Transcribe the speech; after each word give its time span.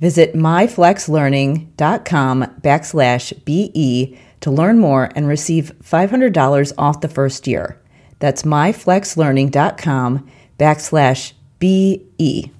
Visit 0.00 0.34
myflexlearning.com 0.34 2.44
backslash 2.62 3.44
BE 3.44 4.18
to 4.40 4.50
learn 4.50 4.78
more 4.78 5.10
and 5.14 5.28
receive 5.28 5.72
$500 5.84 6.72
off 6.78 7.02
the 7.02 7.08
first 7.08 7.46
year. 7.46 7.78
That's 8.18 8.44
myflexlearning.com 8.44 10.30
backslash 10.58 11.34
BE. 11.58 12.50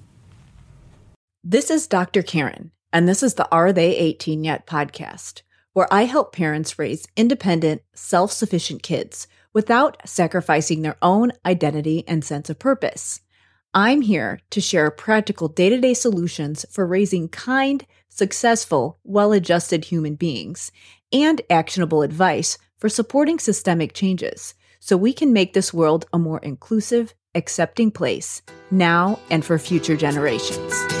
This 1.43 1.71
is 1.71 1.87
Dr. 1.87 2.21
Karen, 2.21 2.69
and 2.93 3.09
this 3.09 3.23
is 3.23 3.33
the 3.33 3.49
Are 3.51 3.73
They 3.73 3.97
18 3.97 4.43
Yet 4.43 4.67
podcast, 4.67 5.41
where 5.73 5.91
I 5.91 6.03
help 6.03 6.35
parents 6.35 6.77
raise 6.77 7.07
independent, 7.17 7.81
self 7.95 8.31
sufficient 8.31 8.83
kids 8.83 9.27
without 9.51 10.07
sacrificing 10.07 10.83
their 10.83 10.97
own 11.01 11.31
identity 11.43 12.03
and 12.07 12.23
sense 12.23 12.51
of 12.51 12.59
purpose. 12.59 13.21
I'm 13.73 14.01
here 14.01 14.41
to 14.49 14.59
share 14.59 14.91
practical 14.91 15.47
day 15.47 15.69
to 15.69 15.79
day 15.79 15.93
solutions 15.93 16.65
for 16.69 16.85
raising 16.85 17.29
kind, 17.29 17.85
successful, 18.09 18.99
well 19.05 19.31
adjusted 19.31 19.85
human 19.85 20.15
beings 20.15 20.73
and 21.13 21.41
actionable 21.49 22.01
advice 22.01 22.57
for 22.77 22.89
supporting 22.89 23.39
systemic 23.39 23.93
changes 23.93 24.55
so 24.81 24.97
we 24.97 25.13
can 25.13 25.31
make 25.31 25.53
this 25.53 25.73
world 25.73 26.05
a 26.11 26.19
more 26.19 26.39
inclusive, 26.39 27.13
accepting 27.33 27.91
place 27.91 28.41
now 28.71 29.17
and 29.29 29.45
for 29.45 29.57
future 29.57 29.95
generations. 29.95 31.00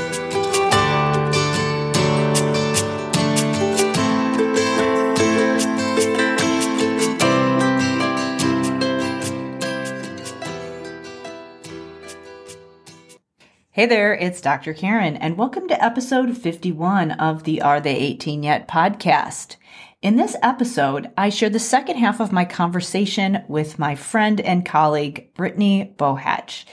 Hey 13.73 13.85
there, 13.85 14.13
it's 14.13 14.41
Dr. 14.41 14.73
Karen, 14.73 15.15
and 15.15 15.37
welcome 15.37 15.69
to 15.69 15.81
episode 15.81 16.37
51 16.37 17.11
of 17.11 17.45
the 17.45 17.61
Are 17.61 17.79
They 17.79 17.95
18 17.95 18.43
Yet 18.43 18.67
podcast. 18.67 19.55
In 20.01 20.17
this 20.17 20.35
episode, 20.43 21.09
I 21.17 21.29
share 21.29 21.49
the 21.49 21.57
second 21.57 21.95
half 21.95 22.19
of 22.19 22.33
my 22.33 22.43
conversation 22.43 23.45
with 23.47 23.79
my 23.79 23.95
friend 23.95 24.41
and 24.41 24.65
colleague, 24.65 25.33
Brittany 25.35 25.95
Bohach. 25.97 26.65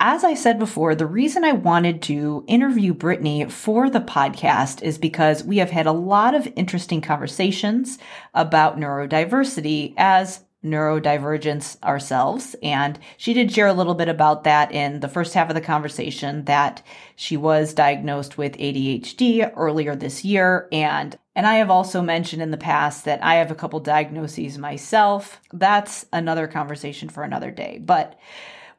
As 0.00 0.24
I 0.24 0.32
said 0.32 0.58
before, 0.58 0.94
the 0.94 1.04
reason 1.04 1.44
I 1.44 1.52
wanted 1.52 2.00
to 2.04 2.44
interview 2.46 2.94
Brittany 2.94 3.44
for 3.50 3.90
the 3.90 4.00
podcast 4.00 4.80
is 4.80 4.96
because 4.96 5.44
we 5.44 5.58
have 5.58 5.70
had 5.70 5.86
a 5.86 5.92
lot 5.92 6.34
of 6.34 6.48
interesting 6.56 7.02
conversations 7.02 7.98
about 8.32 8.78
neurodiversity 8.78 9.92
as 9.98 10.44
neurodivergence 10.64 11.80
ourselves. 11.82 12.56
And 12.62 12.98
she 13.16 13.32
did 13.32 13.52
share 13.52 13.68
a 13.68 13.72
little 13.72 13.94
bit 13.94 14.08
about 14.08 14.44
that 14.44 14.72
in 14.72 15.00
the 15.00 15.08
first 15.08 15.34
half 15.34 15.48
of 15.48 15.54
the 15.54 15.60
conversation 15.60 16.44
that 16.46 16.82
she 17.16 17.36
was 17.36 17.74
diagnosed 17.74 18.36
with 18.36 18.58
ADHD 18.58 19.52
earlier 19.56 19.94
this 19.94 20.24
year. 20.24 20.68
And 20.72 21.16
and 21.36 21.46
I 21.46 21.54
have 21.54 21.70
also 21.70 22.02
mentioned 22.02 22.42
in 22.42 22.50
the 22.50 22.56
past 22.56 23.04
that 23.04 23.22
I 23.22 23.36
have 23.36 23.52
a 23.52 23.54
couple 23.54 23.78
diagnoses 23.78 24.58
myself. 24.58 25.40
That's 25.52 26.04
another 26.12 26.48
conversation 26.48 27.08
for 27.08 27.22
another 27.22 27.52
day. 27.52 27.78
But 27.80 28.18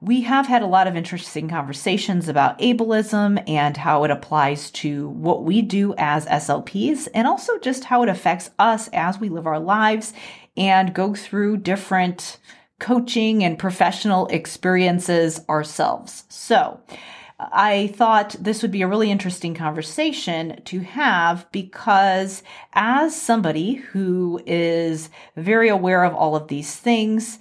we 0.01 0.21
have 0.21 0.47
had 0.47 0.61
a 0.61 0.67
lot 0.67 0.87
of 0.87 0.95
interesting 0.95 1.47
conversations 1.47 2.27
about 2.27 2.59
ableism 2.59 3.41
and 3.49 3.75
how 3.75 4.03
it 4.03 4.11
applies 4.11 4.71
to 4.71 5.09
what 5.09 5.43
we 5.43 5.61
do 5.61 5.93
as 5.97 6.25
SLPs, 6.25 7.07
and 7.13 7.27
also 7.27 7.57
just 7.59 7.85
how 7.85 8.03
it 8.03 8.09
affects 8.09 8.49
us 8.59 8.89
as 8.93 9.19
we 9.19 9.29
live 9.29 9.47
our 9.47 9.59
lives 9.59 10.13
and 10.59 10.93
go 10.93 11.15
through 11.15 11.57
different 11.57 12.37
coaching 12.79 13.43
and 13.43 13.57
professional 13.57 14.27
experiences 14.27 15.41
ourselves. 15.49 16.25
So, 16.29 16.79
I 17.39 17.87
thought 17.95 18.35
this 18.37 18.61
would 18.61 18.71
be 18.71 18.81
a 18.81 18.87
really 18.87 19.09
interesting 19.09 19.53
conversation 19.53 20.61
to 20.65 20.81
have 20.81 21.49
because, 21.53 22.43
as 22.73 23.19
somebody 23.19 23.75
who 23.75 24.41
is 24.45 25.09
very 25.37 25.69
aware 25.69 26.03
of 26.03 26.13
all 26.13 26.35
of 26.35 26.49
these 26.49 26.75
things, 26.75 27.39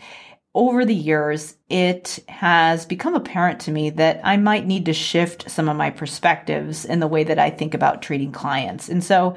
over 0.54 0.84
the 0.84 0.94
years, 0.94 1.56
it 1.68 2.20
has 2.28 2.86
become 2.86 3.14
apparent 3.14 3.60
to 3.60 3.70
me 3.70 3.90
that 3.90 4.20
I 4.24 4.36
might 4.36 4.66
need 4.66 4.86
to 4.86 4.92
shift 4.92 5.50
some 5.50 5.68
of 5.68 5.76
my 5.76 5.90
perspectives 5.90 6.84
in 6.84 7.00
the 7.00 7.06
way 7.06 7.24
that 7.24 7.38
I 7.38 7.50
think 7.50 7.74
about 7.74 8.02
treating 8.02 8.32
clients. 8.32 8.88
And 8.88 9.02
so, 9.02 9.36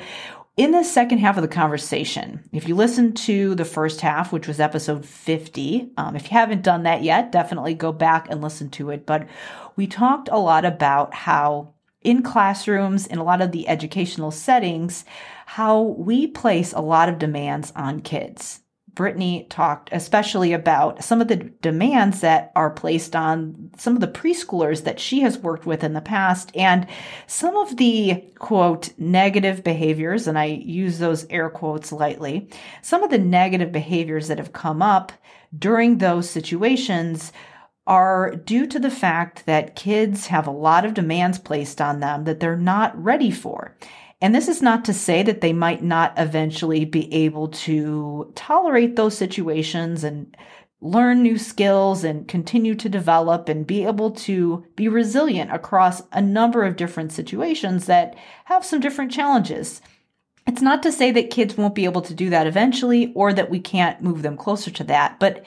in 0.57 0.71
the 0.71 0.83
second 0.83 1.19
half 1.19 1.37
of 1.37 1.41
the 1.41 1.47
conversation, 1.47 2.43
if 2.51 2.67
you 2.67 2.75
listen 2.75 3.13
to 3.13 3.55
the 3.55 3.65
first 3.65 4.01
half, 4.01 4.33
which 4.33 4.47
was 4.47 4.59
episode 4.59 5.05
50, 5.05 5.91
um, 5.97 6.15
if 6.15 6.23
you 6.23 6.31
haven't 6.31 6.61
done 6.61 6.83
that 6.83 7.03
yet, 7.03 7.31
definitely 7.31 7.73
go 7.73 7.91
back 7.91 8.27
and 8.29 8.41
listen 8.41 8.69
to 8.71 8.89
it. 8.89 9.05
But 9.05 9.27
we 9.75 9.87
talked 9.87 10.29
a 10.29 10.37
lot 10.37 10.65
about 10.65 11.13
how 11.13 11.73
in 12.01 12.23
classrooms, 12.23 13.07
in 13.07 13.17
a 13.17 13.23
lot 13.23 13.41
of 13.41 13.51
the 13.51 13.67
educational 13.67 14.31
settings, 14.31 15.05
how 15.45 15.81
we 15.81 16.27
place 16.27 16.73
a 16.73 16.81
lot 16.81 17.07
of 17.07 17.19
demands 17.19 17.71
on 17.75 18.01
kids. 18.01 18.61
Brittany 18.93 19.47
talked 19.49 19.89
especially 19.91 20.53
about 20.53 21.03
some 21.03 21.21
of 21.21 21.27
the 21.27 21.37
demands 21.37 22.21
that 22.21 22.51
are 22.55 22.69
placed 22.69 23.15
on 23.15 23.71
some 23.77 23.95
of 23.95 24.01
the 24.01 24.07
preschoolers 24.07 24.83
that 24.83 24.99
she 24.99 25.21
has 25.21 25.37
worked 25.37 25.65
with 25.65 25.83
in 25.83 25.93
the 25.93 26.01
past 26.01 26.51
and 26.55 26.87
some 27.25 27.55
of 27.55 27.77
the 27.77 28.23
quote 28.37 28.91
negative 28.97 29.63
behaviors, 29.63 30.27
and 30.27 30.37
I 30.37 30.45
use 30.45 30.99
those 30.99 31.25
air 31.29 31.49
quotes 31.49 31.91
lightly, 31.91 32.49
some 32.81 33.03
of 33.03 33.09
the 33.09 33.17
negative 33.17 33.71
behaviors 33.71 34.27
that 34.27 34.37
have 34.37 34.53
come 34.53 34.81
up 34.81 35.11
during 35.57 35.97
those 35.97 36.29
situations 36.29 37.31
are 37.87 38.35
due 38.35 38.67
to 38.67 38.79
the 38.79 38.91
fact 38.91 39.45
that 39.45 39.75
kids 39.75 40.27
have 40.27 40.47
a 40.47 40.51
lot 40.51 40.85
of 40.85 40.93
demands 40.93 41.39
placed 41.39 41.81
on 41.81 41.99
them 41.99 42.25
that 42.25 42.39
they're 42.39 42.55
not 42.55 43.01
ready 43.01 43.31
for. 43.31 43.75
And 44.21 44.35
this 44.35 44.47
is 44.47 44.61
not 44.61 44.85
to 44.85 44.93
say 44.93 45.23
that 45.23 45.41
they 45.41 45.51
might 45.51 45.83
not 45.83 46.13
eventually 46.15 46.85
be 46.85 47.11
able 47.11 47.47
to 47.47 48.31
tolerate 48.35 48.95
those 48.95 49.17
situations 49.17 50.03
and 50.03 50.37
learn 50.79 51.21
new 51.21 51.37
skills 51.37 52.03
and 52.03 52.27
continue 52.27 52.75
to 52.75 52.89
develop 52.89 53.49
and 53.49 53.65
be 53.67 53.83
able 53.83 54.11
to 54.11 54.65
be 54.75 54.87
resilient 54.87 55.51
across 55.51 56.01
a 56.11 56.21
number 56.21 56.63
of 56.63 56.75
different 56.75 57.11
situations 57.11 57.85
that 57.85 58.15
have 58.45 58.65
some 58.65 58.79
different 58.79 59.11
challenges. 59.11 59.81
It's 60.47 60.61
not 60.61 60.81
to 60.83 60.91
say 60.91 61.11
that 61.11 61.29
kids 61.29 61.55
won't 61.55 61.75
be 61.75 61.85
able 61.85 62.01
to 62.01 62.15
do 62.15 62.31
that 62.31 62.47
eventually 62.47 63.11
or 63.13 63.31
that 63.33 63.51
we 63.51 63.59
can't 63.59 64.01
move 64.01 64.23
them 64.23 64.37
closer 64.37 64.71
to 64.71 64.83
that, 64.85 65.19
but 65.19 65.45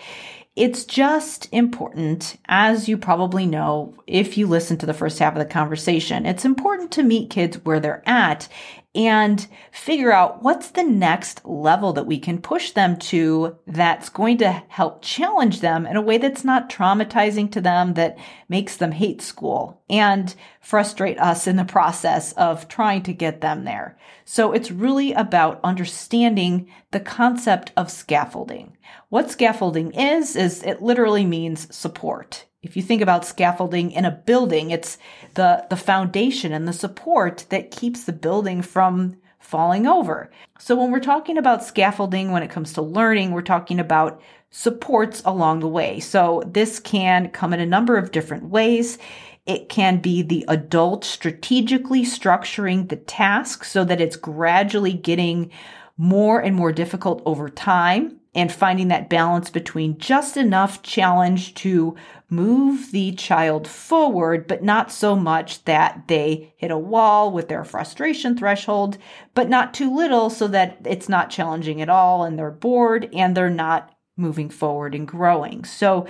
it's 0.57 0.85
just 0.85 1.49
important, 1.53 2.37
as 2.47 2.89
you 2.89 2.97
probably 2.97 3.45
know, 3.45 3.95
if 4.07 4.39
you 4.39 4.47
listen 4.47 4.77
to 4.79 4.87
the 4.87 4.95
first 4.95 5.19
half 5.19 5.33
of 5.33 5.41
the 5.41 5.45
conversation, 5.45 6.27
it's 6.27 6.45
important 6.45 6.93
to 6.93 7.03
meet 7.03 7.31
kids 7.31 7.57
where 7.65 7.81
they're 7.81 8.09
at 8.09 8.49
and 8.95 9.47
figure 9.73 10.13
out 10.13 10.43
what's 10.43 10.71
the 10.71 10.85
next 10.85 11.45
level 11.45 11.93
that 11.93 12.07
we 12.07 12.19
can 12.19 12.41
push 12.41 12.71
them 12.71 12.97
to 12.97 13.57
that's 13.67 14.09
going 14.09 14.39
to 14.39 14.51
help 14.69 15.03
challenge 15.03 15.61
them 15.61 15.87
in 15.87 15.97
a 15.97 16.03
way 16.03 16.17
that's 16.17 16.45
not 16.45 16.71
traumatizing 16.71 17.51
to 17.51 17.61
them, 17.61 17.95
that 17.95 18.17
makes 18.49 18.77
them 18.77 18.93
hate 18.93 19.21
school 19.21 19.83
and 19.91 20.35
frustrate 20.61 21.19
us 21.19 21.47
in 21.47 21.57
the 21.57 21.65
process 21.65 22.33
of 22.35 22.69
trying 22.69 23.03
to 23.03 23.13
get 23.13 23.41
them 23.41 23.65
there. 23.65 23.99
So 24.25 24.53
it's 24.53 24.71
really 24.71 25.13
about 25.13 25.61
understanding 25.65 26.71
the 26.93 27.01
concept 27.01 27.73
of 27.77 27.91
scaffolding. 27.91 28.77
What 29.09 29.31
scaffolding 29.31 29.93
is, 29.93 30.37
is 30.37 30.63
it 30.63 30.83
literally 30.83 31.25
means 31.25 31.75
support. 31.75 32.47
If 32.65 32.77
you 32.77 32.83
think 32.83 33.03
about 33.03 33.27
scaffolding 33.27 33.93
in 33.93 34.05
a 34.05 34.11
building, 34.11 34.71
it's 34.71 34.99
the, 35.35 35.67
the 35.69 35.77
foundation 35.77 36.53
and 36.53 36.67
the 36.67 36.73
support 36.73 37.45
that 37.51 37.71
keeps 37.71 38.05
the 38.05 38.13
building 38.13 38.63
from 38.63 39.17
falling 39.39 39.87
over. 39.87 40.31
So 40.59 40.75
when 40.75 40.91
we're 40.91 41.01
talking 41.01 41.37
about 41.37 41.63
scaffolding, 41.63 42.33
when 42.33 42.43
it 42.43 42.51
comes 42.51 42.73
to 42.73 42.83
learning, 42.83 43.31
we're 43.33 43.43
talking 43.43 43.79
about 43.79 44.21
supports 44.51 45.21
along 45.27 45.61
the 45.61 45.69
way. 45.69 46.01
So 46.01 46.43
this 46.47 46.81
can 46.81 47.29
come 47.31 47.53
in 47.53 47.61
a 47.61 47.67
number 47.67 47.99
of 47.99 48.13
different 48.13 48.45
ways. 48.45 48.99
It 49.47 49.69
can 49.69 50.01
be 50.01 50.23
the 50.23 50.45
adult 50.49 51.05
strategically 51.05 52.03
structuring 52.03 52.89
the 52.89 52.97
task 52.97 53.65
so 53.65 53.85
that 53.85 54.01
it's 54.01 54.17
gradually 54.17 54.95
getting 54.95 55.51
more 55.99 56.41
and 56.41 56.57
more 56.57 56.73
difficult 56.73 57.23
over 57.27 57.51
time 57.51 58.19
and 58.35 58.51
finding 58.51 58.89
that 58.89 59.11
balance 59.11 59.51
between 59.51 59.99
just 59.99 60.37
enough 60.37 60.83
challenge 60.83 61.55
to 61.55 61.95
move 62.31 62.91
the 62.91 63.13
child 63.13 63.69
forward, 63.69 64.47
but 64.47 64.63
not 64.63 64.91
so 64.91 65.15
much 65.15 65.65
that 65.65 66.09
they 66.09 66.53
hit 66.57 66.71
a 66.71 66.79
wall 66.79 67.31
with 67.31 67.49
their 67.49 67.65
frustration 67.65 68.37
threshold, 68.37 68.99
but 69.35 69.49
not 69.49 69.75
too 69.75 69.95
little 69.95 70.31
so 70.31 70.49
that 70.49 70.79
it's 70.85 71.09
not 71.09 71.31
challenging 71.31 71.81
at 71.81 71.89
all 71.89 72.25
and 72.25 72.39
they're 72.39 72.51
bored 72.51 73.09
and 73.13 73.37
they're 73.37 73.51
not 73.51 73.95
moving 74.17 74.49
forward 74.49 74.95
and 74.95 75.07
growing. 75.07 75.65
So 75.65 76.07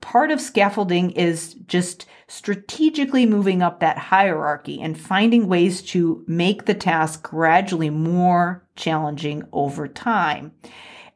part 0.00 0.30
of 0.30 0.40
scaffolding 0.40 1.12
is 1.12 1.54
just 1.66 2.06
strategically 2.26 3.26
moving 3.26 3.62
up 3.62 3.80
that 3.80 3.96
hierarchy 3.96 4.80
and 4.80 4.98
finding 4.98 5.46
ways 5.46 5.80
to 5.80 6.24
make 6.26 6.66
the 6.66 6.74
task 6.74 7.22
gradually 7.22 7.90
more 7.90 8.66
challenging 8.76 9.44
over 9.52 9.88
time. 9.88 10.52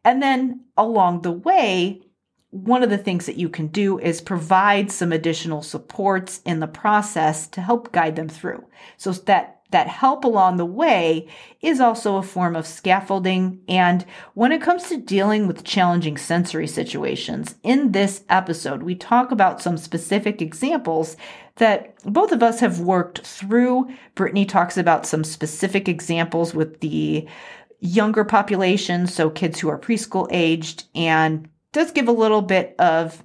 And 0.04 0.22
then 0.22 0.64
along 0.76 1.22
the 1.22 1.32
way, 1.32 2.02
one 2.50 2.82
of 2.82 2.90
the 2.90 2.98
things 2.98 3.26
that 3.26 3.36
you 3.36 3.48
can 3.48 3.66
do 3.66 3.98
is 3.98 4.20
provide 4.20 4.90
some 4.90 5.12
additional 5.12 5.62
supports 5.62 6.40
in 6.44 6.60
the 6.60 6.66
process 6.66 7.46
to 7.48 7.60
help 7.60 7.92
guide 7.92 8.16
them 8.16 8.28
through. 8.28 8.64
So 8.96 9.12
that 9.12 9.58
that 9.70 9.86
help 9.86 10.24
along 10.24 10.56
the 10.56 10.64
way 10.64 11.28
is 11.60 11.78
also 11.78 12.16
a 12.16 12.22
form 12.22 12.56
of 12.56 12.66
scaffolding. 12.66 13.60
And 13.68 14.04
when 14.32 14.50
it 14.50 14.62
comes 14.62 14.88
to 14.88 14.96
dealing 14.96 15.46
with 15.46 15.64
challenging 15.64 16.16
sensory 16.16 16.66
situations, 16.66 17.54
in 17.62 17.92
this 17.92 18.24
episode, 18.30 18.82
we 18.82 18.94
talk 18.94 19.30
about 19.30 19.60
some 19.60 19.76
specific 19.76 20.40
examples 20.40 21.16
that 21.56 21.94
both 22.04 22.32
of 22.32 22.42
us 22.42 22.60
have 22.60 22.80
worked 22.80 23.26
through. 23.26 23.90
Brittany 24.14 24.46
talks 24.46 24.78
about 24.78 25.04
some 25.04 25.24
specific 25.24 25.86
examples 25.86 26.54
with 26.54 26.80
the 26.80 27.28
younger 27.80 28.24
population, 28.24 29.06
so 29.06 29.28
kids 29.28 29.60
who 29.60 29.68
are 29.68 29.78
preschool 29.78 30.28
aged, 30.30 30.84
and 30.94 31.46
does 31.72 31.92
give 31.92 32.08
a 32.08 32.12
little 32.12 32.42
bit 32.42 32.74
of 32.78 33.22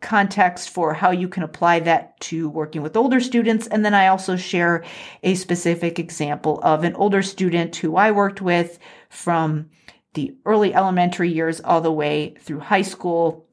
context 0.00 0.68
for 0.68 0.92
how 0.92 1.10
you 1.10 1.28
can 1.28 1.42
apply 1.42 1.80
that 1.80 2.20
to 2.20 2.48
working 2.50 2.82
with 2.82 2.96
older 2.96 3.20
students. 3.20 3.66
And 3.66 3.84
then 3.84 3.94
I 3.94 4.08
also 4.08 4.36
share 4.36 4.84
a 5.22 5.34
specific 5.34 5.98
example 5.98 6.60
of 6.62 6.84
an 6.84 6.94
older 6.94 7.22
student 7.22 7.74
who 7.76 7.96
I 7.96 8.10
worked 8.10 8.42
with 8.42 8.78
from 9.08 9.70
the 10.12 10.36
early 10.44 10.74
elementary 10.74 11.32
years 11.32 11.60
all 11.60 11.80
the 11.80 11.90
way 11.90 12.34
through 12.40 12.60
high 12.60 12.82
school 12.82 13.46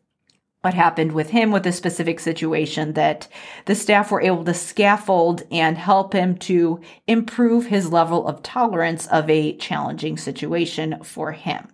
what 0.62 0.74
happened 0.76 1.12
with 1.12 1.32
him 1.32 1.52
with 1.52 1.66
a 1.66 1.72
specific 1.72 2.20
situation 2.20 2.94
that 2.94 3.28
the 3.66 3.74
staff 3.74 4.12
were 4.12 4.22
able 4.22 4.46
to 4.46 4.54
scaffold 4.54 5.42
and 5.50 5.78
help 5.78 6.14
him 6.14 6.38
to 6.38 6.80
improve 7.08 7.66
his 7.66 7.92
level 7.92 8.28
of 8.28 8.44
tolerance 8.44 9.08
of 9.08 9.28
a 9.30 9.56
challenging 9.58 10.18
situation 10.18 11.02
for 11.04 11.32
him. 11.32 11.68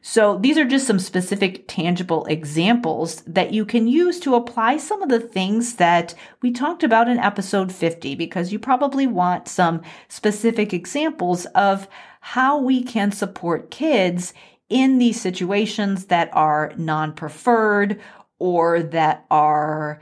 So 0.00 0.38
these 0.38 0.56
are 0.56 0.64
just 0.64 0.86
some 0.86 0.98
specific 0.98 1.66
tangible 1.66 2.24
examples 2.26 3.22
that 3.22 3.52
you 3.52 3.64
can 3.64 3.88
use 3.88 4.20
to 4.20 4.34
apply 4.34 4.76
some 4.76 5.02
of 5.02 5.08
the 5.08 5.20
things 5.20 5.76
that 5.76 6.14
we 6.40 6.52
talked 6.52 6.82
about 6.82 7.08
in 7.08 7.18
episode 7.18 7.72
50 7.72 8.14
because 8.14 8.52
you 8.52 8.58
probably 8.58 9.06
want 9.06 9.48
some 9.48 9.82
specific 10.08 10.72
examples 10.72 11.46
of 11.46 11.88
how 12.20 12.58
we 12.58 12.82
can 12.82 13.12
support 13.12 13.70
kids 13.70 14.32
in 14.68 14.98
these 14.98 15.20
situations 15.20 16.06
that 16.06 16.28
are 16.32 16.72
non-preferred 16.76 18.00
or 18.38 18.82
that 18.82 19.24
are 19.30 20.00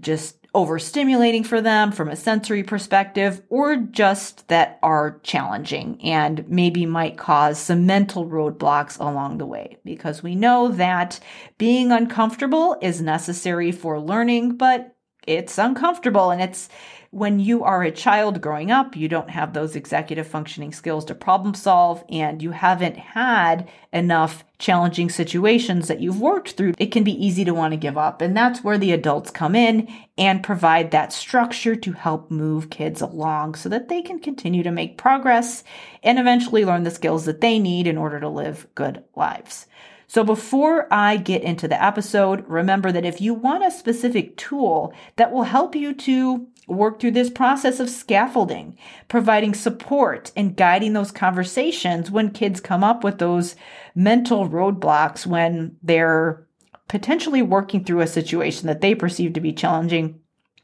just 0.00 0.43
overstimulating 0.54 1.44
for 1.44 1.60
them 1.60 1.92
from 1.92 2.08
a 2.08 2.16
sensory 2.16 2.62
perspective, 2.62 3.42
or 3.48 3.76
just 3.76 4.46
that 4.48 4.78
are 4.82 5.20
challenging 5.22 6.00
and 6.02 6.48
maybe 6.48 6.86
might 6.86 7.18
cause 7.18 7.58
some 7.58 7.86
mental 7.86 8.26
roadblocks 8.26 8.98
along 9.00 9.38
the 9.38 9.46
way. 9.46 9.76
Because 9.84 10.22
we 10.22 10.34
know 10.34 10.68
that 10.68 11.18
being 11.58 11.92
uncomfortable 11.92 12.76
is 12.80 13.00
necessary 13.00 13.72
for 13.72 14.00
learning, 14.00 14.56
but 14.56 14.96
it's 15.26 15.58
uncomfortable 15.58 16.30
and 16.30 16.40
it's 16.40 16.68
when 17.14 17.38
you 17.38 17.62
are 17.62 17.84
a 17.84 17.92
child 17.92 18.40
growing 18.40 18.72
up, 18.72 18.96
you 18.96 19.08
don't 19.08 19.30
have 19.30 19.52
those 19.52 19.76
executive 19.76 20.26
functioning 20.26 20.72
skills 20.72 21.04
to 21.04 21.14
problem 21.14 21.54
solve, 21.54 22.02
and 22.08 22.42
you 22.42 22.50
haven't 22.50 22.96
had 22.96 23.68
enough 23.92 24.44
challenging 24.58 25.08
situations 25.08 25.86
that 25.86 26.00
you've 26.00 26.20
worked 26.20 26.52
through, 26.52 26.74
it 26.76 26.90
can 26.90 27.04
be 27.04 27.24
easy 27.24 27.44
to 27.44 27.54
want 27.54 27.70
to 27.70 27.76
give 27.76 27.96
up. 27.96 28.20
And 28.20 28.36
that's 28.36 28.64
where 28.64 28.78
the 28.78 28.90
adults 28.90 29.30
come 29.30 29.54
in 29.54 29.88
and 30.18 30.42
provide 30.42 30.90
that 30.90 31.12
structure 31.12 31.76
to 31.76 31.92
help 31.92 32.32
move 32.32 32.68
kids 32.68 33.00
along 33.00 33.54
so 33.54 33.68
that 33.68 33.88
they 33.88 34.02
can 34.02 34.18
continue 34.18 34.64
to 34.64 34.72
make 34.72 34.98
progress 34.98 35.62
and 36.02 36.18
eventually 36.18 36.64
learn 36.64 36.82
the 36.82 36.90
skills 36.90 37.26
that 37.26 37.40
they 37.40 37.60
need 37.60 37.86
in 37.86 37.96
order 37.96 38.18
to 38.18 38.28
live 38.28 38.66
good 38.74 39.04
lives. 39.14 39.68
So 40.06 40.22
before 40.22 40.86
I 40.92 41.16
get 41.16 41.42
into 41.42 41.66
the 41.66 41.82
episode, 41.82 42.44
remember 42.48 42.92
that 42.92 43.04
if 43.04 43.20
you 43.20 43.34
want 43.34 43.64
a 43.64 43.70
specific 43.70 44.36
tool 44.36 44.94
that 45.16 45.32
will 45.32 45.44
help 45.44 45.74
you 45.74 45.94
to 45.94 46.46
work 46.66 47.00
through 47.00 47.10
this 47.10 47.30
process 47.30 47.80
of 47.80 47.90
scaffolding, 47.90 48.76
providing 49.08 49.54
support 49.54 50.32
and 50.36 50.56
guiding 50.56 50.92
those 50.92 51.12
conversations 51.12 52.10
when 52.10 52.30
kids 52.30 52.60
come 52.60 52.82
up 52.82 53.04
with 53.04 53.18
those 53.18 53.56
mental 53.94 54.48
roadblocks 54.48 55.26
when 55.26 55.76
they're 55.82 56.46
potentially 56.88 57.42
working 57.42 57.84
through 57.84 58.00
a 58.00 58.06
situation 58.06 58.66
that 58.66 58.80
they 58.80 58.94
perceive 58.94 59.32
to 59.32 59.40
be 59.40 59.52
challenging. 59.52 60.20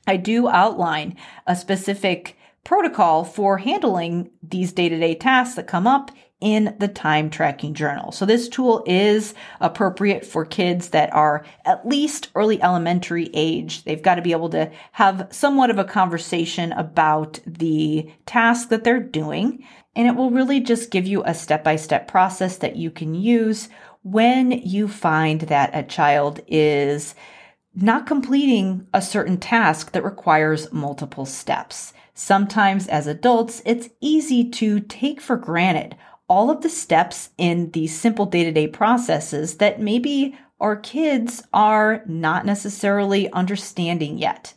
I 0.06 0.16
do 0.16 0.48
outline 0.48 1.16
a 1.46 1.54
specific 1.54 2.36
protocol 2.64 3.24
for 3.24 3.58
handling 3.58 4.30
these 4.42 4.72
day 4.72 4.88
to 4.88 4.98
day 4.98 5.14
tasks 5.14 5.56
that 5.56 5.66
come 5.66 5.86
up 5.86 6.10
in 6.40 6.74
the 6.78 6.88
time 6.88 7.28
tracking 7.28 7.74
journal. 7.74 8.12
So 8.12 8.24
this 8.24 8.48
tool 8.48 8.82
is 8.86 9.34
appropriate 9.60 10.24
for 10.24 10.44
kids 10.44 10.88
that 10.90 11.12
are 11.12 11.44
at 11.64 11.86
least 11.86 12.30
early 12.34 12.62
elementary 12.62 13.30
age. 13.34 13.84
They've 13.84 14.02
got 14.02 14.14
to 14.14 14.22
be 14.22 14.32
able 14.32 14.48
to 14.50 14.70
have 14.92 15.28
somewhat 15.30 15.70
of 15.70 15.78
a 15.78 15.84
conversation 15.84 16.72
about 16.72 17.40
the 17.46 18.10
task 18.26 18.70
that 18.70 18.84
they're 18.84 19.00
doing. 19.00 19.66
And 19.94 20.06
it 20.06 20.14
will 20.14 20.30
really 20.30 20.60
just 20.60 20.90
give 20.90 21.06
you 21.06 21.22
a 21.24 21.34
step 21.34 21.62
by 21.62 21.76
step 21.76 22.08
process 22.08 22.56
that 22.58 22.76
you 22.76 22.90
can 22.90 23.14
use 23.14 23.68
when 24.02 24.52
you 24.52 24.88
find 24.88 25.42
that 25.42 25.70
a 25.74 25.82
child 25.82 26.40
is 26.46 27.14
not 27.74 28.06
completing 28.06 28.86
a 28.94 29.02
certain 29.02 29.36
task 29.36 29.92
that 29.92 30.04
requires 30.04 30.72
multiple 30.72 31.26
steps. 31.26 31.92
Sometimes 32.14 32.86
as 32.88 33.06
adults, 33.06 33.62
it's 33.64 33.88
easy 34.00 34.48
to 34.50 34.80
take 34.80 35.20
for 35.20 35.36
granted 35.36 35.96
all 36.30 36.48
of 36.48 36.62
the 36.62 36.70
steps 36.70 37.30
in 37.36 37.72
these 37.72 37.98
simple 37.98 38.24
day 38.24 38.44
to 38.44 38.52
day 38.52 38.68
processes 38.68 39.56
that 39.56 39.80
maybe 39.80 40.38
our 40.60 40.76
kids 40.76 41.42
are 41.52 42.02
not 42.06 42.46
necessarily 42.46 43.30
understanding 43.32 44.16
yet. 44.16 44.54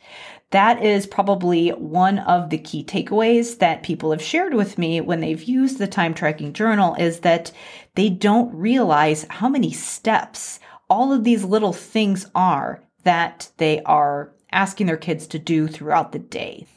That 0.52 0.84
is 0.84 1.08
probably 1.08 1.70
one 1.70 2.20
of 2.20 2.52
the 2.52 2.60
key 2.60 2.84
takeaways 2.84 3.58
that 3.58 3.82
people 3.82 4.12
have 4.12 4.22
shared 4.22 4.54
with 4.54 4.78
me 4.78 5.02
when 5.02 5.20
they've 5.20 5.42
used 5.42 5.80
the 5.80 5.88
time 5.88 6.14
tracking 6.14 6.54
journal 6.54 6.94
is 7.00 7.22
that 7.22 7.52
they 7.96 8.10
don't 8.10 8.54
realize 8.54 9.26
how 9.32 9.50
many 9.50 9.72
steps 9.72 10.60
all 10.92 11.12
of 11.12 11.24
these 11.24 11.44
little 11.44 11.74
things 11.74 12.28
are 12.36 12.84
that 13.04 13.50
they 13.58 13.82
are 13.82 14.32
asking 14.52 14.86
their 14.86 14.98
kids 14.98 15.26
to 15.26 15.40
do 15.40 15.68
throughout 15.68 16.12
the 16.12 16.20
day. 16.20 16.68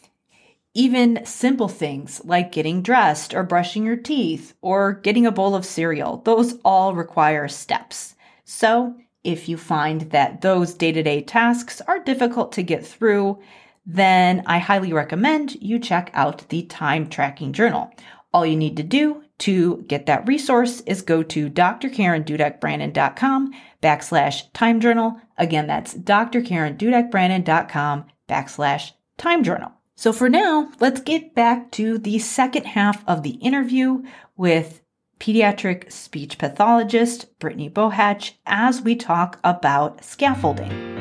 Even 0.76 1.24
simple 1.24 1.68
things 1.68 2.20
like 2.22 2.52
getting 2.52 2.82
dressed 2.82 3.32
or 3.32 3.42
brushing 3.42 3.86
your 3.86 3.96
teeth 3.96 4.52
or 4.60 4.92
getting 4.92 5.24
a 5.24 5.32
bowl 5.32 5.54
of 5.54 5.64
cereal, 5.64 6.20
those 6.26 6.58
all 6.66 6.94
require 6.94 7.48
steps. 7.48 8.14
So, 8.44 8.94
if 9.24 9.48
you 9.48 9.56
find 9.56 10.02
that 10.10 10.42
those 10.42 10.74
day 10.74 10.92
to 10.92 11.02
day 11.02 11.22
tasks 11.22 11.80
are 11.88 12.04
difficult 12.04 12.52
to 12.52 12.62
get 12.62 12.86
through, 12.86 13.38
then 13.86 14.42
I 14.44 14.58
highly 14.58 14.92
recommend 14.92 15.54
you 15.62 15.78
check 15.78 16.10
out 16.12 16.46
the 16.50 16.64
time 16.64 17.08
tracking 17.08 17.54
journal. 17.54 17.90
All 18.34 18.44
you 18.44 18.56
need 18.56 18.76
to 18.76 18.82
do 18.82 19.24
to 19.38 19.82
get 19.88 20.04
that 20.04 20.28
resource 20.28 20.82
is 20.82 21.00
go 21.00 21.22
to 21.22 21.48
drkarendudekbrannan.com 21.48 23.54
backslash 23.82 24.42
time 24.52 24.80
journal. 24.80 25.18
Again, 25.38 25.68
that's 25.68 25.94
drkarendudekbrannan.com 25.94 28.04
backslash 28.28 28.92
time 29.16 29.42
journal. 29.42 29.72
So 29.98 30.12
for 30.12 30.28
now, 30.28 30.70
let's 30.78 31.00
get 31.00 31.34
back 31.34 31.70
to 31.72 31.96
the 31.96 32.18
second 32.18 32.66
half 32.66 33.02
of 33.08 33.22
the 33.22 33.30
interview 33.30 34.02
with 34.36 34.82
pediatric 35.18 35.90
speech 35.90 36.36
pathologist 36.36 37.38
Brittany 37.38 37.70
Bohach 37.70 38.32
as 38.44 38.82
we 38.82 38.94
talk 38.94 39.40
about 39.42 40.04
scaffolding. 40.04 40.96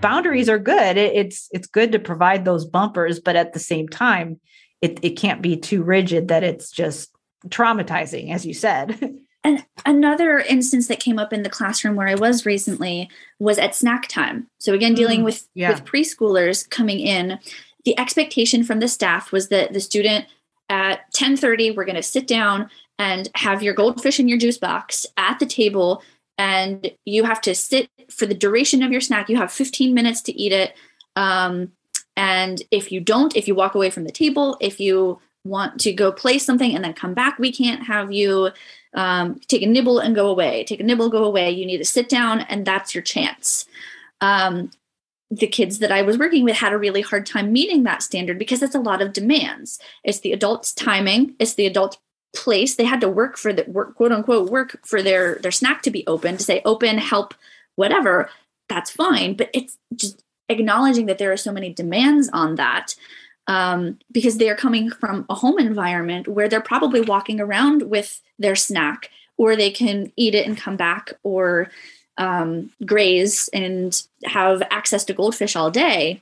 boundaries 0.00 0.48
are 0.48 0.58
good. 0.58 0.96
It's 0.96 1.48
it's 1.52 1.66
good 1.66 1.92
to 1.92 1.98
provide 1.98 2.44
those 2.44 2.64
bumpers, 2.64 3.20
but 3.20 3.36
at 3.36 3.52
the 3.52 3.60
same 3.60 3.88
time, 3.88 4.40
it 4.80 4.98
it 5.02 5.10
can't 5.10 5.42
be 5.42 5.56
too 5.56 5.82
rigid 5.82 6.28
that 6.28 6.42
it's 6.42 6.72
just 6.72 7.10
traumatizing, 7.46 8.32
as 8.32 8.44
you 8.44 8.54
said. 8.54 9.18
And 9.44 9.64
another 9.86 10.40
instance 10.40 10.88
that 10.88 11.00
came 11.00 11.18
up 11.18 11.32
in 11.32 11.44
the 11.44 11.48
classroom 11.48 11.94
where 11.94 12.08
I 12.08 12.16
was 12.16 12.44
recently 12.44 13.08
was 13.38 13.56
at 13.56 13.74
snack 13.74 14.08
time. 14.08 14.48
So 14.58 14.74
again, 14.74 14.94
dealing 14.94 15.20
mm, 15.20 15.26
with 15.26 15.48
yeah. 15.54 15.70
with 15.70 15.84
preschoolers 15.84 16.68
coming 16.68 16.98
in, 16.98 17.38
the 17.84 17.98
expectation 17.98 18.64
from 18.64 18.80
the 18.80 18.88
staff 18.88 19.30
was 19.30 19.48
that 19.48 19.72
the 19.72 19.80
student 19.80 20.26
at 20.68 21.12
10:30 21.14 21.74
we're 21.76 21.84
going 21.84 21.94
to 21.94 22.02
sit 22.02 22.26
down 22.26 22.68
and 22.98 23.30
have 23.36 23.62
your 23.62 23.74
goldfish 23.74 24.18
in 24.18 24.28
your 24.28 24.38
juice 24.38 24.58
box 24.58 25.06
at 25.16 25.38
the 25.38 25.46
table 25.46 26.02
and 26.36 26.90
you 27.04 27.24
have 27.24 27.40
to 27.42 27.54
sit 27.54 27.88
for 28.10 28.26
the 28.26 28.34
duration 28.34 28.82
of 28.82 28.92
your 28.92 29.00
snack. 29.00 29.28
You 29.28 29.36
have 29.36 29.52
15 29.52 29.94
minutes 29.94 30.20
to 30.22 30.32
eat 30.32 30.52
it. 30.52 30.74
Um, 31.16 31.72
and 32.16 32.62
if 32.70 32.90
you 32.90 33.00
don't, 33.00 33.36
if 33.36 33.46
you 33.46 33.54
walk 33.54 33.74
away 33.74 33.90
from 33.90 34.04
the 34.04 34.12
table, 34.12 34.56
if 34.60 34.80
you 34.80 35.20
want 35.44 35.80
to 35.80 35.92
go 35.92 36.12
play 36.12 36.38
something 36.38 36.74
and 36.74 36.84
then 36.84 36.92
come 36.92 37.14
back, 37.14 37.38
we 37.38 37.52
can't 37.52 37.84
have 37.84 38.12
you 38.12 38.50
um, 38.94 39.40
take 39.46 39.62
a 39.62 39.66
nibble 39.66 39.98
and 39.98 40.14
go 40.14 40.28
away. 40.28 40.64
Take 40.64 40.80
a 40.80 40.84
nibble, 40.84 41.10
go 41.10 41.24
away. 41.24 41.50
You 41.50 41.66
need 41.66 41.78
to 41.78 41.84
sit 41.84 42.08
down, 42.08 42.40
and 42.42 42.66
that's 42.66 42.94
your 42.94 43.02
chance. 43.02 43.66
Um, 44.20 44.70
the 45.30 45.46
kids 45.46 45.78
that 45.80 45.92
I 45.92 46.02
was 46.02 46.18
working 46.18 46.44
with 46.44 46.56
had 46.56 46.72
a 46.72 46.78
really 46.78 47.02
hard 47.02 47.26
time 47.26 47.52
meeting 47.52 47.82
that 47.82 48.02
standard 48.02 48.38
because 48.38 48.62
it's 48.62 48.74
a 48.74 48.80
lot 48.80 49.02
of 49.02 49.12
demands. 49.12 49.78
It's 50.02 50.20
the 50.20 50.32
adult's 50.32 50.72
timing, 50.72 51.34
it's 51.38 51.54
the 51.54 51.66
adult's 51.66 51.98
place 52.34 52.74
they 52.74 52.84
had 52.84 53.00
to 53.00 53.08
work 53.08 53.36
for 53.36 53.52
the 53.52 53.64
work 53.68 53.94
quote 53.94 54.12
unquote 54.12 54.50
work 54.50 54.78
for 54.84 55.02
their 55.02 55.36
their 55.36 55.50
snack 55.50 55.82
to 55.82 55.90
be 55.90 56.06
open 56.06 56.36
to 56.36 56.42
say 56.42 56.60
open 56.64 56.98
help 56.98 57.34
whatever 57.76 58.28
that's 58.68 58.90
fine 58.90 59.34
but 59.34 59.48
it's 59.54 59.78
just 59.94 60.22
acknowledging 60.50 61.06
that 61.06 61.18
there 61.18 61.32
are 61.32 61.38
so 61.38 61.50
many 61.50 61.72
demands 61.72 62.28
on 62.32 62.56
that 62.56 62.94
um, 63.48 63.98
because 64.12 64.36
they 64.36 64.50
are 64.50 64.54
coming 64.54 64.90
from 64.90 65.24
a 65.28 65.34
home 65.34 65.58
environment 65.58 66.28
where 66.28 66.48
they're 66.48 66.60
probably 66.60 67.00
walking 67.00 67.40
around 67.40 67.82
with 67.82 68.20
their 68.38 68.54
snack 68.54 69.10
or 69.38 69.56
they 69.56 69.70
can 69.70 70.12
eat 70.16 70.34
it 70.34 70.46
and 70.46 70.58
come 70.58 70.76
back 70.76 71.14
or 71.22 71.70
um, 72.18 72.70
graze 72.84 73.48
and 73.52 74.06
have 74.24 74.62
access 74.70 75.04
to 75.06 75.14
goldfish 75.14 75.56
all 75.56 75.70
day 75.70 76.20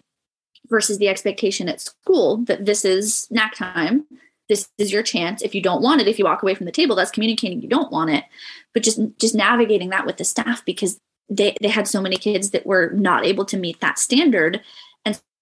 versus 0.69 0.99
the 0.99 1.09
expectation 1.09 1.69
at 1.69 1.81
school 1.81 2.39
that 2.39 2.65
this 2.65 2.85
is 2.85 3.19
snack 3.19 3.55
time. 3.55 4.07
This 4.49 4.69
is 4.79 4.93
your 4.93 5.03
chance. 5.03 5.43
If 5.43 5.55
you 5.55 5.63
don't 5.63 5.83
want 5.83 6.01
it 6.01 6.09
if 6.09 6.19
you 6.19 6.25
walk 6.25 6.43
away 6.43 6.55
from 6.55 6.67
the 6.67 6.73
table 6.73 6.95
that's 6.95 7.11
communicating 7.11 7.61
you 7.61 7.69
don't 7.69 7.91
want 7.91 8.11
it. 8.11 8.25
But 8.73 8.85
just 8.85 9.01
just 9.19 9.35
navigating 9.35 9.91
that 9.91 10.07
with 10.07 10.19
the 10.19 10.25
staff 10.25 10.65
because 10.65 11.01
they 11.29 11.57
they 11.61 11.69
had 11.69 11.89
so 11.89 12.01
many 12.01 12.17
kids 12.19 12.51
that 12.51 12.67
were 12.67 12.91
not 12.91 13.27
able 13.27 13.45
to 13.47 13.57
meet 13.57 13.81
that 13.81 13.99
standard 13.99 14.57
and 14.57 14.63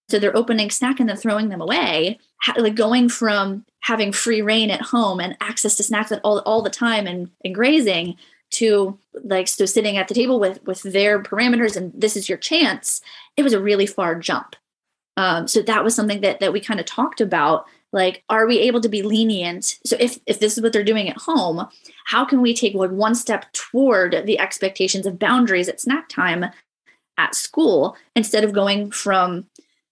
so 0.09 0.19
they're 0.19 0.37
opening 0.37 0.71
snack 0.71 1.01
and 1.01 1.09
then 1.09 1.17
throwing 1.17 1.49
them 1.49 1.61
away 1.61 2.19
like 2.57 2.75
going 2.75 3.09
from 3.09 3.65
having 3.81 4.13
free 4.13 4.43
reign 4.43 4.71
at 4.71 4.83
home 4.83 5.21
and 5.21 5.37
access 5.41 5.75
to 5.77 5.83
snacks 5.83 6.13
all, 6.23 6.41
all 6.41 6.63
the 6.63 6.71
time 6.71 7.07
and, 7.07 7.31
and 7.45 7.55
grazing 7.55 8.17
to 8.51 8.99
like 9.25 9.49
so 9.49 9.65
sitting 9.65 9.97
at 9.97 10.09
the 10.09 10.15
table 10.15 10.39
with 10.39 10.63
with 10.65 10.83
their 10.83 11.23
parameters 11.23 11.77
and 11.77 11.93
this 11.95 12.17
is 12.17 12.29
your 12.29 12.39
chance 12.39 13.01
it 13.37 13.43
was 13.43 13.53
a 13.53 13.61
really 13.61 13.87
far 13.87 14.15
jump. 14.15 14.55
Um, 15.17 15.47
so 15.49 15.63
that 15.63 15.85
was 15.85 15.95
something 15.95 16.21
that 16.21 16.41
that 16.41 16.53
we 16.53 16.61
kind 16.61 16.81
of 16.81 16.87
talked 16.87 17.21
about 17.21 17.67
like 17.93 18.23
are 18.29 18.47
we 18.47 18.59
able 18.61 18.81
to 18.81 18.89
be 18.89 19.03
lenient? 19.03 19.79
So 19.85 19.97
if 19.99 20.19
if 20.27 20.39
this 20.39 20.57
is 20.57 20.63
what 20.63 20.73
they're 20.73 20.85
doing 20.85 21.09
at 21.09 21.17
home 21.17 21.67
how 22.05 22.25
can 22.25 22.41
we 22.43 22.55
take 22.55 22.75
like 22.75 22.91
one 22.91 23.15
step 23.15 23.51
toward 23.53 24.25
the 24.27 24.39
expectations 24.39 25.07
of 25.07 25.19
boundaries 25.19 25.69
at 25.69 25.81
snack 25.81 26.09
time 26.09 26.47
at 27.17 27.35
school 27.35 27.97
instead 28.15 28.45
of 28.45 28.53
going 28.53 28.91
from 28.91 29.47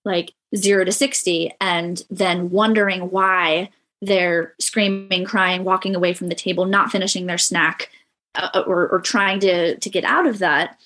like 0.05 0.33
0 0.55 0.85
to 0.85 0.93
60 0.93 1.53
and 1.61 2.05
then 2.11 2.51
wondering 2.51 3.11
why 3.11 3.71
they're 4.01 4.55
screaming 4.59 5.25
crying 5.25 5.65
walking 5.65 5.95
away 5.95 6.13
from 6.13 6.29
the 6.29 6.35
table 6.35 6.65
not 6.65 6.91
finishing 6.91 7.27
their 7.27 7.39
snack 7.39 7.89
uh, 8.35 8.63
or, 8.67 8.89
or 8.89 9.01
trying 9.01 9.39
to 9.41 9.77
to 9.79 9.91
get 9.91 10.05
out 10.05 10.27
of 10.27 10.39
that 10.39 10.79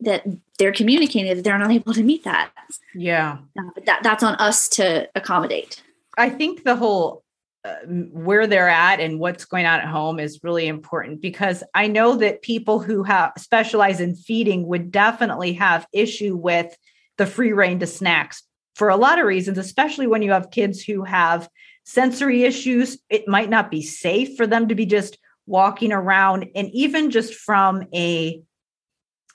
that 0.00 0.24
they're 0.58 0.72
communicating 0.72 1.34
that 1.34 1.42
they're 1.42 1.58
not 1.58 1.70
able 1.70 1.94
to 1.94 2.02
meet 2.02 2.24
that. 2.24 2.50
Yeah. 2.94 3.38
Uh, 3.58 3.70
but 3.74 3.86
that, 3.86 4.02
that's 4.02 4.22
on 4.22 4.34
us 4.36 4.68
to 4.70 5.08
accommodate. 5.14 5.82
I 6.18 6.30
think 6.30 6.64
the 6.64 6.76
whole 6.76 7.24
uh, 7.64 7.74
where 7.86 8.46
they're 8.46 8.68
at 8.68 9.00
and 9.00 9.18
what's 9.18 9.44
going 9.44 9.66
on 9.66 9.80
at 9.80 9.88
home 9.88 10.20
is 10.20 10.44
really 10.44 10.66
important 10.66 11.20
because 11.20 11.64
I 11.74 11.88
know 11.88 12.16
that 12.16 12.42
people 12.42 12.78
who 12.78 13.02
have 13.02 13.32
specialize 13.38 14.00
in 14.00 14.14
feeding 14.14 14.66
would 14.66 14.90
definitely 14.90 15.54
have 15.54 15.86
issue 15.92 16.36
with 16.36 16.76
the 17.18 17.26
free 17.26 17.52
reign 17.52 17.80
to 17.80 17.86
snacks 17.86 18.42
for 18.76 18.90
a 18.90 18.96
lot 18.96 19.18
of 19.18 19.24
reasons, 19.24 19.56
especially 19.56 20.06
when 20.06 20.20
you 20.20 20.30
have 20.32 20.50
kids 20.50 20.82
who 20.82 21.02
have 21.02 21.48
sensory 21.84 22.44
issues. 22.44 22.98
It 23.08 23.26
might 23.26 23.48
not 23.48 23.70
be 23.70 23.80
safe 23.80 24.36
for 24.36 24.46
them 24.46 24.68
to 24.68 24.74
be 24.74 24.84
just 24.84 25.18
walking 25.46 25.92
around 25.92 26.46
and 26.54 26.68
even 26.72 27.10
just 27.10 27.34
from 27.34 27.84
a 27.94 28.42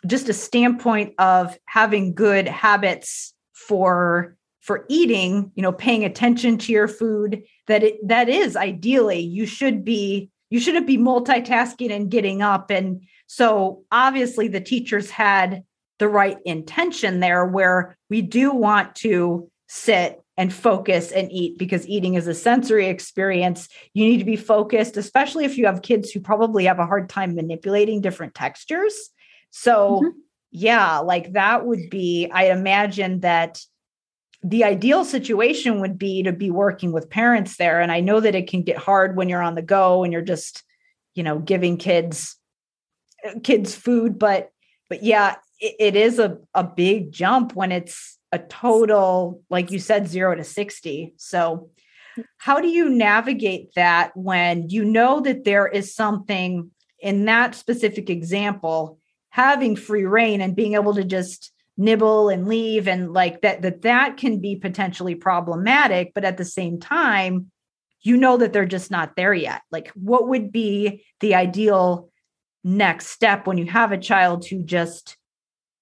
just 0.06 0.30
a 0.30 0.34
standpoint 0.34 1.14
of 1.18 1.58
having 1.66 2.14
good 2.14 2.48
habits 2.48 3.34
for 3.54 4.38
for 4.62 4.86
eating, 4.90 5.52
you 5.56 5.64
know, 5.64 5.72
paying 5.72 6.06
attention 6.06 6.60
to 6.60 6.72
your 6.72 6.88
food, 6.88 7.44
that 7.66 7.82
it 7.82 8.08
that 8.08 8.30
is 8.30 8.56
ideally 8.56 9.22
you 9.22 9.48
should 9.48 9.84
be 9.84 10.30
you 10.52 10.60
shouldn't 10.60 10.86
be 10.86 11.00
multitasking 11.00 11.90
and 11.92 12.12
getting 12.12 12.44
up. 12.44 12.70
And 12.70 13.02
so 13.26 13.86
obviously 13.92 14.50
the 14.50 14.62
teachers 14.62 15.10
had 15.10 15.64
the 16.02 16.10
right 16.10 16.40
intention 16.46 17.20
there 17.20 17.46
where 17.46 17.96
we 18.10 18.24
do 18.24 18.52
want 18.52 18.96
to 18.96 19.48
sit 19.68 20.20
and 20.36 20.52
focus 20.52 21.12
and 21.12 21.32
eat 21.32 21.60
because 21.60 21.88
eating 21.88 22.16
is 22.16 22.26
a 22.26 22.34
sensory 22.34 22.88
experience. 22.88 23.70
You 23.94 24.06
need 24.06 24.18
to 24.18 24.26
be 24.26 24.36
focused, 24.36 24.98
especially 24.98 25.46
if 25.46 25.60
you 25.60 25.68
have 25.68 25.84
kids 25.84 26.10
who 26.10 26.20
probably 26.20 26.66
have 26.66 26.80
a 26.80 26.88
hard 26.88 27.08
time 27.08 27.36
manipulating 27.36 28.02
different 28.02 28.34
textures. 28.34 29.12
So, 29.52 30.02
mm-hmm. 30.02 30.18
yeah, 30.50 30.98
like 30.98 31.34
that 31.34 31.68
would 31.68 31.92
be, 31.92 32.32
I 32.34 32.46
imagine 32.46 33.20
that 33.20 33.62
the 34.42 34.64
ideal 34.64 35.06
situation 35.06 35.82
would 35.82 36.00
be 36.00 36.24
to 36.24 36.32
be 36.32 36.50
working 36.50 36.92
with 36.92 37.12
parents 37.12 37.58
there 37.58 37.80
and 37.80 37.92
i 37.92 38.00
know 38.00 38.20
that 38.20 38.34
it 38.34 38.50
can 38.50 38.64
get 38.64 38.76
hard 38.76 39.16
when 39.16 39.30
you're 39.30 39.44
on 39.44 39.54
the 39.54 39.62
go 39.62 40.04
and 40.04 40.12
you're 40.12 40.20
just 40.24 40.64
you 41.14 41.22
know 41.22 41.38
giving 41.38 41.78
kids 41.78 42.38
kids 43.44 43.76
food 43.76 44.18
but 44.18 44.50
but 44.90 45.04
yeah 45.04 45.36
it, 45.62 45.96
is 45.96 46.20
a, 46.20 46.38
a 46.54 46.64
big 46.64 47.12
jump 47.12 47.56
when 47.56 47.72
it's 47.72 48.18
a 48.32 48.40
total 48.40 49.42
like 49.50 49.72
you 49.72 49.80
said 49.80 50.08
0 50.08 50.36
to 50.36 50.44
60 50.44 51.14
so 51.18 51.70
how 52.38 52.60
do 52.60 52.68
you 52.68 52.90
navigate 52.90 53.74
that 53.76 54.12
when 54.16 54.70
you 54.70 54.84
know 54.84 55.22
that 55.22 55.44
there 55.44 55.68
is 55.68 55.94
something 55.94 56.72
in 57.00 57.26
that 57.26 57.56
specific 57.56 58.10
example 58.10 58.98
having 59.30 59.76
free 59.76 60.06
reign 60.06 60.42
and 60.42 60.56
being 60.56 60.74
able 60.74 60.94
to 60.94 61.04
just 61.04 61.52
nibble 61.78 62.30
and 62.30 62.48
leave 62.48 62.88
and 62.88 63.14
like 63.14 63.42
that 63.42 63.62
that 63.62 63.82
that 63.82 64.18
can 64.18 64.40
be 64.40 64.56
potentially 64.56 65.16
problematic 65.16 66.12
but 66.14 66.26
at 66.26 66.38
the 66.38 66.46
same 66.46 66.80
time 66.80 67.52
you 68.02 68.18
know 68.18 68.38
that 68.38 68.52
they're 68.52 68.66
just 68.66 68.92
not 68.92 69.16
there 69.16 69.34
yet? 69.34 69.62
Like 69.72 69.90
what 69.90 70.28
would 70.28 70.52
be 70.52 71.06
the 71.20 71.36
ideal 71.36 72.10
next 72.64 73.08
step 73.08 73.48
when 73.48 73.58
you 73.58 73.66
have 73.66 73.92
a 73.92 73.98
child 73.98 74.46
who 74.46 74.64
just 74.64 75.18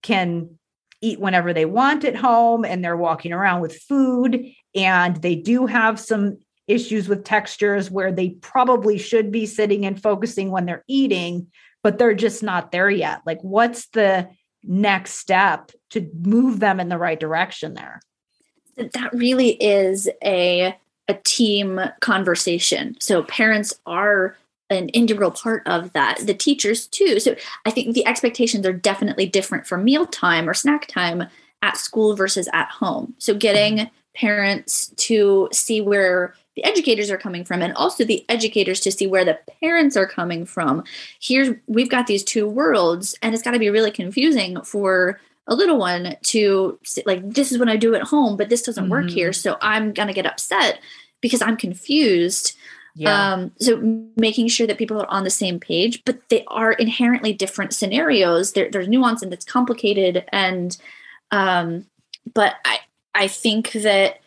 can 0.02 0.58
eat 1.02 1.20
whenever 1.20 1.54
they 1.54 1.66
want 1.66 2.04
at 2.04 2.16
home 2.16 2.66
and 2.66 2.84
they're 2.84 2.98
walking 2.98 3.32
around 3.32 3.62
with 3.62 3.82
food. 3.82 4.46
And 4.76 5.16
they 5.18 5.36
do 5.36 5.66
have 5.66 6.00
some 6.00 6.40
issues 6.68 7.08
with 7.08 7.24
textures 7.24 7.90
where 7.90 8.12
they 8.12 8.30
probably 8.42 8.98
should 8.98 9.32
be 9.32 9.46
sitting 9.46 9.86
and 9.86 10.02
focusing 10.02 10.52
when 10.52 10.66
they're 10.66 10.84
eating 10.88 11.48
but 11.84 11.98
they're 11.98 12.14
just 12.14 12.44
not 12.44 12.72
there 12.72 12.90
yet. 12.90 13.22
Like 13.26 13.40
what's 13.42 13.88
the 13.88 14.30
next 14.64 15.14
step 15.14 15.72
to 15.92 16.10
move 16.22 16.60
them 16.60 16.80
in 16.80 16.90
the 16.90 16.98
right 16.98 17.20
direction 17.20 17.74
there? 17.74 18.02
That 18.78 19.14
really 19.14 19.52
is 19.52 20.10
a 20.24 20.76
a 21.08 21.14
team 21.24 21.82
conversation. 22.02 22.96
So 23.00 23.24
parents 23.24 23.74
are 23.88 24.38
an 24.70 24.90
integral 24.90 25.32
part 25.32 25.64
of 25.66 25.94
that. 25.94 26.20
The 26.26 26.34
teachers 26.34 26.88
too. 26.88 27.20
So 27.20 27.36
I 27.66 27.72
think 27.72 27.94
the 27.94 28.06
expectations 28.06 28.66
are 28.66 28.74
definitely 28.74 29.26
different 29.26 29.66
for 29.66 29.78
mealtime 29.78 30.50
or 30.50 30.54
snack 30.54 30.88
time 30.88 31.28
at 31.62 31.78
school 31.78 32.16
versus 32.16 32.48
at 32.54 32.70
home. 32.70 33.16
So 33.18 33.34
getting 33.34 33.78
mm-hmm. 33.78 33.94
parents 34.16 34.88
to 34.98 35.50
see 35.52 35.82
where 35.82 36.36
the 36.56 36.64
educators 36.64 37.10
are 37.10 37.18
coming 37.18 37.46
from 37.46 37.62
and 37.62 37.74
also 37.74 38.04
the 38.04 38.26
educators 38.30 38.80
to 38.82 38.92
see 38.92 39.08
where 39.08 39.26
the 39.26 39.40
parents 39.62 39.96
are 39.96 40.08
coming 40.08 40.46
from. 40.46 40.84
Here's 41.22 41.56
we've 41.68 41.90
got 41.90 42.08
these 42.08 42.24
two 42.24 42.48
worlds 42.48 43.16
and 43.22 43.34
it's 43.34 43.44
got 43.44 43.52
to 43.52 43.60
be 43.60 43.70
really 43.70 43.92
confusing 43.92 44.62
for 44.64 45.20
a 45.48 45.56
little 45.56 45.78
one 45.78 46.16
to 46.22 46.78
like 47.06 47.28
this 47.28 47.52
is 47.52 47.58
what 47.58 47.70
I 47.70 47.76
do 47.76 47.96
at 47.96 48.04
home, 48.04 48.38
but 48.38 48.50
this 48.50 48.62
doesn't 48.62 48.84
mm-hmm. 48.84 48.92
work 48.92 49.10
here, 49.10 49.34
so 49.34 49.58
I'm 49.62 49.94
going 49.94 50.08
to 50.08 50.14
get 50.14 50.26
upset 50.26 50.80
because 51.22 51.42
I'm 51.42 51.58
confused 51.58 52.56
yeah. 53.00 53.34
Um, 53.34 53.52
so 53.62 53.78
making 54.18 54.50
sure 54.50 54.68
that 54.68 54.78
people 54.78 55.02
are 55.02 55.10
on 55.10 55.24
the 55.24 55.30
same 55.30 55.58
page, 55.58 56.04
but 56.04 56.20
they 56.28 56.44
are 56.48 56.74
inherently 56.74 57.32
different 57.32 57.74
scenarios. 57.74 58.52
There, 58.52 58.70
there's 58.70 58.90
nuance 58.90 59.22
and 59.22 59.32
it's 59.32 59.46
complicated. 59.46 60.26
And 60.34 60.76
um, 61.32 61.86
but 62.34 62.56
I 62.66 62.80
I 63.16 63.30
think 63.30 63.72
that 63.72 64.20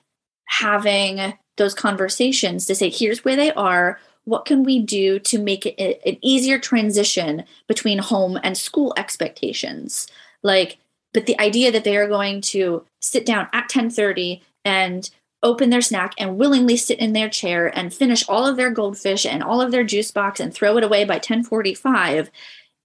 having 0.47 1.35
those 1.59 1.75
conversations 1.75 2.65
to 2.65 2.75
say, 2.75 2.89
here's 2.89 3.27
where 3.27 3.37
they 3.37 3.53
are, 3.53 4.01
what 4.25 4.47
can 4.47 4.63
we 4.63 4.79
do 4.79 5.19
to 5.19 5.39
make 5.39 5.67
it 5.67 6.01
an 6.07 6.17
easier 6.23 6.59
transition 6.59 7.45
between 7.69 7.99
home 7.99 8.39
and 8.43 8.57
school 8.57 8.95
expectations? 8.97 10.07
Like, 10.43 10.79
but 11.13 11.27
the 11.27 11.39
idea 11.39 11.71
that 11.73 11.85
they 11.85 11.99
are 11.99 12.09
going 12.09 12.41
to 12.41 12.87
sit 13.03 13.27
down 13.27 13.49
at 13.53 13.69
10:30 13.69 14.41
and 14.65 15.11
open 15.43 15.71
their 15.71 15.83
snack 15.83 16.15
and 16.19 16.37
willingly 16.37 16.77
sit 16.77 16.99
in 16.99 17.13
their 17.13 17.29
chair 17.29 17.67
and 17.77 17.93
finish 17.93 18.29
all 18.29 18.47
of 18.47 18.57
their 18.57 18.71
goldfish 18.71 19.27
and 19.27 19.43
all 19.43 19.61
of 19.61 19.73
their 19.73 19.85
juice 19.85 20.11
box 20.11 20.39
and 20.39 20.55
throw 20.55 20.77
it 20.77 20.85
away 20.85 21.05
by 21.05 21.15
1045 21.15 22.31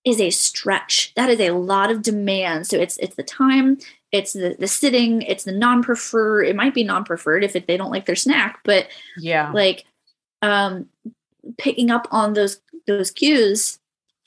is 0.04 0.22
a 0.22 0.30
stretch. 0.30 1.14
That 1.16 1.30
is 1.30 1.40
a 1.40 1.52
lot 1.52 1.92
of 1.92 2.02
demand. 2.02 2.68
So 2.68 2.78
it's 2.78 2.98
it's 2.98 3.16
the 3.16 3.24
time 3.24 3.78
it's 4.12 4.34
the 4.34 4.56
the 4.58 4.68
sitting 4.68 5.22
it's 5.24 5.44
the 5.44 5.52
non-preferred 5.52 6.44
it 6.44 6.56
might 6.56 6.74
be 6.74 6.84
non-preferred 6.84 7.44
if 7.44 7.56
it, 7.56 7.68
they 7.68 7.78
don't 7.78 7.92
like 7.92 8.06
their 8.06 8.16
snack 8.16 8.60
but 8.64 8.88
yeah. 9.18 9.52
like 9.52 9.86
um 10.42 10.88
picking 11.58 11.92
up 11.92 12.08
on 12.12 12.34
those 12.34 12.62
those 12.88 13.12
cues 13.12 13.80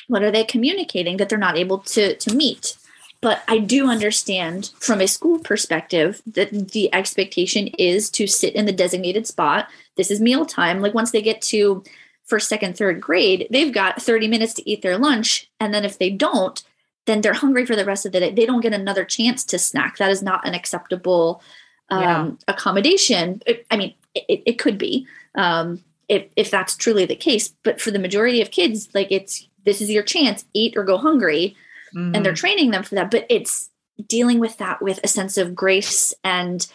what 0.09 0.23
are 0.23 0.31
they 0.31 0.45
communicating 0.45 1.17
that 1.17 1.29
they're 1.29 1.39
not 1.39 1.57
able 1.57 1.79
to 1.79 2.15
to 2.17 2.35
meet 2.35 2.77
but 3.23 3.43
I 3.49 3.59
do 3.59 3.89
understand 3.89 4.71
from 4.81 5.01
a 5.01 5.09
school 5.09 5.39
perspective 5.39 6.23
that 6.27 6.71
the 6.71 6.93
expectation 6.95 7.67
is 7.67 8.09
to 8.11 8.27
sit 8.27 8.55
in 8.55 8.65
the 8.65 8.73
designated 8.73 9.27
spot. 9.27 9.69
This 9.97 10.11
is 10.11 10.21
meal 10.21 10.47
time. 10.47 10.81
Like 10.81 10.95
once 10.95 11.11
they 11.11 11.21
get 11.21 11.43
to 11.43 11.85
first, 12.25 12.49
second, 12.49 12.79
third 12.79 13.01
grade, 13.01 13.47
they've 13.51 13.75
got 13.75 14.01
30 14.01 14.29
minutes 14.29 14.55
to 14.55 14.71
eat 14.71 14.81
their 14.83 14.97
lunch. 14.97 15.51
And 15.59 15.75
then 15.75 15.85
if 15.85 15.99
they 15.99 16.11
don't, 16.11 16.63
then 17.07 17.21
they're 17.21 17.35
hungry 17.35 17.67
for 17.67 17.77
the 17.77 17.85
rest 17.85 18.07
of 18.07 18.13
the 18.13 18.21
day. 18.21 18.31
They 18.31 18.47
don't 18.47 18.63
get 18.63 18.73
another 18.73 19.05
chance 19.05 19.45
to 19.47 19.59
snack. 19.59 19.99
That 19.99 20.11
is 20.11 20.23
not 20.23 20.47
an 20.47 20.55
acceptable 20.55 21.43
um, 21.91 22.03
yeah. 22.03 22.31
accommodation. 22.49 23.43
It, 23.47 23.67
I 23.71 23.77
mean, 23.77 23.95
it, 24.15 24.43
it 24.47 24.59
could 24.59 24.79
be 24.79 25.07
um, 25.35 25.85
if, 26.09 26.27
if 26.37 26.51
that's 26.51 26.77
truly 26.77 27.05
the 27.05 27.17
case. 27.17 27.53
But 27.65 27.81
for 27.81 27.91
the 27.91 27.99
majority 27.99 28.41
of 28.41 28.51
kids, 28.51 28.89
like 28.95 29.09
it's 29.11 29.47
this 29.65 29.83
is 29.83 29.91
your 29.91 30.03
chance, 30.03 30.47
eat 30.55 30.75
or 30.77 30.85
go 30.85 30.97
hungry 30.97 31.55
mm-hmm. 31.95 32.15
and 32.15 32.25
they're 32.25 32.33
mm-hmm. 32.33 32.41
training 32.41 32.71
them 32.71 32.83
for 32.83 32.95
that 32.95 33.11
but 33.11 33.27
it's 33.29 33.71
dealing 34.09 34.39
with 34.39 34.57
that 34.59 34.81
with 34.81 35.01
a 35.05 35.09
sense 35.09 35.37
of 35.37 35.55
grace 35.55 36.15
and 36.25 36.67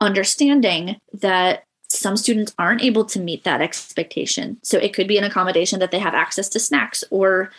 understanding 0.00 0.96
that 1.12 1.64
some 1.88 2.16
students 2.16 2.54
aren't 2.58 2.82
able 2.82 3.04
to 3.04 3.20
meet 3.20 3.44
that 3.44 3.62
expectation 3.62 4.58
so 4.62 4.78
it 4.78 4.92
could 4.92 5.08
be 5.08 5.18
an 5.18 5.24
accommodation 5.24 5.78
that 5.78 5.90
they 5.90 5.98
have 5.98 6.14
access 6.14 6.48
to 6.48 6.60
snacks 6.60 7.04
or 7.10 7.50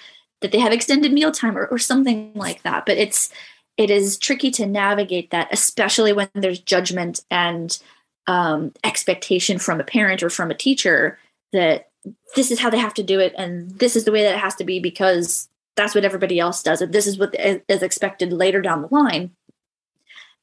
that 0.41 0.51
they 0.51 0.59
have 0.59 0.73
extended 0.73 1.11
meal 1.11 1.31
time 1.31 1.57
or, 1.57 1.65
or 1.67 1.77
something 1.77 2.31
like 2.35 2.61
that 2.63 2.85
but 2.85 2.97
it's 2.97 3.29
it 3.77 3.91
is 3.91 4.17
tricky 4.17 4.51
to 4.51 4.65
navigate 4.65 5.29
that 5.31 5.47
especially 5.51 6.11
when 6.11 6.29
there's 6.33 6.59
judgment 6.59 7.21
and 7.31 7.79
um, 8.25 8.73
expectation 8.83 9.57
from 9.57 9.79
a 9.79 9.85
parent 9.85 10.21
or 10.21 10.29
from 10.29 10.51
a 10.51 10.55
teacher 10.55 11.17
that 11.53 11.89
this 12.35 12.51
is 12.51 12.59
how 12.59 12.69
they 12.69 12.77
have 12.77 12.93
to 12.95 13.03
do 13.03 13.19
it 13.19 13.33
and 13.37 13.71
this 13.79 13.95
is 13.95 14.03
the 14.05 14.11
way 14.11 14.23
that 14.23 14.35
it 14.35 14.39
has 14.39 14.55
to 14.55 14.63
be 14.63 14.79
because 14.79 15.47
that's 15.77 15.95
what 15.95 16.03
everybody 16.03 16.39
else 16.39 16.61
does. 16.61 16.81
If 16.81 16.91
this 16.91 17.07
is 17.07 17.17
what 17.17 17.33
is 17.39 17.81
expected 17.81 18.33
later 18.33 18.61
down 18.61 18.81
the 18.81 18.89
line 18.91 19.31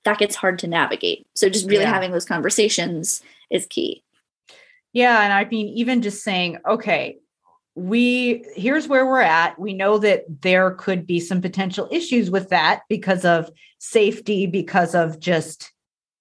that 0.05 0.18
gets 0.18 0.37
hard 0.37 0.59
to 0.61 0.66
navigate. 0.66 1.27
So 1.35 1.49
just 1.49 1.66
really 1.66 1.85
yeah. 1.85 1.92
having 1.92 2.12
those 2.12 2.27
conversations 2.27 3.23
is 3.51 3.66
key. 3.66 4.03
Yeah 4.92 5.23
and 5.23 5.33
i 5.33 5.44
mean 5.44 5.68
even 5.68 6.03
just 6.03 6.23
saying 6.23 6.59
okay 6.64 7.18
we 7.75 8.44
here's 8.55 8.87
where 8.87 9.05
we're 9.05 9.20
at. 9.20 9.59
We 9.59 9.75
know 9.75 9.99
that 9.99 10.25
there 10.42 10.70
could 10.73 11.07
be 11.07 11.18
some 11.18 11.40
potential 11.40 11.88
issues 11.90 12.31
with 12.31 12.51
that 12.51 12.83
because 12.88 13.25
of 13.25 13.51
safety 13.79 14.47
because 14.47 14.94
of 14.94 15.18
just 15.18 15.73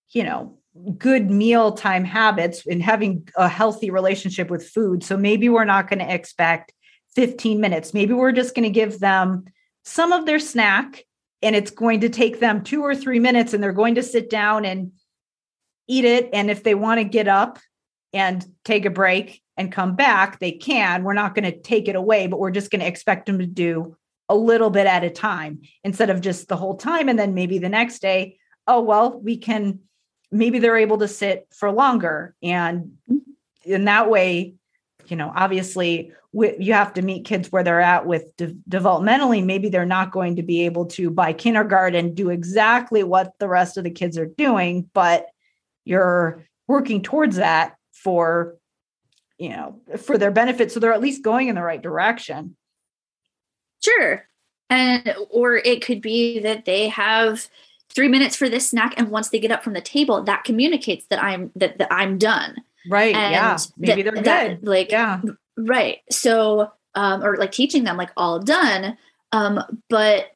you 0.10 0.24
know 0.24 0.58
good 0.98 1.30
mealtime 1.30 2.04
habits 2.04 2.66
and 2.66 2.82
having 2.82 3.30
a 3.36 3.48
healthy 3.48 3.92
relationship 3.92 4.50
with 4.50 4.68
food. 4.68 5.04
So 5.04 5.16
maybe 5.16 5.48
we're 5.48 5.66
not 5.66 5.88
going 5.88 6.00
to 6.00 6.12
expect 6.12 6.74
15 7.16 7.60
minutes. 7.60 7.94
Maybe 7.94 8.14
we're 8.14 8.32
just 8.32 8.56
going 8.56 8.64
to 8.64 8.70
give 8.70 9.00
them 9.00 9.46
some 9.84 10.12
of 10.12 10.26
their 10.26 10.40
snack 10.40 11.04
and 11.42 11.56
it's 11.56 11.72
going 11.72 12.02
to 12.02 12.10
take 12.10 12.40
them 12.40 12.64
two 12.64 12.82
or 12.82 12.96
three 12.96 13.20
minutes 13.20 13.54
and 13.54 13.62
they're 13.62 13.74
going 13.74 13.96
to 13.96 14.04
sit 14.04 14.30
down 14.30 14.66
and 14.66 14.94
eat 15.88 16.06
it. 16.06 16.30
And 16.34 16.50
if 16.50 16.64
they 16.64 16.76
want 16.76 17.00
to 17.00 17.04
get 17.04 17.28
up 17.28 17.60
and 18.14 18.46
take 18.64 18.86
a 18.86 18.90
break 18.90 19.42
and 19.58 19.72
come 19.72 19.96
back, 19.96 20.40
they 20.40 20.54
can. 20.54 21.04
We're 21.04 21.14
not 21.14 21.36
going 21.36 21.52
to 21.52 21.60
take 21.60 21.88
it 21.88 21.96
away, 21.96 22.28
but 22.28 22.40
we're 22.40 22.52
just 22.52 22.72
going 22.72 22.80
to 22.80 22.88
expect 22.88 23.26
them 23.26 23.40
to 23.40 23.46
do 23.46 23.98
a 24.30 24.36
little 24.36 24.70
bit 24.70 24.88
at 24.88 25.04
a 25.04 25.10
time 25.10 25.62
instead 25.84 26.10
of 26.10 26.22
just 26.22 26.48
the 26.48 26.56
whole 26.56 26.78
time. 26.78 27.10
And 27.10 27.20
then 27.20 27.34
maybe 27.34 27.60
the 27.60 27.70
next 27.70 28.02
day, 28.02 28.38
oh, 28.68 28.82
well, 28.82 29.20
we 29.20 29.38
can, 29.38 29.80
maybe 30.32 30.60
they're 30.60 30.78
able 30.78 31.00
to 31.00 31.08
sit 31.08 31.48
for 31.52 31.72
longer. 31.72 32.36
And 32.42 32.94
in 33.66 33.86
that 33.86 34.10
way, 34.10 34.56
you 35.08 35.18
know, 35.18 35.32
obviously 35.36 36.14
you 36.34 36.74
have 36.74 36.94
to 36.94 37.02
meet 37.02 37.26
kids 37.26 37.52
where 37.52 37.64
they're 37.64 37.80
at 37.80 38.06
with 38.06 38.36
de- 38.38 38.56
developmentally 38.70 39.44
maybe 39.46 39.70
they're 39.70 39.86
not 39.86 40.12
going 40.12 40.36
to 40.36 40.44
be 40.44 40.66
able 40.66 40.86
to 40.86 41.12
by 41.12 41.32
kindergarten 41.32 42.14
do 42.16 42.30
exactly 42.30 43.04
what 43.04 43.34
the 43.40 43.48
rest 43.48 43.78
of 43.78 43.84
the 43.84 43.92
kids 43.92 44.18
are 44.18 44.26
doing 44.26 44.90
but 44.94 45.28
you're 45.86 46.44
working 46.68 47.02
towards 47.02 47.36
that 47.36 47.76
for 47.92 48.56
you 49.38 49.50
know 49.50 49.80
for 49.98 50.18
their 50.18 50.32
benefit 50.32 50.72
so 50.72 50.80
they're 50.80 50.94
at 50.94 51.02
least 51.02 51.24
going 51.24 51.48
in 51.48 51.56
the 51.56 51.62
right 51.62 51.82
direction. 51.82 52.56
Sure. 53.84 54.28
And 54.70 55.16
or 55.30 55.58
it 55.58 55.86
could 55.86 56.02
be 56.02 56.40
that 56.40 56.66
they 56.66 56.88
have 56.88 57.50
three 57.90 58.08
minutes 58.08 58.36
for 58.36 58.50
this 58.50 58.70
snack 58.70 58.94
and 58.98 59.10
once 59.10 59.30
they 59.30 59.40
get 59.40 59.52
up 59.52 59.64
from 59.64 59.74
the 59.74 59.82
table 59.82 60.24
that 60.24 60.44
communicates 60.46 61.06
that 61.08 61.22
i'm 61.24 61.52
that, 61.56 61.78
that 61.78 61.92
i'm 61.92 62.18
done. 62.18 62.56
Right 62.90 63.16
and 63.16 63.34
yeah 63.34 63.58
maybe 63.78 64.02
that, 64.02 64.14
they're 64.16 64.24
that, 64.24 64.62
good. 64.62 64.68
like 64.68 64.92
yeah 64.92 65.22
Right. 65.58 66.00
So, 66.10 66.72
um, 66.96 67.24
or 67.24 67.38
like 67.38 67.52
teaching 67.52 67.84
them 67.84 67.98
like 67.98 68.12
all 68.18 68.40
done. 68.40 68.98
Um, 69.32 69.82
but 69.90 70.32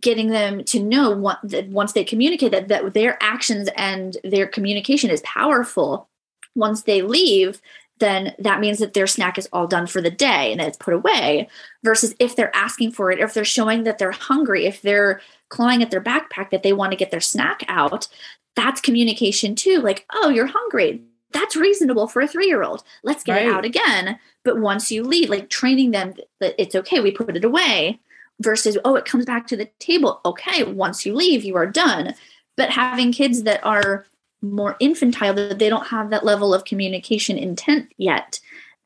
getting 0.00 0.28
them 0.28 0.64
to 0.64 0.80
know 0.80 1.10
what, 1.10 1.38
that 1.44 1.68
once 1.68 1.92
they 1.92 2.04
communicate 2.04 2.52
that, 2.52 2.68
that 2.68 2.94
their 2.94 3.16
actions 3.22 3.68
and 3.76 4.16
their 4.24 4.46
communication 4.46 5.10
is 5.10 5.22
powerful. 5.22 6.08
Once 6.54 6.82
they 6.82 7.02
leave, 7.02 7.60
then 7.98 8.34
that 8.38 8.60
means 8.60 8.78
that 8.78 8.94
their 8.94 9.06
snack 9.06 9.38
is 9.38 9.48
all 9.52 9.66
done 9.66 9.86
for 9.86 10.00
the 10.00 10.10
day 10.10 10.52
and 10.52 10.60
it's 10.60 10.76
put 10.76 10.94
away. 10.94 11.48
Versus 11.84 12.14
if 12.18 12.34
they're 12.34 12.54
asking 12.54 12.92
for 12.92 13.10
it, 13.10 13.20
if 13.20 13.34
they're 13.34 13.44
showing 13.44 13.84
that 13.84 13.98
they're 13.98 14.12
hungry, 14.12 14.66
if 14.66 14.82
they're 14.82 15.20
clawing 15.48 15.82
at 15.82 15.90
their 15.90 16.00
backpack 16.00 16.50
that 16.50 16.62
they 16.62 16.72
want 16.72 16.92
to 16.92 16.96
get 16.96 17.10
their 17.10 17.20
snack 17.20 17.64
out, 17.68 18.08
that's 18.56 18.80
communication 18.80 19.54
too. 19.54 19.80
Like, 19.80 20.06
oh, 20.12 20.28
you're 20.28 20.46
hungry 20.46 21.02
that's 21.34 21.56
reasonable 21.56 22.08
for 22.08 22.22
a 22.22 22.28
three 22.28 22.46
year 22.46 22.62
old. 22.62 22.82
Let's 23.02 23.22
get 23.22 23.34
right. 23.34 23.46
it 23.46 23.52
out 23.52 23.64
again. 23.66 24.18
But 24.44 24.60
once 24.60 24.90
you 24.90 25.02
leave, 25.02 25.28
like 25.28 25.50
training 25.50 25.90
them 25.90 26.14
that 26.40 26.54
it's 26.56 26.74
okay, 26.74 27.00
we 27.00 27.10
put 27.10 27.36
it 27.36 27.44
away 27.44 28.00
versus, 28.40 28.78
oh, 28.84 28.94
it 28.94 29.04
comes 29.04 29.26
back 29.26 29.46
to 29.48 29.56
the 29.56 29.68
table. 29.78 30.20
Okay, 30.24 30.64
once 30.64 31.04
you 31.04 31.14
leave, 31.14 31.44
you 31.44 31.56
are 31.56 31.66
done. 31.66 32.14
But 32.56 32.70
having 32.70 33.12
kids 33.12 33.42
that 33.42 33.64
are 33.64 34.06
more 34.40 34.76
infantile, 34.80 35.34
that 35.34 35.58
they 35.58 35.68
don't 35.68 35.88
have 35.88 36.10
that 36.10 36.24
level 36.24 36.54
of 36.54 36.64
communication 36.64 37.36
intent 37.36 37.92
yet, 37.98 38.40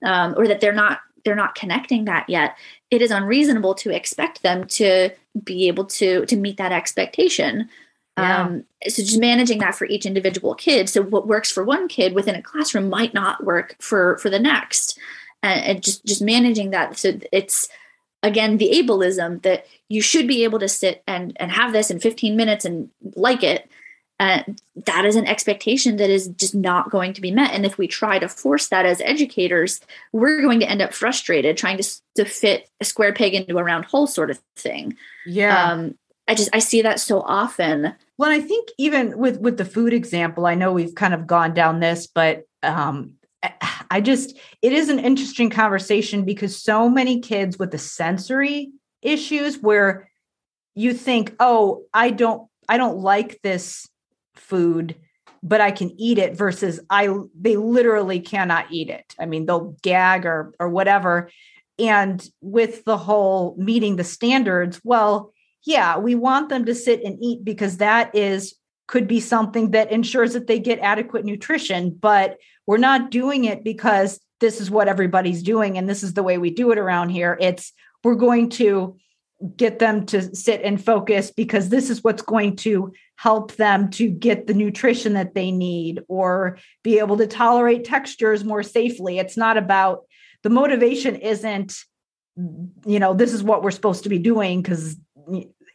um, 0.05 0.35
or 0.37 0.49
that 0.49 0.61
they're 0.61 0.73
not 0.73 1.01
they're 1.25 1.35
not 1.35 1.55
connecting 1.55 2.05
that 2.05 2.27
yet 2.29 2.57
it 2.91 3.03
is 3.03 3.11
unreasonable 3.11 3.75
to 3.75 3.95
expect 3.95 4.43
them 4.43 4.67
to 4.67 5.11
be 5.45 5.69
able 5.69 5.85
to 5.85 6.25
to 6.27 6.37
meet 6.37 6.57
that 6.57 6.73
expectation 6.73 7.69
yeah. 8.23 8.43
Um, 8.43 8.65
so 8.89 9.03
just 9.03 9.19
managing 9.19 9.59
that 9.59 9.75
for 9.75 9.87
each 9.87 10.07
individual 10.07 10.55
kid. 10.55 10.89
So 10.89 11.03
what 11.03 11.27
works 11.27 11.51
for 11.51 11.65
one 11.65 11.89
kid 11.89 12.15
within 12.15 12.35
a 12.35 12.43
classroom 12.43 12.89
might 12.89 13.15
not 13.15 13.45
work 13.45 13.77
for 13.81 14.19
for 14.19 14.31
the 14.31 14.39
next, 14.39 14.99
and, 15.43 15.65
and 15.65 15.83
just 15.83 16.05
just 16.05 16.23
managing 16.23 16.71
that. 16.71 16.97
So 16.99 17.19
it's 17.33 17.69
again 18.23 18.59
the 18.59 18.71
ableism 18.71 19.43
that 19.43 19.67
you 19.89 20.03
should 20.03 20.27
be 20.27 20.45
able 20.45 20.59
to 20.59 20.69
sit 20.69 21.03
and 21.07 21.37
and 21.41 21.51
have 21.53 21.73
this 21.73 21.91
in 21.91 22.01
15 22.01 22.37
minutes 22.37 22.65
and 22.65 22.91
like 23.15 23.43
it 23.43 23.71
And 24.21 24.61
that 24.87 25.05
is 25.05 25.15
an 25.15 25.27
expectation 25.27 25.97
that 25.99 26.11
is 26.11 26.29
just 26.29 26.55
not 26.55 26.91
going 26.91 27.13
to 27.13 27.21
be 27.21 27.31
met. 27.31 27.53
And 27.53 27.65
if 27.65 27.79
we 27.79 27.87
try 27.87 28.19
to 28.19 28.29
force 28.29 28.69
that 28.69 28.85
as 28.85 29.01
educators, 29.01 29.81
we're 30.13 30.43
going 30.43 30.59
to 30.61 30.69
end 30.69 30.83
up 30.83 30.93
frustrated 30.93 31.57
trying 31.57 31.79
to, 31.79 31.89
to 32.17 32.25
fit 32.25 32.69
a 32.81 32.85
square 32.85 33.13
peg 33.13 33.35
into 33.35 33.59
a 33.59 33.63
round 33.63 33.85
hole 33.85 34.09
sort 34.09 34.31
of 34.31 34.41
thing. 34.57 34.97
Yeah. 35.25 35.71
Um, 35.71 35.97
I 36.27 36.35
just, 36.35 36.51
I 36.53 36.59
see 36.59 36.83
that 36.83 36.99
so 36.99 37.21
often. 37.21 37.95
Well, 38.19 38.31
I 38.31 38.41
think 38.41 38.69
even 38.79 39.17
with, 39.17 39.41
with 39.41 39.57
the 39.57 39.65
food 39.65 39.93
example, 39.93 40.47
I 40.47 40.55
know 40.55 40.73
we've 40.73 40.95
kind 40.95 41.15
of 41.15 41.27
gone 41.27 41.55
down 41.55 41.81
this, 41.81 42.09
but 42.09 42.43
um, 42.63 43.15
I 43.91 44.01
just, 44.01 44.37
it 44.61 44.73
is 44.73 44.91
an 44.91 44.99
interesting 44.99 45.49
conversation 45.49 46.25
because 46.25 46.61
so 46.61 46.89
many 46.89 47.21
kids 47.21 47.59
with 47.59 47.71
the 47.71 47.79
sensory 47.79 48.71
issues 49.01 49.59
where 49.59 50.11
you 50.75 50.93
think, 50.93 51.35
oh, 51.41 51.85
I 51.95 52.11
don't, 52.11 52.49
I 52.69 52.77
don't 52.77 52.99
like 52.99 53.41
this 53.43 53.89
food 54.35 54.97
but 55.43 55.61
I 55.61 55.71
can 55.71 55.93
eat 56.01 56.19
it 56.19 56.37
versus 56.37 56.81
I 56.91 57.09
they 57.39 57.57
literally 57.57 58.21
cannot 58.21 58.67
eat 58.71 58.91
it. 58.91 59.15
I 59.19 59.27
mean, 59.27 59.47
they'll 59.47 59.77
gag 59.83 60.27
or 60.27 60.53
or 60.59 60.69
whatever. 60.69 61.31
And 61.79 62.29
with 62.41 62.85
the 62.85 62.97
whole 62.97 63.55
meeting 63.57 63.97
the 63.97 64.05
standards, 64.05 64.81
well, 64.83 65.33
yeah, 65.69 65.99
we 65.99 66.15
want 66.15 66.49
them 66.49 66.65
to 66.65 66.75
sit 66.75 67.05
and 67.05 67.19
eat 67.23 67.45
because 67.45 67.77
that 67.77 68.15
is 68.15 68.55
could 68.87 69.07
be 69.07 69.21
something 69.21 69.73
that 69.73 69.93
ensures 69.93 70.33
that 70.33 70.47
they 70.47 70.59
get 70.59 70.79
adequate 70.79 71.27
nutrition, 71.27 71.91
but 71.91 72.39
we're 72.67 72.79
not 72.79 73.11
doing 73.11 73.45
it 73.45 73.63
because 73.63 74.19
this 74.41 74.63
is 74.63 74.71
what 74.71 74.89
everybody's 74.89 75.43
doing 75.43 75.77
and 75.77 75.87
this 75.87 76.03
is 76.03 76.15
the 76.15 76.23
way 76.23 76.39
we 76.39 76.49
do 76.49 76.73
it 76.73 76.79
around 76.79 77.11
here. 77.11 77.37
It's 77.39 77.75
we're 78.03 78.15
going 78.15 78.49
to 78.51 78.97
get 79.57 79.79
them 79.79 80.07
to 80.07 80.35
sit 80.35 80.63
and 80.63 80.83
focus 80.83 81.31
because 81.31 81.69
this 81.69 81.91
is 81.91 82.03
what's 82.03 82.23
going 82.23 82.57
to 82.57 82.91
help 83.17 83.53
them 83.57 83.91
to 83.91 84.09
get 84.09 84.47
the 84.47 84.55
nutrition 84.55 85.13
that 85.13 85.35
they 85.35 85.51
need 85.51 86.01
or 86.09 86.57
be 86.83 86.99
able 86.99 87.19
to 87.19 87.27
tolerate 87.27 87.85
textures 87.85 88.43
more 88.43 88.63
safely. 88.63 89.19
It's 89.19 89.37
not 89.37 89.59
about 89.59 90.07
the 90.43 90.51
motivation 90.51 91.17
isn't 91.17 91.77
you 92.87 93.01
know 93.01 93.15
this 93.15 93.33
is 93.33 93.43
what 93.43 93.65
we're 93.65 93.71
supposed 93.73 94.05
to 94.05 94.09
be 94.09 94.19
doing 94.19 94.63
because 94.63 94.97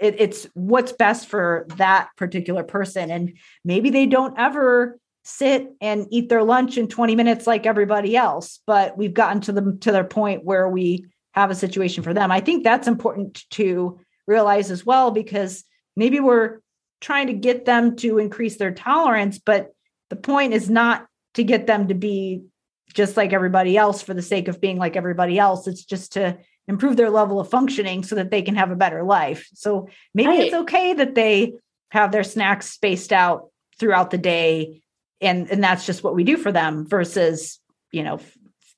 it, 0.03 0.15
it's 0.19 0.47
what's 0.53 0.91
best 0.91 1.27
for 1.27 1.65
that 1.77 2.09
particular 2.17 2.63
person 2.63 3.09
and 3.09 3.37
maybe 3.63 3.89
they 3.89 4.05
don't 4.05 4.37
ever 4.37 4.99
sit 5.23 5.71
and 5.79 6.05
eat 6.11 6.27
their 6.27 6.43
lunch 6.43 6.77
in 6.77 6.87
20 6.87 7.15
minutes 7.15 7.47
like 7.47 7.65
everybody 7.65 8.15
else 8.15 8.59
but 8.67 8.97
we've 8.97 9.13
gotten 9.13 9.41
to 9.41 9.51
them 9.51 9.79
to 9.79 9.91
their 9.91 10.03
point 10.03 10.43
where 10.43 10.67
we 10.67 11.05
have 11.33 11.51
a 11.51 11.55
situation 11.55 12.03
for 12.03 12.13
them. 12.13 12.31
I 12.31 12.39
think 12.39 12.63
that's 12.63 12.87
important 12.87 13.43
to 13.51 13.99
realize 14.27 14.71
as 14.71 14.85
well 14.85 15.11
because 15.11 15.63
maybe 15.95 16.19
we're 16.19 16.59
trying 17.01 17.27
to 17.27 17.33
get 17.33 17.65
them 17.65 17.95
to 17.97 18.19
increase 18.19 18.57
their 18.57 18.73
tolerance, 18.73 19.39
but 19.39 19.73
the 20.09 20.15
point 20.15 20.53
is 20.53 20.69
not 20.69 21.07
to 21.33 21.43
get 21.43 21.67
them 21.67 21.87
to 21.87 21.93
be 21.93 22.43
just 22.93 23.17
like 23.17 23.33
everybody 23.33 23.75
else 23.75 24.01
for 24.01 24.13
the 24.13 24.21
sake 24.21 24.47
of 24.47 24.61
being 24.61 24.77
like 24.77 24.95
everybody 24.95 25.39
else. 25.39 25.67
It's 25.67 25.83
just 25.83 26.13
to 26.13 26.37
improve 26.67 26.95
their 26.95 27.09
level 27.09 27.39
of 27.39 27.49
functioning 27.49 28.03
so 28.03 28.15
that 28.15 28.31
they 28.31 28.41
can 28.41 28.55
have 28.55 28.71
a 28.71 28.75
better 28.75 29.03
life. 29.03 29.49
So 29.53 29.89
maybe 30.13 30.29
right. 30.29 30.39
it's 30.41 30.55
okay 30.55 30.93
that 30.93 31.15
they 31.15 31.53
have 31.91 32.11
their 32.11 32.23
snacks 32.23 32.69
spaced 32.69 33.13
out 33.13 33.49
throughout 33.79 34.11
the 34.11 34.17
day 34.17 34.81
and 35.23 35.49
and 35.49 35.63
that's 35.63 35.85
just 35.85 36.03
what 36.03 36.15
we 36.15 36.23
do 36.23 36.37
for 36.37 36.51
them 36.51 36.85
versus 36.85 37.59
you 37.91 38.03
know 38.03 38.19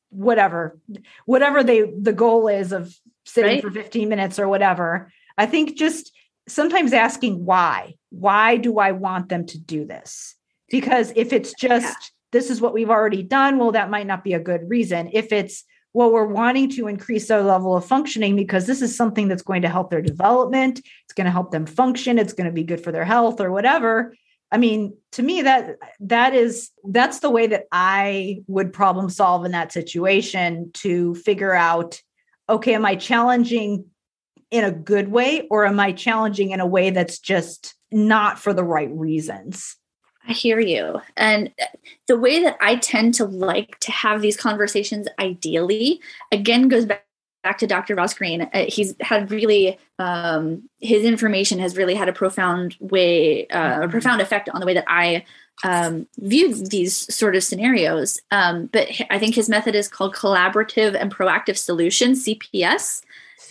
whatever 0.10 0.80
whatever 1.26 1.64
they 1.64 1.82
the 1.82 2.14
goal 2.14 2.48
is 2.48 2.72
of 2.72 2.94
sitting 3.26 3.56
right. 3.56 3.62
for 3.62 3.72
15 3.72 4.08
minutes 4.08 4.40
or 4.40 4.48
whatever 4.48 5.12
i 5.38 5.46
think 5.46 5.76
just 5.76 6.12
sometimes 6.48 6.94
asking 6.94 7.44
why 7.44 7.96
why 8.10 8.56
do 8.58 8.80
i 8.80 8.92
want 8.92 9.30
them 9.30 9.46
to 9.46 9.58
do 9.58 9.86
this 9.86 10.36
because 10.70 11.12
if 11.16 11.34
it's 11.34 11.54
just 11.60 11.84
yeah. 11.84 12.08
this 12.32 12.50
is 12.50 12.62
what 12.62 12.74
we've 12.74 12.90
already 12.90 13.24
done 13.24 13.58
well 13.58 13.72
that 13.72 13.90
might 13.90 14.08
not 14.08 14.24
be 14.24 14.34
a 14.34 14.40
good 14.40 14.70
reason 14.70 15.10
if 15.12 15.34
it's 15.34 15.66
well 15.96 16.12
we're 16.12 16.26
wanting 16.26 16.70
to 16.70 16.88
increase 16.88 17.30
their 17.30 17.42
level 17.42 17.76
of 17.76 17.86
functioning 17.86 18.36
because 18.36 18.68
this 18.68 18.82
is 18.82 18.96
something 18.96 19.30
that's 19.30 19.42
going 19.42 19.62
to 19.62 19.70
help 19.70 19.90
their 19.90 20.02
development. 20.02 20.80
It's 20.80 21.14
going 21.16 21.26
to 21.26 21.32
help 21.32 21.52
them 21.52 21.66
function. 21.66 22.20
It's 22.20 22.34
going 22.34 22.48
to 22.48 22.54
be 22.54 22.66
good 22.66 22.84
for 22.84 22.92
their 22.92 23.06
health 23.06 23.40
or 23.40 23.50
whatever. 23.50 24.14
I 24.52 24.58
mean, 24.58 24.98
to 25.14 25.24
me, 25.24 25.44
that 25.44 25.78
that 26.02 26.36
is 26.36 26.70
that's 26.84 27.20
the 27.20 27.30
way 27.30 27.48
that 27.48 27.64
I 27.72 28.44
would 28.48 28.74
problem 28.74 29.10
solve 29.10 29.46
in 29.46 29.54
that 29.54 29.72
situation 29.72 30.72
to 30.76 31.16
figure 31.16 31.54
out, 31.54 32.02
okay, 32.50 32.76
am 32.76 32.86
I 32.86 32.98
challenging 32.98 33.86
in 34.52 34.66
a 34.66 34.72
good 34.72 35.08
way 35.08 35.48
or 35.50 35.66
am 35.66 35.80
I 35.80 35.94
challenging 35.94 36.52
in 36.52 36.60
a 36.60 36.68
way 36.68 36.90
that's 36.90 37.20
just 37.20 37.74
not 37.90 38.38
for 38.38 38.54
the 38.54 38.66
right 38.66 38.92
reasons? 38.92 39.78
I 40.28 40.34
hear 40.34 40.60
you. 40.60 41.02
And 41.16 41.52
the 42.08 42.18
way 42.18 42.44
that 42.44 42.58
I 42.60 42.78
tend 42.78 43.14
to 43.16 43.26
like 43.26 43.80
to 43.82 43.92
have 43.92 44.22
these 44.22 44.38
conversations 44.38 45.08
ideally, 45.20 46.02
again, 46.32 46.68
goes 46.68 46.86
back 46.86 47.06
back 47.46 47.60
to 47.60 47.68
Dr. 47.68 47.94
Ross 47.94 48.16
Greene, 48.16 48.42
uh, 48.42 48.66
he's 48.68 48.96
had 49.02 49.30
really 49.30 49.78
um, 50.00 50.68
his 50.80 51.06
information 51.06 51.60
has 51.60 51.78
really 51.78 51.94
had 51.94 52.10
a 52.10 52.14
profound 52.14 52.76
way, 52.80 53.46
uh, 53.50 53.84
a 53.84 53.88
profound 53.88 54.20
effect 54.20 54.50
on 54.50 54.60
the 54.60 54.66
way 54.66 54.74
that 54.74 54.86
I 54.88 55.24
um, 55.64 56.08
view 56.18 56.56
these 56.56 57.14
sort 57.14 57.36
of 57.36 57.44
scenarios. 57.44 58.20
Um, 58.32 58.66
but 58.74 58.90
I 59.12 59.20
think 59.20 59.36
his 59.36 59.48
method 59.48 59.76
is 59.76 59.88
called 59.88 60.16
collaborative 60.16 61.00
and 61.00 61.14
proactive 61.14 61.56
solutions 61.56 62.26
(CPS). 62.26 62.42
CPS. 62.52 63.02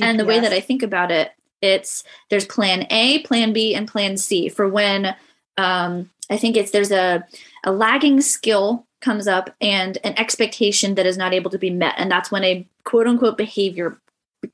And 0.00 0.18
the 0.18 0.24
way 0.24 0.40
that 0.40 0.52
I 0.52 0.58
think 0.58 0.82
about 0.82 1.12
it, 1.12 1.30
it's 1.62 2.02
there's 2.30 2.46
Plan 2.46 2.88
A, 2.90 3.20
Plan 3.20 3.52
B, 3.52 3.76
and 3.76 3.87
Plan 3.87 4.16
C 4.16 4.48
for 4.48 4.68
when 4.68 5.14
um, 5.56 6.10
I 6.30 6.37
think 6.37 6.56
it's 6.56 6.70
there's 6.70 6.92
a 6.92 7.24
a 7.64 7.72
lagging 7.72 8.20
skill 8.20 8.87
comes 9.04 9.28
up 9.28 9.54
and 9.60 9.98
an 10.02 10.18
expectation 10.18 10.94
that 10.94 11.06
is 11.06 11.18
not 11.18 11.34
able 11.34 11.50
to 11.50 11.58
be 11.58 11.70
met. 11.70 11.94
And 11.98 12.10
that's 12.10 12.30
when 12.30 12.42
a 12.42 12.66
quote 12.84 13.06
unquote 13.06 13.37
behavior 13.37 13.98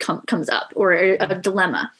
come, 0.00 0.22
comes 0.26 0.48
up 0.48 0.72
or 0.74 0.92
a, 0.92 1.16
a 1.18 1.35
dilemma 1.37 1.90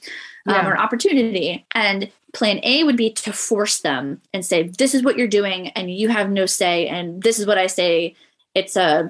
um, 0.47 0.55
yeah. 0.55 0.69
or 0.69 0.77
opportunity. 0.77 1.65
And 1.75 2.11
plan 2.35 2.61
a 2.63 2.85
would 2.85 2.97
be 2.97 3.11
to 3.11 3.33
force 3.33 3.81
them 3.81 4.21
and 4.35 4.45
say 4.45 4.65
this 4.65 4.95
is 4.95 5.03
what 5.03 5.17
you're 5.17 5.29
doing 5.29 5.69
and 5.69 5.91
you 5.91 6.09
have 6.09 6.31
no 6.31 6.47
say 6.47 6.87
and 6.87 7.23
this 7.23 7.39
is 7.39 7.47
what 7.47 7.59
i 7.59 7.67
say. 7.67 8.15
It's 8.55 8.77
a 8.77 9.09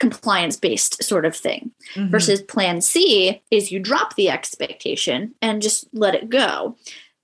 compliance 0.00 0.56
based 0.56 1.02
sort 1.02 1.24
of 1.24 1.36
thing. 1.36 1.70
Mm-hmm. 1.94 2.10
versus 2.10 2.42
plan 2.42 2.80
c 2.80 3.40
is 3.50 3.70
you 3.70 3.78
drop 3.78 4.16
the 4.16 4.30
expectation 4.30 5.34
and 5.40 5.62
just 5.62 5.88
let 5.92 6.14
it 6.14 6.28
go 6.28 6.76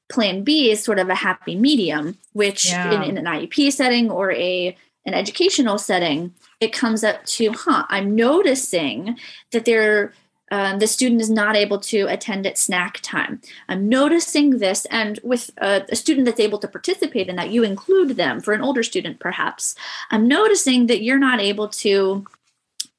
plan 0.09 0.45
b 0.45 0.71
is 0.71 0.83
sort 0.83 0.99
of 0.99 1.09
a 1.09 1.15
happy 1.15 1.57
medium 1.57 2.17
which 2.33 2.71
yeah. 2.71 2.93
in, 2.93 3.03
in, 3.03 3.19
an 3.19 3.25
iep 3.25 3.73
setting 3.73 4.11
or 4.11 4.33
a 4.33 4.77
an 5.07 5.15
educational 5.15 5.79
setting, 5.79 6.35
it 6.61 6.73
comes 6.73 7.05
up 7.05 7.25
to, 7.25 7.53
huh, 7.53 7.85
I'm 7.89 8.15
noticing 8.15 9.17
that 9.53 9.65
they're 9.65 10.13
um, 10.53 10.79
the 10.79 10.87
student 10.87 11.21
is 11.21 11.29
not 11.29 11.57
able 11.57 11.81
to 11.81 12.03
attend 12.03 12.47
at 12.47 12.57
snack 12.57 13.01
time. 13.03 13.41
I'm 13.69 13.89
noticing 13.89 14.59
this, 14.59 14.85
and 14.93 15.19
with 15.25 15.51
a, 15.59 15.83
a, 15.89 15.97
student 15.97 16.25
that's 16.25 16.39
able 16.39 16.61
to 16.61 16.69
participate 16.69 17.27
in 17.27 17.35
that, 17.35 17.51
you 17.51 17.65
include 17.65 18.11
them 18.11 18.41
for 18.41 18.55
an 18.55 18.61
older 18.61 18.85
student, 18.85 19.19
perhaps. 19.19 19.75
I'm 20.13 20.29
noticing 20.29 20.87
that 20.87 21.03
you're 21.03 21.19
not 21.19 21.41
able 21.41 21.67
to 21.69 22.25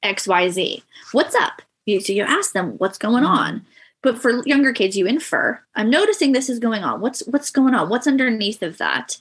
XYZ. 0.04 0.84
What's 1.14 1.36
up? 1.36 1.62
You, 1.86 2.02
so 2.02 2.12
you 2.12 2.24
ask 2.24 2.52
them, 2.52 2.72
what's 2.80 2.98
going 2.98 3.24
mm-hmm. 3.24 3.34
on? 3.34 3.66
But 4.08 4.22
for 4.22 4.42
younger 4.48 4.72
kids, 4.72 4.96
you 4.96 5.06
infer, 5.06 5.60
I'm 5.76 5.90
noticing 5.90 6.32
this 6.32 6.48
is 6.48 6.60
going 6.60 6.82
on. 6.82 7.02
What's 7.02 7.28
what's 7.28 7.52
going 7.52 7.74
on? 7.74 7.90
What's 7.90 8.08
underneath 8.08 8.64
of 8.64 8.78
that? 8.78 9.18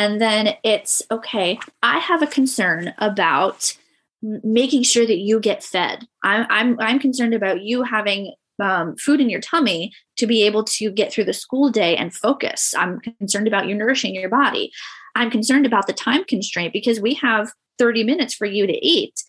And 0.00 0.20
then 0.20 0.56
it's 0.64 1.00
okay, 1.12 1.60
I 1.80 2.00
have 2.00 2.22
a 2.22 2.26
concern 2.26 2.92
about 2.98 3.78
making 4.20 4.82
sure 4.82 5.06
that 5.06 5.18
you 5.18 5.38
get 5.38 5.62
fed. 5.62 6.08
I'm 6.24 6.44
I'm 6.50 6.76
I'm 6.80 6.98
concerned 6.98 7.34
about 7.34 7.62
you 7.62 7.84
having 7.84 8.34
um, 8.60 8.96
food 8.96 9.20
in 9.20 9.30
your 9.30 9.40
tummy 9.40 9.92
to 10.16 10.26
be 10.26 10.42
able 10.42 10.64
to 10.64 10.90
get 10.90 11.12
through 11.12 11.26
the 11.26 11.32
school 11.32 11.70
day 11.70 11.96
and 11.96 12.12
focus. 12.12 12.74
I'm 12.76 12.98
concerned 12.98 13.46
about 13.46 13.68
you 13.68 13.76
nourishing 13.76 14.12
your 14.12 14.28
body. 14.28 14.72
I'm 15.14 15.30
concerned 15.30 15.66
about 15.66 15.86
the 15.86 15.92
time 15.92 16.24
constraint 16.24 16.72
because 16.72 16.98
we 16.98 17.14
have 17.14 17.52
30 17.78 18.02
minutes 18.02 18.34
for 18.34 18.46
you 18.46 18.66
to 18.66 18.84
eat. 18.84 19.22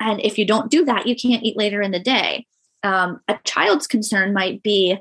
And 0.00 0.18
if 0.22 0.38
you 0.38 0.46
don't 0.46 0.70
do 0.70 0.86
that, 0.86 1.06
you 1.06 1.14
can't 1.14 1.42
eat 1.42 1.58
later 1.58 1.82
in 1.82 1.90
the 1.90 2.00
day. 2.00 2.46
Um, 2.82 3.20
a 3.28 3.38
child's 3.44 3.86
concern 3.86 4.32
might 4.32 4.62
be 4.62 4.98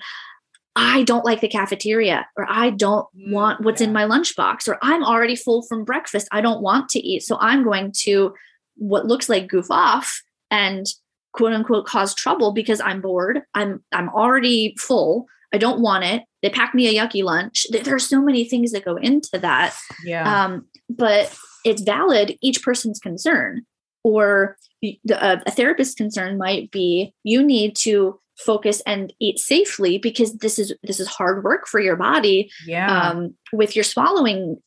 I 0.75 1.03
don't 1.03 1.25
like 1.25 1.41
the 1.41 1.47
cafeteria 1.47 2.25
or 2.37 2.45
I 2.49 2.69
don't 2.69 3.05
mm, 3.15 3.31
want 3.31 3.61
what's 3.61 3.81
in 3.81 3.91
my 3.91 4.05
lunchbox 4.05 4.67
or 4.67 4.77
I'm 4.81 5.03
already 5.03 5.35
full 5.35 5.63
from 5.63 5.83
breakfast. 5.83 6.27
I 6.31 6.41
don't 6.41 6.61
want 6.61 6.89
to 6.89 6.99
eat. 6.99 7.23
So 7.23 7.37
I'm 7.39 7.63
going 7.63 7.91
to 8.03 8.33
what 8.75 9.05
looks 9.05 9.27
like 9.27 9.49
goof 9.49 9.67
off 9.69 10.21
and 10.49 10.85
quote 11.33 11.53
unquote 11.53 11.85
cause 11.85 12.15
trouble 12.15 12.53
because 12.53 12.79
I'm 12.79 13.01
bored. 13.01 13.41
I'm 13.53 13.83
I'm 13.91 14.09
already 14.09 14.75
full. 14.79 15.25
I 15.53 15.57
don't 15.57 15.81
want 15.81 16.05
it. 16.05 16.23
They 16.41 16.49
pack 16.49 16.73
me 16.73 16.87
a 16.87 17.01
yucky 17.01 17.23
lunch. 17.23 17.65
There 17.71 17.95
are 17.95 17.99
so 17.99 18.21
many 18.21 18.45
things 18.45 18.71
that 18.71 18.85
go 18.85 18.95
into 18.95 19.37
that. 19.39 19.75
Yeah. 20.05 20.45
Um, 20.45 20.67
but 20.89 21.35
it's 21.65 21.81
valid 21.81 22.37
each 22.41 22.63
person's 22.63 22.99
concern 22.99 23.65
or 24.03 24.57
the, 24.81 24.99
uh, 25.11 25.37
a 25.45 25.51
therapist's 25.51 25.95
concern 25.95 26.37
might 26.37 26.71
be 26.71 27.13
you 27.23 27.43
need 27.43 27.75
to 27.75 28.19
focus 28.37 28.81
and 28.85 29.13
eat 29.19 29.37
safely 29.37 29.97
because 29.97 30.37
this 30.37 30.57
is 30.57 30.73
this 30.83 30.99
is 30.99 31.07
hard 31.07 31.43
work 31.43 31.67
for 31.67 31.79
your 31.79 31.95
body 31.95 32.49
yeah. 32.65 33.09
um, 33.09 33.35
with 33.51 33.75
your 33.75 33.83
swallowing 33.83 34.57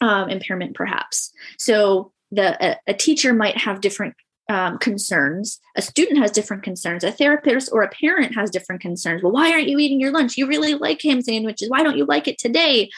um, 0.00 0.28
impairment, 0.28 0.74
perhaps. 0.74 1.32
So 1.58 2.12
the 2.30 2.56
a, 2.64 2.76
a 2.88 2.94
teacher 2.94 3.32
might 3.32 3.58
have 3.58 3.80
different 3.80 4.14
um, 4.48 4.78
concerns. 4.78 5.60
A 5.76 5.82
student 5.82 6.18
has 6.18 6.30
different 6.30 6.62
concerns. 6.62 7.04
A 7.04 7.12
therapist 7.12 7.70
or 7.72 7.82
a 7.82 7.90
parent 7.90 8.34
has 8.34 8.50
different 8.50 8.80
concerns. 8.80 9.22
Well, 9.22 9.32
why 9.32 9.52
aren't 9.52 9.68
you 9.68 9.78
eating 9.78 10.00
your 10.00 10.12
lunch? 10.12 10.38
You 10.38 10.46
really 10.46 10.74
like 10.74 11.02
ham 11.02 11.20
sandwiches. 11.20 11.68
Why 11.68 11.82
don't 11.82 11.98
you 11.98 12.06
like 12.06 12.28
it 12.28 12.38
today? 12.38 12.88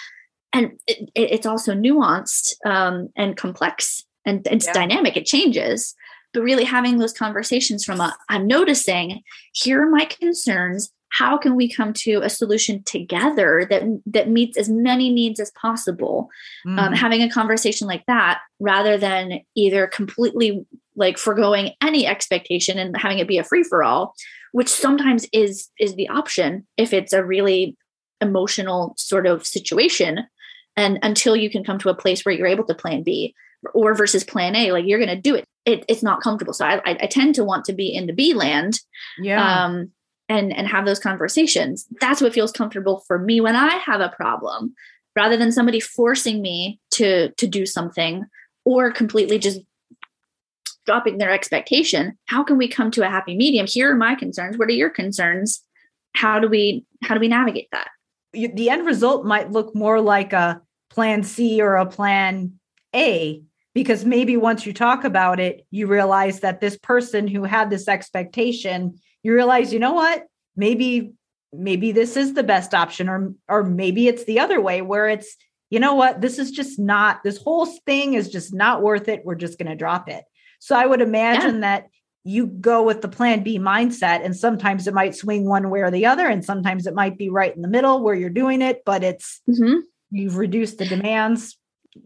And 0.53 0.73
it, 0.87 1.11
it's 1.15 1.47
also 1.47 1.75
nuanced 1.75 2.55
um, 2.65 3.09
and 3.17 3.37
complex 3.37 4.05
and 4.25 4.47
it's 4.51 4.67
yeah. 4.67 4.73
dynamic. 4.73 5.17
It 5.17 5.27
changes. 5.27 5.95
But 6.33 6.43
really 6.43 6.65
having 6.65 6.99
those 6.99 7.13
conversations 7.13 7.85
from 7.85 8.01
a, 8.01 8.17
I'm 8.29 8.47
noticing, 8.47 9.23
here 9.53 9.83
are 9.83 9.91
my 9.91 10.05
concerns 10.05 10.93
how 11.11 11.37
can 11.37 11.57
we 11.57 11.71
come 11.71 11.93
to 11.93 12.21
a 12.23 12.31
solution 12.31 12.83
together 12.85 13.67
that 13.69 13.83
that 14.07 14.31
meets 14.31 14.57
as 14.57 14.69
many 14.69 15.11
needs 15.13 15.39
as 15.39 15.51
possible 15.53 16.29
um, 16.67 16.77
mm. 16.77 16.79
um, 16.79 16.93
having 16.93 17.23
a 17.23 17.31
conversation 17.31 17.87
like 17.87 18.05
that 18.07 18.41
rather 18.59 18.97
than 18.97 19.41
either 19.55 19.87
completely 19.87 20.65
like 20.97 21.19
foregoing 21.19 21.73
any 21.83 22.07
expectation 22.07 22.79
and 22.79 22.97
having 22.97 23.19
it 23.19 23.29
be 23.29 23.39
a 23.39 23.45
free-for-all 23.45 24.15
which 24.53 24.69
sometimes 24.69 25.27
is 25.33 25.69
is 25.79 25.95
the 25.97 26.09
option 26.09 26.67
if 26.77 26.93
it's 26.93 27.13
a 27.13 27.25
really 27.25 27.77
emotional 28.21 28.95
sort 28.97 29.27
of 29.27 29.47
situation 29.47 30.21
and 30.77 30.99
until 31.03 31.35
you 31.35 31.51
can 31.51 31.65
come 31.65 31.79
to 31.79 31.89
a 31.89 31.95
place 31.95 32.25
where 32.25 32.35
you're 32.35 32.47
able 32.47 32.65
to 32.65 32.75
plan 32.75 33.03
b 33.03 33.35
or 33.75 33.95
versus 33.95 34.25
plan 34.25 34.55
a 34.57 34.73
like 34.73 34.87
you're 34.87 34.99
going 34.99 35.09
to 35.15 35.21
do 35.21 35.35
it. 35.35 35.45
it 35.65 35.85
it's 35.89 36.03
not 36.03 36.23
comfortable. 36.23 36.53
So 36.53 36.65
I, 36.65 36.77
I, 36.85 36.99
I 37.03 37.07
tend 37.07 37.35
to 37.37 37.45
want 37.45 37.65
to 37.67 37.73
be 37.73 37.89
in 37.89 38.07
the 38.07 38.13
b 38.13 38.35
land 38.35 38.81
yeah. 39.19 39.65
um 39.65 39.91
and 40.29 40.53
and 40.53 40.67
have 40.67 40.87
those 40.87 40.99
conversations. 40.99 41.87
That's 42.01 42.21
what 42.21 42.33
feels 42.33 42.53
comfortable 42.53 43.05
for 43.07 43.19
me 43.19 43.41
when 43.41 43.57
i 43.57 43.75
have 43.77 44.01
a 44.01 44.11
problem. 44.11 44.75
Rather 45.17 45.37
than 45.37 45.53
somebody 45.53 45.81
forcing 45.81 46.41
me 46.41 46.81
to 46.93 47.31
to 47.33 47.47
do 47.47 47.67
something 47.67 48.25
or 48.65 48.91
completely 48.91 49.39
just 49.39 49.61
dropping 50.87 51.19
their 51.19 51.31
expectation 51.31 52.17
how 52.27 52.43
can 52.43 52.57
we 52.57 52.67
come 52.67 52.91
to 52.93 53.07
a 53.07 53.11
happy 53.11 53.37
medium? 53.37 53.67
Here 53.67 53.91
are 53.91 53.97
my 53.97 54.15
concerns. 54.15 54.57
What 54.57 54.69
are 54.69 54.73
your 54.73 54.91
concerns? 54.91 55.63
How 56.15 56.41
do 56.41 56.49
we 56.49 56.85
how 57.03 57.15
do 57.15 57.21
we 57.21 57.29
navigate 57.29 57.69
that? 57.73 57.89
The 58.33 58.71
end 58.71 58.87
result 58.87 59.27
might 59.27 59.51
look 59.51 59.75
more 59.75 60.01
like 60.01 60.33
a 60.33 60.63
plan 60.91 61.23
c 61.23 61.61
or 61.61 61.77
a 61.77 61.87
plan 61.87 62.61
a 62.95 63.43
because 63.83 64.05
maybe 64.05 64.37
once 64.37 64.67
you 64.67 64.73
talk 64.73 65.05
about 65.05 65.41
it 65.41 65.67
you 65.71 65.87
realize 65.87 66.41
that 66.41 66.61
this 66.61 66.77
person 66.79 67.27
who 67.27 67.45
had 67.45 67.71
this 67.71 67.89
expectation 67.89 68.95
you 69.23 69.35
realize, 69.35 69.73
you 69.73 69.79
know 69.79 69.93
what? 69.93 70.27
Maybe 70.57 71.13
maybe 71.53 71.93
this 71.93 72.17
is 72.17 72.35
the 72.35 72.43
best 72.43 72.75
option 72.75 73.09
or 73.09 73.35
or 73.49 73.65
maybe 73.65 74.07
it's 74.07 74.25
the 74.25 74.39
other 74.39 74.61
way 74.61 74.83
where 74.83 75.09
it's 75.09 75.37
you 75.69 75.81
know 75.81 75.95
what 75.95 76.21
this 76.21 76.39
is 76.39 76.53
just 76.53 76.79
not 76.79 77.25
this 77.25 77.39
whole 77.39 77.67
thing 77.67 78.15
is 78.15 78.29
just 78.29 78.55
not 78.55 78.83
worth 78.83 79.09
it 79.09 79.25
we're 79.25 79.35
just 79.35 79.59
going 79.59 79.69
to 79.69 79.75
drop 79.75 80.09
it 80.09 80.23
so 80.61 80.77
i 80.77 80.87
would 80.87 81.01
imagine 81.01 81.57
yeah. 81.57 81.61
that 81.61 81.87
you 82.23 82.47
go 82.47 82.85
with 82.85 83.03
the 83.03 83.09
plan 83.09 83.43
b 83.43 83.59
mindset 83.59 84.25
and 84.25 84.37
sometimes 84.37 84.87
it 84.87 84.95
might 84.95 85.17
swing 85.17 85.45
one 85.45 85.71
way 85.71 85.81
or 85.81 85.91
the 85.91 86.07
other 86.07 86.29
and 86.29 86.45
sometimes 86.45 86.87
it 86.87 86.95
might 86.95 87.19
be 87.19 87.29
right 87.29 87.57
in 87.57 87.63
the 87.63 87.69
middle 87.69 88.01
where 88.01 88.15
you're 88.15 88.31
doing 88.31 88.63
it 88.63 88.83
but 88.87 89.03
it's 89.03 89.41
mm-hmm. 89.51 89.81
you've 90.13 90.37
reduced 90.37 90.79
the 90.79 90.87
demands 90.87 91.59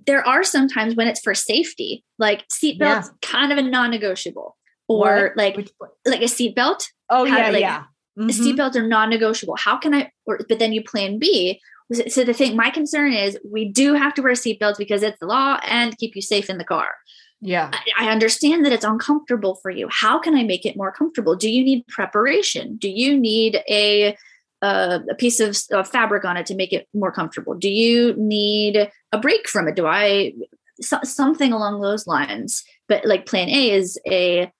there 0.07 0.27
are 0.27 0.43
sometimes 0.43 0.95
when 0.95 1.09
it's 1.09 1.21
for 1.21 1.35
safety 1.35 2.05
like 2.19 2.45
seatbelts 2.49 2.79
yeah. 2.81 3.03
kind 3.23 3.53
of 3.53 3.59
a 3.59 3.63
non-negotiable 3.63 4.57
or 4.89 5.33
what? 5.35 5.37
like 5.37 5.71
like 6.07 6.21
a 6.21 6.25
seatbelt. 6.25 6.85
Oh 7.11 7.27
How, 7.27 7.37
yeah, 7.39 7.51
like, 7.51 7.61
yeah. 7.61 7.83
Mm-hmm. 8.19 8.29
Seatbelts 8.29 8.77
are 8.77 8.87
non-negotiable. 8.87 9.57
How 9.57 9.77
can 9.77 9.95
I? 9.95 10.11
Or, 10.27 10.41
but 10.49 10.59
then 10.59 10.73
you 10.73 10.83
plan 10.83 11.19
B. 11.19 11.61
So 12.09 12.25
the 12.25 12.33
thing, 12.33 12.57
my 12.57 12.71
concern 12.71 13.13
is, 13.13 13.39
we 13.45 13.69
do 13.69 13.93
have 13.95 14.15
to 14.15 14.23
wear 14.23 14.33
seatbelts 14.33 14.79
because 14.79 15.03
it's 15.03 15.19
the 15.21 15.27
law 15.27 15.59
and 15.65 15.97
keep 15.99 16.17
you 16.17 16.23
safe 16.23 16.49
in 16.49 16.57
the 16.57 16.65
car. 16.65 16.89
Yeah, 17.41 17.71
I 17.99 18.09
understand 18.09 18.65
that 18.65 18.73
it's 18.73 18.87
uncomfortable 18.87 19.57
for 19.57 19.71
you. 19.71 19.89
How 19.91 20.19
can 20.19 20.35
I 20.35 20.45
make 20.45 20.65
it 20.65 20.77
more 20.77 20.93
comfortable? 20.93 21.37
Do 21.37 21.51
you 21.51 21.63
need 21.63 21.87
preparation? 21.89 22.77
Do 22.77 22.89
you 22.89 23.19
need 23.19 23.63
a 23.69 24.17
uh, 24.65 25.01
a 25.11 25.15
piece 25.15 25.41
of, 25.41 25.57
of 25.73 25.87
fabric 25.87 26.25
on 26.25 26.39
it 26.39 26.47
to 26.47 26.55
make 26.55 26.73
it 26.73 26.89
more 26.95 27.13
comfortable? 27.13 27.55
Do 27.55 27.69
you 27.69 28.15
need 28.17 28.91
a 29.13 29.19
break 29.19 29.47
from 29.47 29.69
it? 29.69 29.77
Do 29.77 29.87
I 29.87 30.33
so, 30.81 30.99
something 31.03 31.53
along 31.53 31.81
those 31.81 32.07
lines? 32.07 32.65
But 32.89 33.05
like 33.05 33.27
plan 33.27 33.51
A 33.51 33.71
is 33.71 34.01
a 34.07 34.51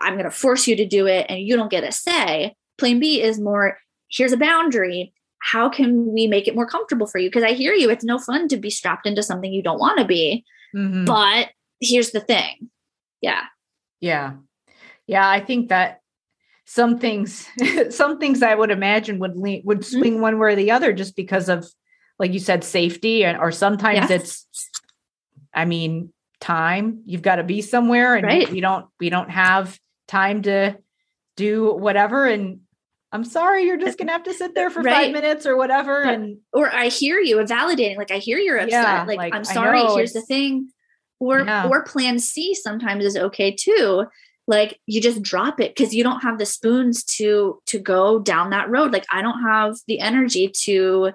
I'm 0.00 0.14
going 0.14 0.24
to 0.24 0.30
force 0.30 0.66
you 0.66 0.76
to 0.76 0.86
do 0.86 1.06
it 1.06 1.26
and 1.28 1.40
you 1.40 1.56
don't 1.56 1.70
get 1.70 1.84
a 1.84 1.92
say. 1.92 2.54
Plan 2.78 2.98
B 3.00 3.20
is 3.20 3.38
more 3.38 3.76
here's 4.10 4.32
a 4.32 4.38
boundary. 4.38 5.12
How 5.42 5.68
can 5.68 6.12
we 6.14 6.26
make 6.26 6.48
it 6.48 6.54
more 6.54 6.66
comfortable 6.66 7.06
for 7.06 7.18
you? 7.18 7.28
Because 7.28 7.42
I 7.42 7.52
hear 7.52 7.74
you, 7.74 7.90
it's 7.90 8.04
no 8.04 8.18
fun 8.18 8.48
to 8.48 8.56
be 8.56 8.70
strapped 8.70 9.06
into 9.06 9.22
something 9.22 9.52
you 9.52 9.62
don't 9.62 9.78
want 9.78 9.98
to 9.98 10.06
be. 10.06 10.42
Mm-hmm. 10.74 11.04
But 11.04 11.50
here's 11.80 12.12
the 12.12 12.20
thing. 12.20 12.70
Yeah. 13.20 13.42
Yeah. 14.00 14.36
Yeah. 15.06 15.28
I 15.28 15.40
think 15.40 15.68
that 15.68 16.00
some 16.64 16.98
things, 16.98 17.48
some 17.90 18.18
things 18.18 18.42
I 18.42 18.54
would 18.54 18.70
imagine 18.70 19.18
would 19.18 19.36
lean, 19.36 19.62
would 19.64 19.80
mm-hmm. 19.80 19.98
swing 19.98 20.20
one 20.20 20.38
way 20.38 20.52
or 20.52 20.56
the 20.56 20.70
other 20.70 20.92
just 20.92 21.16
because 21.16 21.48
of, 21.48 21.66
like 22.18 22.32
you 22.32 22.38
said, 22.38 22.64
safety, 22.64 23.24
and 23.24 23.38
or 23.38 23.50
sometimes 23.50 24.10
it's, 24.10 24.46
I 25.52 25.64
mean, 25.64 26.12
time. 26.44 27.02
You've 27.06 27.22
got 27.22 27.36
to 27.36 27.42
be 27.42 27.62
somewhere 27.62 28.14
and 28.14 28.26
right. 28.26 28.50
we 28.50 28.60
don't 28.60 28.86
we 29.00 29.08
don't 29.08 29.30
have 29.30 29.78
time 30.06 30.42
to 30.42 30.76
do 31.36 31.74
whatever 31.74 32.26
and 32.26 32.60
I'm 33.10 33.24
sorry, 33.24 33.62
you're 33.62 33.78
just 33.78 33.96
gonna 33.96 34.10
have 34.10 34.24
to 34.24 34.34
sit 34.34 34.56
there 34.56 34.70
for 34.70 34.82
right. 34.82 35.04
five 35.04 35.12
minutes 35.12 35.46
or 35.46 35.56
whatever. 35.56 36.02
And 36.02 36.38
or 36.52 36.74
I 36.74 36.88
hear 36.88 37.20
you 37.20 37.36
validating, 37.36 37.96
like 37.96 38.10
I 38.10 38.18
hear 38.18 38.38
you're 38.38 38.58
upset. 38.58 38.70
Yeah, 38.72 39.04
like, 39.04 39.18
like, 39.18 39.34
I'm 39.34 39.44
sorry, 39.44 39.80
here's 39.94 40.12
the 40.12 40.20
thing. 40.20 40.70
Or 41.20 41.44
yeah. 41.44 41.68
or 41.68 41.84
plan 41.84 42.18
C 42.18 42.54
sometimes 42.54 43.04
is 43.04 43.16
okay 43.16 43.54
too. 43.54 44.06
Like 44.46 44.78
you 44.86 45.00
just 45.00 45.22
drop 45.22 45.60
it 45.60 45.74
because 45.74 45.94
you 45.94 46.02
don't 46.02 46.20
have 46.20 46.38
the 46.38 46.46
spoons 46.46 47.02
to 47.04 47.60
to 47.66 47.78
go 47.78 48.18
down 48.18 48.50
that 48.50 48.68
road. 48.68 48.92
Like 48.92 49.06
I 49.10 49.22
don't 49.22 49.42
have 49.42 49.76
the 49.86 50.00
energy 50.00 50.48
to 50.64 51.12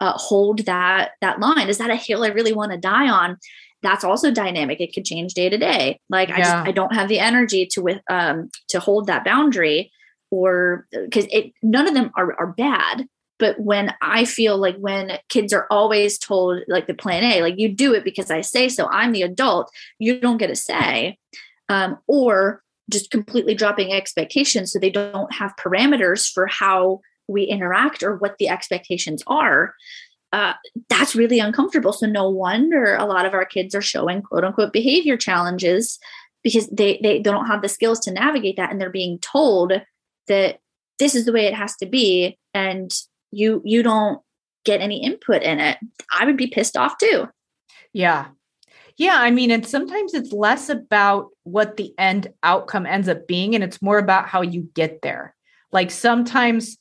uh, 0.00 0.12
hold 0.16 0.60
that 0.60 1.12
that 1.20 1.38
line. 1.38 1.68
Is 1.68 1.78
that 1.78 1.90
a 1.90 1.96
hill 1.96 2.24
I 2.24 2.28
really 2.28 2.52
want 2.52 2.72
to 2.72 2.78
die 2.78 3.08
on? 3.08 3.38
that's 3.82 4.04
also 4.04 4.30
dynamic 4.30 4.80
it 4.80 4.94
could 4.94 5.04
change 5.04 5.34
day 5.34 5.48
to 5.48 5.58
day 5.58 5.98
like 6.08 6.28
yeah. 6.28 6.34
i 6.36 6.38
just 6.38 6.54
i 6.68 6.70
don't 6.70 6.94
have 6.94 7.08
the 7.08 7.18
energy 7.18 7.66
to 7.66 7.82
with 7.82 8.00
um 8.08 8.48
to 8.68 8.80
hold 8.80 9.06
that 9.06 9.24
boundary 9.24 9.90
or 10.30 10.86
because 10.92 11.26
it 11.30 11.52
none 11.62 11.86
of 11.86 11.94
them 11.94 12.10
are, 12.16 12.34
are 12.38 12.52
bad 12.52 13.06
but 13.38 13.58
when 13.58 13.92
i 14.00 14.24
feel 14.24 14.56
like 14.56 14.76
when 14.76 15.18
kids 15.28 15.52
are 15.52 15.66
always 15.70 16.18
told 16.18 16.60
like 16.68 16.86
the 16.86 16.94
plan 16.94 17.24
a 17.24 17.42
like 17.42 17.58
you 17.58 17.68
do 17.68 17.92
it 17.92 18.04
because 18.04 18.30
i 18.30 18.40
say 18.40 18.68
so 18.68 18.88
i'm 18.90 19.12
the 19.12 19.22
adult 19.22 19.70
you 19.98 20.18
don't 20.20 20.38
get 20.38 20.50
a 20.50 20.56
say 20.56 21.18
um, 21.68 21.98
or 22.06 22.62
just 22.90 23.10
completely 23.10 23.54
dropping 23.54 23.92
expectations 23.92 24.72
so 24.72 24.78
they 24.78 24.90
don't 24.90 25.32
have 25.32 25.54
parameters 25.56 26.30
for 26.30 26.46
how 26.46 27.00
we 27.28 27.44
interact 27.44 28.02
or 28.02 28.16
what 28.16 28.36
the 28.38 28.48
expectations 28.48 29.22
are 29.26 29.74
uh, 30.32 30.54
that's 30.88 31.14
really 31.14 31.38
uncomfortable. 31.38 31.92
So 31.92 32.06
no 32.06 32.28
wonder 32.28 32.96
a 32.96 33.04
lot 33.04 33.26
of 33.26 33.34
our 33.34 33.44
kids 33.44 33.74
are 33.74 33.82
showing 33.82 34.22
quote 34.22 34.44
unquote 34.44 34.72
behavior 34.72 35.16
challenges 35.16 35.98
because 36.42 36.68
they, 36.68 36.98
they 37.02 37.18
don't 37.18 37.46
have 37.46 37.62
the 37.62 37.68
skills 37.68 38.00
to 38.00 38.12
navigate 38.12 38.56
that 38.56 38.70
and 38.70 38.80
they're 38.80 38.90
being 38.90 39.18
told 39.18 39.72
that 40.28 40.58
this 40.98 41.14
is 41.14 41.26
the 41.26 41.32
way 41.32 41.46
it 41.46 41.54
has 41.54 41.76
to 41.76 41.86
be 41.86 42.38
and 42.54 42.90
you 43.30 43.62
you 43.64 43.82
don't 43.82 44.20
get 44.64 44.80
any 44.80 45.02
input 45.02 45.42
in 45.42 45.58
it. 45.60 45.78
I 46.18 46.24
would 46.24 46.36
be 46.36 46.46
pissed 46.46 46.76
off 46.76 46.96
too. 46.98 47.28
Yeah 47.92 48.28
yeah 48.96 49.16
i 49.18 49.30
mean 49.30 49.50
and 49.50 49.66
sometimes 49.66 50.14
it's 50.14 50.32
less 50.32 50.68
about 50.68 51.28
what 51.44 51.76
the 51.76 51.94
end 51.98 52.28
outcome 52.42 52.86
ends 52.86 53.08
up 53.08 53.26
being 53.26 53.54
and 53.54 53.64
it's 53.64 53.82
more 53.82 53.98
about 53.98 54.28
how 54.28 54.42
you 54.42 54.68
get 54.74 55.02
there 55.02 55.34
like 55.72 55.90
sometimes 55.90 56.78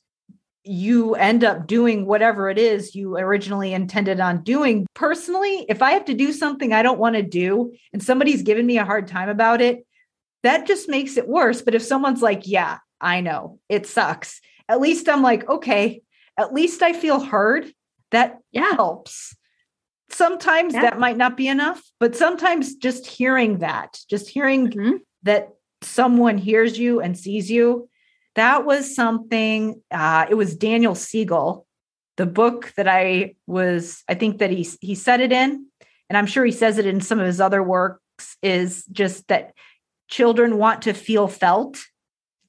you 0.64 1.16
end 1.16 1.44
up 1.44 1.66
doing 1.66 2.06
whatever 2.06 2.50
it 2.50 2.58
is 2.58 2.94
you 2.94 3.18
originally 3.18 3.74
intended 3.74 4.20
on 4.20 4.44
doing. 4.44 4.86
Personally, 4.94 5.66
if 5.68 5.82
I 5.82 5.92
have 5.92 6.06
to 6.06 6.14
do 6.14 6.32
something 6.32 6.72
I 6.72 6.84
don't 6.84 7.00
want 7.00 7.16
to 7.16 7.24
do 7.24 7.74
and 7.94 8.04
somebody's 8.04 8.44
giving 8.44 8.66
me 8.66 8.78
a 8.78 8.86
hard 8.86 9.08
time 9.08 9.30
about 9.30 9.62
it, 9.62 9.86
that 10.44 10.68
just 10.68 10.90
makes 10.90 11.18
it 11.18 11.28
worse. 11.28 11.62
But 11.62 11.76
if 11.76 11.82
someone's 11.82 12.22
like, 12.22 12.44
yeah, 12.46 12.78
I 13.00 13.22
know 13.22 13.60
it 13.70 13.88
sucks, 13.88 14.40
at 14.68 14.82
least 14.82 15.10
I'm 15.10 15.22
like, 15.22 15.50
okay, 15.50 16.02
at 16.38 16.54
least 16.54 16.82
I 16.82 16.94
feel 16.94 17.20
heard. 17.20 17.72
That 18.12 18.40
yeah. 18.52 18.74
helps. 18.74 19.36
Sometimes 20.12 20.74
yeah. 20.74 20.82
that 20.82 21.00
might 21.00 21.18
not 21.18 21.38
be 21.38 21.48
enough, 21.48 21.82
but 22.00 22.16
sometimes 22.16 22.76
just 22.76 23.08
hearing 23.08 23.60
that, 23.60 23.98
just 24.10 24.30
hearing 24.30 24.70
mm-hmm. 24.70 24.98
that 25.24 25.50
someone 25.82 26.38
hears 26.38 26.78
you 26.78 27.02
and 27.02 27.18
sees 27.18 27.50
you 27.50 27.90
that 28.36 28.66
was 28.66 28.96
something 28.96 29.82
uh, 29.92 30.26
it 30.30 30.36
was 30.36 30.56
daniel 30.56 30.96
siegel 30.96 31.66
the 32.18 32.26
book 32.26 32.72
that 32.78 32.88
i 32.88 33.36
was 33.48 34.04
i 34.08 34.14
think 34.14 34.40
that 34.40 34.52
he 34.52 34.68
he 34.82 34.96
said 34.96 35.20
it 35.20 35.32
in 35.32 35.66
and 36.10 36.18
i'm 36.18 36.28
sure 36.28 36.46
he 36.46 36.52
says 36.52 36.78
it 36.78 36.86
in 36.86 37.02
some 37.02 37.20
of 37.20 37.26
his 37.26 37.42
other 37.42 37.64
works 37.64 38.38
is 38.42 38.86
just 38.92 39.28
that 39.28 39.54
children 40.08 40.58
want 40.58 40.84
to 40.84 40.94
feel 40.94 41.28
felt 41.28 41.80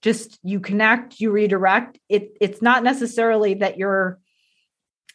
just 0.03 0.39
you 0.43 0.61
connect 0.61 1.21
you 1.21 1.31
redirect 1.31 1.99
it 2.09 2.37
it's 2.41 2.61
not 2.61 2.83
necessarily 2.83 3.55
that 3.55 3.79
you're 3.79 4.19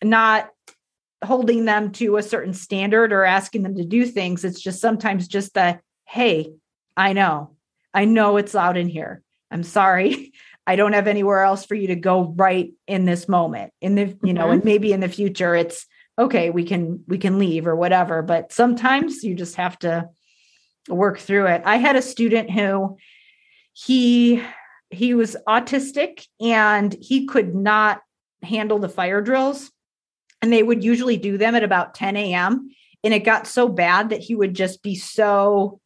not 0.04 0.50
holding 1.24 1.66
them 1.66 1.92
to 1.94 2.18
a 2.18 2.24
certain 2.24 2.54
standard 2.54 3.12
or 3.12 3.24
asking 3.24 3.64
them 3.64 3.76
to 3.76 3.86
do 3.86 4.06
things. 4.06 4.44
It's 4.44 4.62
just 4.62 4.80
sometimes 4.80 5.28
just 5.28 5.54
the, 5.54 5.80
hey, 6.06 6.54
I 6.96 7.14
know, 7.14 7.56
I 7.94 8.06
know 8.06 8.38
it's 8.38 8.54
loud 8.54 8.78
in 8.78 8.88
here. 8.88 9.24
I'm 9.50 9.64
sorry. 9.64 10.34
I 10.68 10.76
don't 10.76 10.94
have 10.94 11.08
anywhere 11.08 11.44
else 11.44 11.66
for 11.66 11.76
you 11.76 11.88
to 11.88 11.96
go 11.96 12.34
right 12.36 12.74
in 12.88 13.06
this 13.06 13.30
moment. 13.30 13.72
In 13.80 13.96
the, 13.96 14.02
you 14.02 14.08
mm-hmm. 14.08 14.34
know, 14.34 14.52
and 14.52 14.64
maybe 14.66 14.92
in 14.92 15.00
the 15.00 15.08
future 15.08 15.56
it's 15.56 15.86
okay, 16.20 16.50
we 16.50 16.66
can 16.66 17.04
we 17.08 17.18
can 17.18 17.40
leave 17.40 17.68
or 17.68 17.76
whatever, 17.76 18.22
but 18.22 18.52
sometimes 18.52 19.24
you 19.24 19.34
just 19.36 19.56
have 19.56 19.80
to 19.80 20.10
work 20.90 21.20
through 21.20 21.48
it. 21.48 21.62
I 21.64 21.78
had 21.78 21.96
a 21.96 22.02
student 22.02 22.52
who 22.52 22.98
he 23.72 24.44
he 24.90 25.14
was 25.14 25.38
autistic 25.48 26.26
and 26.42 26.96
he 27.00 27.28
could 27.28 27.54
not 27.54 28.02
handle 28.42 28.80
the 28.80 28.90
fire 28.90 29.22
drills 29.22 29.72
and 30.41 30.52
they 30.52 30.63
would 30.63 30.84
usually 30.84 31.17
do 31.17 31.38
them 31.38 31.56
at 31.56 31.63
about 31.63 31.93
10 31.93 32.15
a.m. 32.15 32.69
And 33.04 33.13
it 33.13 33.23
got 33.23 33.47
so 33.47 33.67
bad 33.67 34.10
that 34.10 34.21
he 34.21 34.36
would 34.36 34.54
just 34.54 34.84
be 34.84 34.95
so 34.95 35.80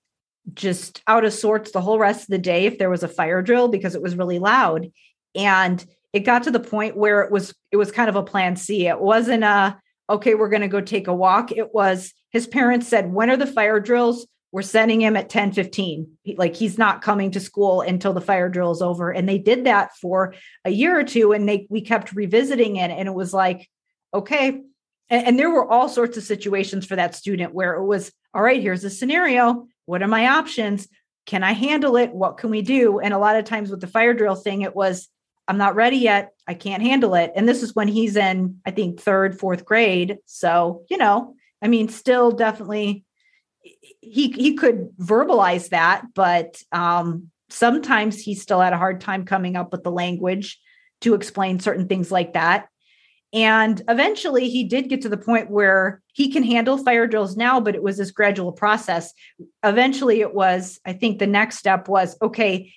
just 0.54 1.04
out 1.08 1.24
of 1.24 1.34
sorts 1.34 1.72
the 1.72 1.82
whole 1.82 2.00
rest 2.00 2.24
of 2.24 2.28
the 2.28 2.38
day 2.38 2.66
if 2.66 2.78
there 2.78 2.90
was 2.90 3.04
a 3.04 3.08
fire 3.08 3.42
drill 3.42 3.68
because 3.68 3.96
it 3.96 4.02
was 4.02 4.16
really 4.16 4.40
loud. 4.40 4.92
And 5.36 5.84
it 6.14 6.22
got 6.22 6.44
to 6.44 6.52
the 6.52 6.60
point 6.60 6.98
where 6.98 7.22
it 7.22 7.32
was 7.32 7.54
it 7.72 7.78
was 7.78 7.92
kind 7.92 8.10
of 8.10 8.16
a 8.16 8.24
plan 8.24 8.56
C. 8.56 8.88
It 8.88 9.00
wasn't 9.00 9.44
a 9.44 9.80
okay, 10.10 10.36
we're 10.36 10.50
going 10.50 10.62
to 10.62 10.68
go 10.68 10.82
take 10.82 11.08
a 11.08 11.14
walk. 11.14 11.52
It 11.52 11.74
was 11.74 12.14
his 12.32 12.48
parents 12.48 12.88
said, 12.88 13.14
"When 13.14 13.30
are 13.30 13.38
the 13.38 13.48
fire 13.48 13.80
drills?" 13.80 14.28
We're 14.54 14.64
sending 14.64 15.00
him 15.00 15.16
at 15.16 15.30
10 15.30 15.54
15. 15.54 16.18
Like 16.36 16.56
he's 16.56 16.78
not 16.78 17.02
coming 17.02 17.32
to 17.32 17.40
school 17.40 17.80
until 17.80 18.12
the 18.12 18.20
fire 18.20 18.50
drill 18.50 18.72
is 18.72 18.82
over. 18.82 19.10
And 19.10 19.28
they 19.28 19.38
did 19.38 19.64
that 19.64 19.96
for 19.96 20.34
a 20.66 20.70
year 20.70 21.00
or 21.00 21.06
two. 21.06 21.32
And 21.32 21.48
they 21.48 21.68
we 21.70 21.80
kept 21.80 22.12
revisiting 22.12 22.76
it. 22.76 22.92
And 22.92 23.08
it 23.08 23.14
was 23.14 23.34
like, 23.34 23.70
okay. 24.14 24.62
And, 25.10 25.28
and 25.28 25.40
there 25.40 25.50
were 25.50 25.70
all 25.70 25.90
sorts 25.90 26.18
of 26.18 26.24
situations 26.24 26.86
for 26.86 26.96
that 26.96 27.16
student 27.16 27.54
where 27.54 27.74
it 27.76 27.86
was, 27.86 28.12
all 28.34 28.42
right, 28.42 28.62
here's 28.62 28.84
a 28.84 28.90
scenario. 28.90 29.68
What 29.86 30.02
are 30.02 30.08
my 30.08 30.28
options? 30.28 30.88
Can 31.26 31.44
I 31.44 31.52
handle 31.52 31.98
it? 31.98 32.14
What 32.14 32.38
can 32.38 32.50
we 32.50 32.62
do? 32.62 33.00
And 33.00 33.14
a 33.14 33.20
lot 33.20 33.36
of 33.36 33.46
times 33.46 33.70
with 33.70 33.82
the 33.82 33.88
fire 33.88 34.14
drill 34.14 34.36
thing, 34.36 34.62
it 34.62 34.76
was, 34.76 35.08
I'm 35.48 35.58
not 35.58 35.76
ready 35.76 35.98
yet. 35.98 36.32
I 36.48 36.54
can't 36.54 36.84
handle 36.84 37.16
it. 37.16 37.32
And 37.36 37.48
this 37.48 37.62
is 37.62 37.76
when 37.76 37.88
he's 37.88 38.16
in, 38.16 38.62
I 38.66 38.72
think, 38.72 39.00
third, 39.00 39.40
fourth 39.40 39.66
grade. 39.66 40.18
So, 40.26 40.84
you 40.90 40.98
know, 40.98 41.36
I 41.62 41.68
mean, 41.68 41.90
still 41.90 42.32
definitely 42.32 43.04
he 44.02 44.32
he 44.32 44.56
could 44.56 44.90
verbalize 44.98 45.70
that, 45.70 46.06
but 46.16 46.62
um 46.72 47.30
sometimes 47.50 48.20
he 48.20 48.34
still 48.34 48.62
had 48.62 48.74
a 48.74 48.78
hard 48.78 49.02
time 49.02 49.26
coming 49.26 49.56
up 49.56 49.72
with 49.72 49.84
the 49.84 49.92
language 49.92 50.60
to 51.02 51.14
explain 51.14 51.60
certain 51.60 51.88
things 51.88 52.12
like 52.12 52.34
that. 52.34 52.68
And 53.34 53.82
eventually 53.88 54.50
he 54.50 54.66
did 54.66 54.90
get 54.90 55.02
to 55.02 55.10
the 55.10 55.18
point 55.18 55.50
where 55.50 56.02
he 56.14 56.30
can 56.32 56.44
handle 56.44 56.78
fire 56.78 57.08
drills 57.08 57.38
now, 57.38 57.62
but 57.62 57.76
it 57.76 57.84
was 57.84 57.98
this 57.98 58.12
gradual 58.12 58.52
process. 58.52 59.14
Eventually 59.64 60.20
it 60.20 60.34
was, 60.34 60.80
I 60.86 60.94
think 60.94 61.20
the 61.20 61.28
next 61.28 61.58
step 61.58 61.88
was 61.88 62.18
okay, 62.22 62.74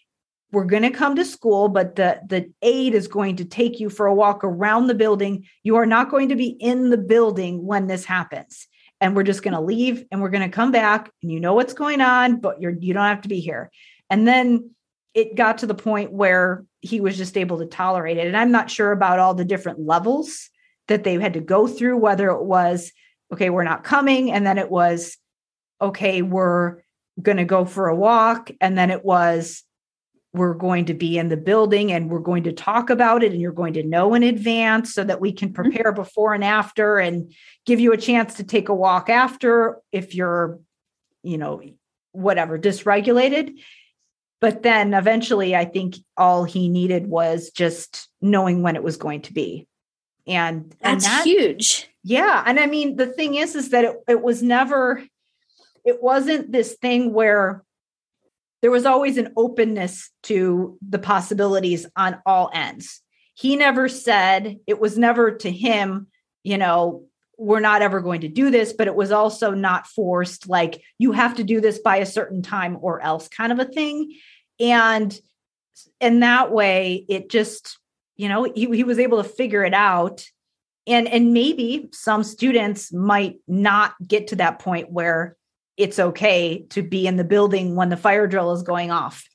we're 0.53 0.64
going 0.64 0.85
to 0.85 0.90
come 0.90 1.17
to 1.17 1.25
school, 1.25 1.69
but 1.69 1.97
the, 1.97 2.21
the 2.29 2.53
aide 2.62 2.95
is 2.95 3.09
going 3.09 3.37
to 3.37 3.45
take 3.45 3.81
you 3.81 3.90
for 3.90 4.07
a 4.07 4.14
walk 4.14 4.45
around 4.45 4.87
the 4.87 4.95
building. 4.95 5.45
You 5.64 5.75
are 5.77 5.87
not 5.87 6.11
going 6.11 6.29
to 6.29 6.37
be 6.37 6.51
in 6.61 6.90
the 6.90 6.99
building 6.99 7.67
when 7.67 7.88
this 7.88 8.05
happens. 8.05 8.69
And 9.01 9.17
we're 9.17 9.25
just 9.25 9.43
going 9.43 9.55
to 9.55 9.61
leave 9.61 10.05
and 10.12 10.23
we're 10.23 10.31
going 10.31 10.49
to 10.49 10.55
come 10.55 10.71
back 10.71 11.11
and 11.23 11.33
you 11.33 11.40
know 11.40 11.55
what's 11.55 11.75
going 11.75 12.01
on, 12.01 12.37
but 12.37 12.61
you're 12.61 12.77
you 12.79 12.95
don't 12.95 13.05
have 13.05 13.23
to 13.23 13.29
be 13.29 13.40
here. 13.40 13.71
And 14.09 14.27
then 14.29 14.71
it 15.14 15.37
got 15.37 15.59
to 15.59 15.66
the 15.66 15.74
point 15.74 16.12
where 16.12 16.64
he 16.81 17.00
was 17.00 17.16
just 17.16 17.37
able 17.37 17.59
to 17.59 17.66
tolerate 17.66 18.18
it. 18.18 18.27
And 18.27 18.37
I'm 18.37 18.50
not 18.50 18.70
sure 18.70 18.92
about 18.92 19.20
all 19.20 19.35
the 19.35 19.44
different 19.44 19.81
levels 19.81 20.50
that 20.88 21.05
they 21.05 21.14
had 21.14 21.35
to 21.35 21.40
go 21.40 21.66
through, 21.66 21.96
whether 21.96 22.29
it 22.31 22.42
was, 22.42 22.92
okay, 23.33 23.48
we're 23.48 23.62
not 23.62 23.85
coming. 23.85 24.31
And 24.31 24.44
then 24.44 24.59
it 24.59 24.70
was, 24.70 25.16
okay, 25.81 26.20
we're 26.20 26.83
going 27.22 27.37
to 27.37 27.44
go 27.44 27.64
for 27.64 27.88
a 27.88 27.96
walk. 27.96 28.50
And 28.61 28.77
then 28.77 28.90
it 28.90 29.05
was, 29.05 29.62
we're 30.35 30.55
going 30.55 30.87
to 30.87 30.94
be 30.94 31.16
in 31.16 31.29
the 31.29 31.37
building 31.37 31.92
and 31.92 32.11
we're 32.11 32.18
going 32.18 32.42
to 32.42 32.53
talk 32.53 32.90
about 32.90 33.22
it 33.22 33.31
and 33.33 33.40
you're 33.40 33.53
going 33.53 33.74
to 33.74 33.85
know 33.85 34.14
in 34.14 34.24
advance 34.24 34.92
so 34.92 35.05
that 35.05 35.20
we 35.20 35.33
can 35.33 35.50
mm-hmm. 35.50 35.62
prepare 35.62 35.92
before 35.92 36.35
and 36.35 36.44
after 36.44 36.98
and 36.98 37.33
give 37.64 37.79
you 37.79 37.92
a 37.92 37.96
chance 37.96 38.35
to 38.35 38.44
take 38.44 38.68
a 38.68 38.74
walk 38.74 39.09
after 39.09 39.79
if 39.92 40.14
you're 40.14 40.59
you 41.22 41.38
know 41.38 41.62
whatever 42.11 42.59
dysregulated 42.59 43.57
but 44.44 44.62
then 44.62 44.92
eventually, 44.92 45.57
I 45.57 45.64
think 45.64 45.96
all 46.18 46.44
he 46.44 46.68
needed 46.68 47.07
was 47.07 47.48
just 47.48 48.11
knowing 48.20 48.61
when 48.61 48.76
it 48.76 48.83
was 48.83 48.98
going 48.98 49.22
to 49.22 49.33
be. 49.33 49.66
And 50.26 50.76
that's 50.83 51.07
and 51.07 51.14
that, 51.14 51.24
huge. 51.24 51.88
Yeah. 52.02 52.44
And 52.44 52.61
I 52.61 52.66
mean, 52.66 52.96
the 52.96 53.07
thing 53.07 53.37
is, 53.37 53.54
is 53.54 53.70
that 53.70 53.87
it, 53.87 53.96
it 54.07 54.20
was 54.20 54.42
never, 54.42 55.02
it 55.83 56.02
wasn't 56.02 56.52
this 56.52 56.74
thing 56.74 57.14
where 57.14 57.64
there 58.61 58.70
was 58.70 58.85
always 58.85 59.16
an 59.16 59.33
openness 59.35 60.11
to 60.24 60.76
the 60.87 60.98
possibilities 60.98 61.87
on 61.96 62.18
all 62.26 62.50
ends. 62.52 63.00
He 63.33 63.57
never 63.57 63.88
said, 63.88 64.59
it 64.66 64.78
was 64.78 64.98
never 64.98 65.37
to 65.37 65.50
him, 65.50 66.09
you 66.42 66.59
know, 66.59 67.07
we're 67.37 67.61
not 67.61 67.83
ever 67.83 68.00
going 68.00 68.20
to 68.20 68.28
do 68.28 68.50
this, 68.50 68.72
but 68.74 68.87
it 68.88 68.94
was 68.94 69.11
also 69.11 69.52
not 69.52 69.87
forced, 69.88 70.48
like 70.48 70.83
you 70.98 71.12
have 71.12 71.35
to 71.35 71.42
do 71.44 71.61
this 71.61 71.78
by 71.78 71.96
a 71.96 72.07
certain 72.07 72.42
time 72.42 72.78
or 72.80 73.00
else 73.00 73.26
kind 73.26 73.50
of 73.50 73.59
a 73.59 73.64
thing 73.64 74.14
and 74.61 75.19
in 76.01 76.21
that 76.21 76.53
way 76.53 77.05
it 77.09 77.29
just 77.29 77.79
you 78.17 78.29
know 78.29 78.45
he, 78.45 78.67
he 78.77 78.85
was 78.85 78.99
able 78.99 79.23
to 79.23 79.29
figure 79.29 79.64
it 79.64 79.75
out. 79.75 80.27
And 80.87 81.09
and 81.09 81.33
maybe 81.33 81.88
some 81.93 82.23
students 82.23 82.93
might 82.93 83.37
not 83.49 83.95
get 84.07 84.29
to 84.29 84.37
that 84.37 84.59
point 84.59 84.93
where 84.93 85.37
it's 85.77 85.99
okay 85.99 86.67
to 86.71 86.83
be 86.83 87.07
in 87.07 87.17
the 87.17 87.25
building 87.25 87.75
when 87.75 87.88
the 87.88 87.97
fire 87.97 88.27
drill 88.27 88.53
is 88.53 88.62
going 88.62 88.90
off. 88.90 89.27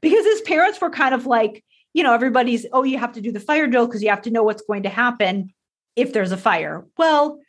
Because 0.00 0.24
his 0.24 0.42
parents 0.42 0.80
were 0.80 0.90
kind 0.90 1.14
of 1.14 1.26
like 1.26 1.64
you 1.94 2.02
know 2.02 2.14
everybody's 2.14 2.66
oh 2.72 2.84
you 2.84 2.98
have 2.98 3.12
to 3.14 3.20
do 3.20 3.32
the 3.32 3.40
fire 3.40 3.66
drill 3.66 3.86
because 3.86 4.02
you 4.02 4.10
have 4.10 4.22
to 4.22 4.30
know 4.30 4.42
what's 4.42 4.62
going 4.62 4.82
to 4.82 4.88
happen 4.88 5.52
if 5.96 6.12
there's 6.12 6.32
a 6.32 6.36
fire. 6.36 6.86
Well 6.96 7.40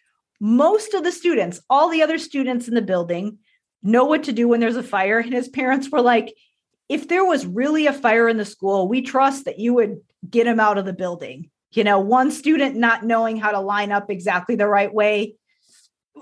most 0.41 0.93
of 0.93 1.03
the 1.03 1.11
students 1.11 1.59
all 1.69 1.89
the 1.89 2.01
other 2.01 2.17
students 2.17 2.69
in 2.69 2.73
the 2.73 2.81
building 2.81 3.39
know 3.83 4.05
what 4.05 4.23
to 4.23 4.31
do 4.31 4.47
when 4.47 4.59
there's 4.59 4.75
a 4.75 4.83
fire. 4.83 5.19
And 5.19 5.33
his 5.33 5.49
parents 5.49 5.89
were 5.89 6.01
like 6.01 6.33
if 6.89 7.07
there 7.07 7.23
was 7.23 7.45
really 7.45 7.85
a 7.85 7.93
fire 7.93 8.27
in 8.27 8.37
the 8.37 8.45
school, 8.45 8.87
we 8.87 9.01
trust 9.01 9.45
that 9.45 9.59
you 9.59 9.75
would 9.75 10.01
get 10.27 10.47
him 10.47 10.59
out 10.59 10.79
of 10.79 10.85
the 10.85 10.93
building. 10.93 11.49
You 11.71 11.83
know, 11.83 11.99
one 11.99 12.31
student 12.31 12.75
not 12.75 13.05
knowing 13.05 13.37
how 13.37 13.51
to 13.51 13.59
line 13.59 13.91
up 13.91 14.09
exactly 14.09 14.55
the 14.55 14.67
right 14.67 14.91
way, 14.91 15.35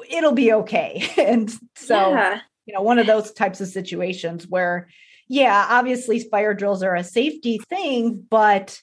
it'll 0.09 0.33
be 0.33 0.51
okay. 0.51 1.09
and 1.17 1.49
so, 1.75 2.11
yeah. 2.11 2.41
you 2.65 2.73
know, 2.73 2.81
one 2.81 2.99
of 2.99 3.07
those 3.07 3.31
types 3.31 3.61
of 3.61 3.69
situations 3.69 4.45
where, 4.45 4.89
yeah, 5.29 5.67
obviously 5.69 6.19
fire 6.19 6.53
drills 6.53 6.83
are 6.83 6.95
a 6.95 7.03
safety 7.03 7.59
thing, 7.69 8.25
but 8.29 8.81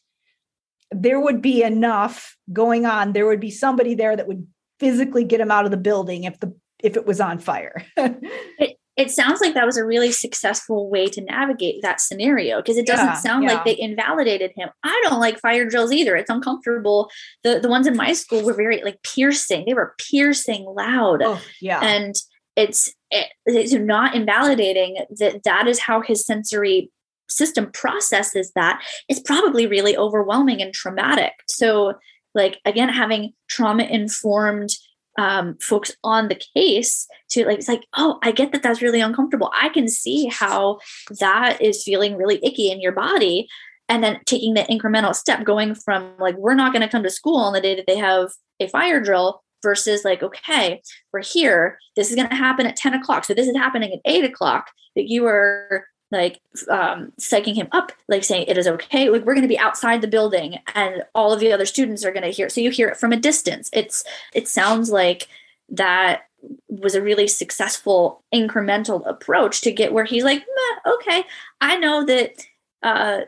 there 0.90 1.20
would 1.20 1.42
be 1.42 1.62
enough 1.62 2.37
going 2.51 2.87
on. 2.87 3.12
There 3.12 3.27
would 3.27 3.40
be 3.40 3.51
somebody 3.51 3.94
there 3.94 4.16
that 4.16 4.27
would 4.27 4.47
physically 4.81 5.25
get 5.25 5.40
him 5.40 5.51
out 5.51 5.66
of 5.66 5.70
the 5.70 5.77
building 5.77 6.25
if 6.25 6.40
the 6.40 6.55
if 6.83 6.97
it 6.97 7.07
was 7.07 7.20
on 7.20 7.38
fire. 7.38 7.85
it, 7.97 8.79
it 8.96 9.11
sounds 9.11 9.40
like 9.40 9.54
that 9.54 9.66
was 9.66 9.76
a 9.76 9.85
really 9.85 10.12
successful 10.12 10.88
way 10.88 11.07
to 11.07 11.20
navigate 11.20 11.83
that 11.83 12.00
scenario 12.00 12.59
because 12.59 12.76
it 12.76 12.87
doesn't 12.87 13.07
yeah, 13.07 13.14
sound 13.14 13.42
yeah. 13.42 13.54
like 13.54 13.64
they 13.64 13.78
invalidated 13.78 14.52
him. 14.54 14.68
I 14.85 15.00
don't 15.04 15.18
like 15.18 15.40
fire 15.40 15.68
drills 15.68 15.92
either. 15.92 16.14
It's 16.14 16.30
uncomfortable. 16.30 17.11
The 17.42 17.59
the 17.59 17.68
ones 17.68 17.87
in 17.87 17.96
my 17.96 18.12
school 18.12 18.44
were 18.44 18.54
very 18.54 18.83
like 18.85 19.02
piercing. 19.02 19.64
They 19.66 19.74
were 19.74 19.94
piercing 19.98 20.64
loud. 20.64 21.22
Oh, 21.22 21.40
yeah. 21.61 21.80
And 21.80 22.14
it's 22.57 22.92
it, 23.11 23.28
it's 23.46 23.72
not 23.72 24.14
invalidating 24.14 24.98
that 25.18 25.42
that 25.42 25.66
is 25.66 25.80
how 25.80 26.00
his 26.00 26.24
sensory 26.24 26.90
system 27.28 27.72
processes 27.72 28.52
that. 28.54 28.80
It's 29.09 29.20
probably 29.20 29.66
really 29.66 29.96
overwhelming 29.96 30.62
and 30.62 30.72
traumatic. 30.72 31.33
So 31.48 31.94
like 32.33 32.61
again 32.64 32.90
having 32.90 33.33
trauma 33.48 33.85
informed 33.85 34.70
um, 35.18 35.57
folks 35.61 35.92
on 36.03 36.29
the 36.29 36.40
case 36.57 37.07
to 37.31 37.46
like 37.46 37.59
it's 37.59 37.68
like 37.68 37.85
oh 37.96 38.18
i 38.22 38.33
get 38.33 38.53
that 38.53 38.62
that's 38.62 38.83
really 38.83 39.00
uncomfortable. 39.00 39.53
I 39.61 39.68
can 39.68 39.88
see 39.88 40.27
how 40.27 40.79
that 41.20 41.61
is 41.61 41.85
feeling 41.85 42.16
really 42.16 42.40
icky 42.42 42.70
in 42.70 42.81
your 42.81 42.92
body. 42.92 43.48
And 43.88 44.03
then 44.03 44.20
taking 44.24 44.55
the 44.55 44.62
incremental 44.62 45.14
step 45.14 45.44
going 45.44 45.74
from 45.74 46.14
like 46.18 46.37
we're 46.37 46.55
not 46.55 46.72
going 46.72 46.83
to 46.83 46.88
come 46.88 47.03
to 47.03 47.11
school 47.11 47.37
on 47.37 47.53
the 47.53 47.61
day 47.61 47.74
that 47.74 47.86
they 47.86 47.97
have 47.97 48.30
a 48.59 48.68
fire 48.68 48.99
drill 49.01 49.43
versus 49.62 50.05
like 50.05 50.22
okay 50.22 50.80
we're 51.12 51.22
here. 51.22 51.78
This 51.97 52.11
is 52.11 52.16
going 52.16 52.28
to 52.28 52.34
happen 52.34 52.66
at 52.66 52.76
10 52.76 52.95
o'clock. 52.95 53.24
So 53.24 53.34
this 53.34 53.47
is 53.47 53.57
happening 53.57 53.93
at 53.93 54.01
8 54.05 54.24
o'clock 54.24 54.70
that 54.97 55.09
you 55.09 55.26
are 55.26 55.86
like 56.15 56.41
um, 56.71 57.12
psyching 57.21 57.55
him 57.55 57.69
up, 57.73 57.93
like 58.09 58.25
saying 58.25 58.47
it 58.49 58.57
is 58.57 58.67
okay. 58.67 59.11
Like 59.11 59.25
we're 59.25 59.35
going 59.35 59.43
to 59.43 59.49
be 59.49 59.59
outside 59.59 60.01
the 60.01 60.09
building, 60.09 60.59
and 60.75 61.03
all 61.15 61.33
of 61.33 61.41
the 61.41 61.53
other 61.53 61.67
students 61.67 62.05
are 62.05 62.12
going 62.12 62.23
to 62.23 62.31
hear. 62.31 62.49
So 62.49 62.62
you 62.62 62.71
hear 62.71 62.89
it 62.89 62.97
from 62.97 63.12
a 63.12 63.19
distance. 63.19 63.69
It's 63.73 64.05
it 64.33 64.49
sounds 64.49 64.91
like 64.91 65.29
that 65.69 66.23
was 66.69 66.95
a 66.95 67.03
really 67.03 67.27
successful 67.27 68.23
incremental 68.33 69.07
approach 69.07 69.61
to 69.62 69.73
get 69.73 69.93
where 69.93 70.05
he's 70.05 70.25
like, 70.25 70.45
okay, 70.87 71.25
I 71.61 71.77
know 71.77 72.05
that 72.05 72.47
uh, 72.83 73.21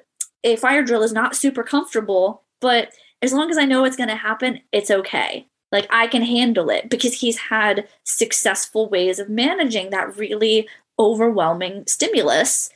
a 0.45 0.57
fire 0.57 0.83
drill 0.83 1.03
is 1.03 1.13
not 1.13 1.35
super 1.35 1.63
comfortable, 1.63 2.43
but 2.61 2.93
as 3.23 3.33
long 3.33 3.51
as 3.51 3.59
I 3.59 3.65
know 3.65 3.85
it's 3.85 3.97
going 3.97 4.11
to 4.11 4.17
happen, 4.17 4.61
it's 4.71 4.91
okay. 4.91 5.49
like 5.73 5.87
I 5.91 6.07
can 6.07 6.23
handle 6.23 6.71
it 6.71 6.89
because 6.89 7.15
he's 7.15 7.39
had 7.39 7.89
successful 8.05 8.89
ways 8.89 9.19
of 9.19 9.29
managing 9.29 9.91
that 9.91 10.17
really 10.17 10.69
overwhelming 10.99 11.85
stimulus 11.87 12.71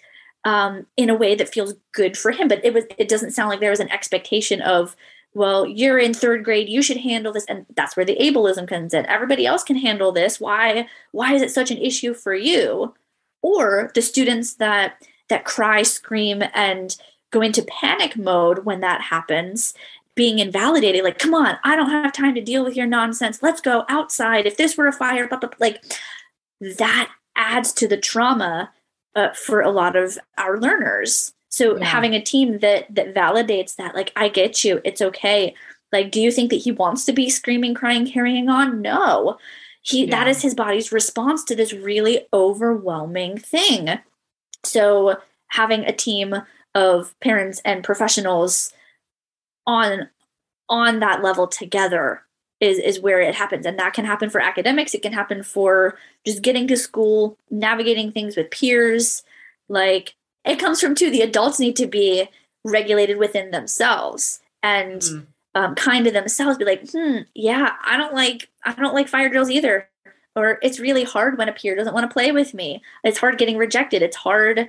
um, 0.44 0.86
in 0.96 1.10
a 1.10 1.14
way 1.14 1.34
that 1.34 1.52
feels 1.52 1.74
good 1.92 2.16
for 2.16 2.30
him. 2.30 2.48
But 2.48 2.64
it 2.64 2.74
was 2.74 2.84
it 2.98 3.08
doesn't 3.08 3.32
sound 3.32 3.50
like 3.50 3.60
there 3.60 3.70
was 3.70 3.80
an 3.80 3.92
expectation 3.92 4.60
of, 4.62 4.96
well, 5.34 5.66
you're 5.66 5.98
in 5.98 6.14
third 6.14 6.44
grade, 6.44 6.68
you 6.68 6.82
should 6.82 6.98
handle 6.98 7.32
this, 7.32 7.46
and 7.48 7.66
that's 7.76 7.96
where 7.96 8.06
the 8.06 8.16
ableism 8.16 8.66
comes 8.66 8.94
in. 8.94 9.06
Everybody 9.06 9.46
else 9.46 9.62
can 9.62 9.76
handle 9.76 10.12
this. 10.12 10.40
Why 10.40 10.88
why 11.12 11.34
is 11.34 11.42
it 11.42 11.50
such 11.50 11.70
an 11.70 11.78
issue 11.78 12.14
for 12.14 12.34
you? 12.34 12.94
Or 13.42 13.90
the 13.94 14.02
students 14.02 14.54
that 14.54 15.02
that 15.28 15.44
cry, 15.44 15.82
scream, 15.82 16.42
and 16.54 16.96
go 17.30 17.40
into 17.40 17.62
panic 17.62 18.16
mode 18.16 18.64
when 18.64 18.80
that 18.80 19.00
happens 19.00 19.74
being 20.16 20.40
invalidated 20.40 21.04
like 21.04 21.18
come 21.18 21.34
on 21.34 21.56
i 21.64 21.76
don't 21.76 21.90
have 21.90 22.12
time 22.12 22.34
to 22.34 22.40
deal 22.40 22.64
with 22.64 22.76
your 22.76 22.86
nonsense 22.86 23.42
let's 23.42 23.60
go 23.60 23.84
outside 23.88 24.44
if 24.44 24.56
this 24.56 24.76
were 24.76 24.88
a 24.88 24.92
fire 24.92 25.28
blah, 25.28 25.38
blah, 25.38 25.48
blah. 25.48 25.56
like 25.60 25.82
that 26.60 27.10
adds 27.36 27.72
to 27.72 27.86
the 27.86 27.96
trauma 27.96 28.70
uh, 29.14 29.32
for 29.34 29.60
a 29.60 29.70
lot 29.70 29.96
of 29.96 30.18
our 30.38 30.58
learners. 30.58 31.32
So 31.48 31.76
yeah. 31.76 31.84
having 31.84 32.14
a 32.14 32.22
team 32.22 32.58
that 32.60 32.94
that 32.94 33.14
validates 33.14 33.76
that, 33.76 33.94
like, 33.94 34.12
I 34.16 34.28
get 34.28 34.64
you, 34.64 34.80
it's 34.84 35.02
okay. 35.02 35.54
Like, 35.92 36.12
do 36.12 36.20
you 36.20 36.30
think 36.30 36.50
that 36.50 36.56
he 36.56 36.72
wants 36.72 37.04
to 37.06 37.12
be 37.12 37.28
screaming, 37.28 37.74
crying, 37.74 38.06
carrying 38.06 38.48
on? 38.48 38.80
No. 38.80 39.38
He 39.82 40.04
yeah. 40.04 40.10
that 40.10 40.28
is 40.28 40.42
his 40.42 40.54
body's 40.54 40.92
response 40.92 41.42
to 41.44 41.56
this 41.56 41.72
really 41.72 42.26
overwhelming 42.32 43.38
thing. 43.38 43.98
So 44.64 45.16
having 45.48 45.84
a 45.84 45.92
team 45.92 46.34
of 46.74 47.18
parents 47.20 47.60
and 47.64 47.82
professionals 47.82 48.72
on 49.66 50.08
on 50.68 51.00
that 51.00 51.22
level 51.22 51.48
together 51.48 52.22
is 52.60 52.78
is 52.78 53.00
where 53.00 53.20
it 53.20 53.34
happens. 53.34 53.66
And 53.66 53.78
that 53.78 53.94
can 53.94 54.04
happen 54.04 54.30
for 54.30 54.40
academics. 54.40 54.94
It 54.94 55.02
can 55.02 55.12
happen 55.12 55.42
for 55.42 55.98
just 56.26 56.42
getting 56.42 56.68
to 56.68 56.76
school 56.76 57.36
navigating 57.50 58.12
things 58.12 58.36
with 58.36 58.50
peers. 58.50 59.22
Like 59.68 60.14
it 60.44 60.58
comes 60.58 60.80
from 60.80 60.94
too 60.94 61.10
the 61.10 61.22
adults 61.22 61.58
need 61.58 61.76
to 61.76 61.86
be 61.86 62.28
regulated 62.64 63.16
within 63.16 63.50
themselves 63.50 64.40
and 64.62 65.00
mm. 65.00 65.26
um, 65.54 65.74
kind 65.74 66.04
to 66.04 66.10
themselves 66.10 66.58
be 66.58 66.64
like 66.66 66.90
hmm 66.90 67.18
yeah 67.34 67.72
i 67.86 67.96
don't 67.96 68.12
like 68.12 68.50
i 68.64 68.74
don't 68.74 68.94
like 68.94 69.08
fire 69.08 69.28
drills 69.28 69.50
either. 69.50 69.88
Or 70.36 70.60
it's 70.62 70.78
really 70.78 71.02
hard 71.02 71.38
when 71.38 71.48
a 71.48 71.52
peer 71.52 71.74
doesn't 71.74 71.92
want 71.92 72.08
to 72.08 72.12
play 72.12 72.30
with 72.30 72.54
me. 72.54 72.80
It's 73.02 73.18
hard 73.18 73.36
getting 73.36 73.56
rejected. 73.56 74.00
It's 74.00 74.16
hard 74.16 74.68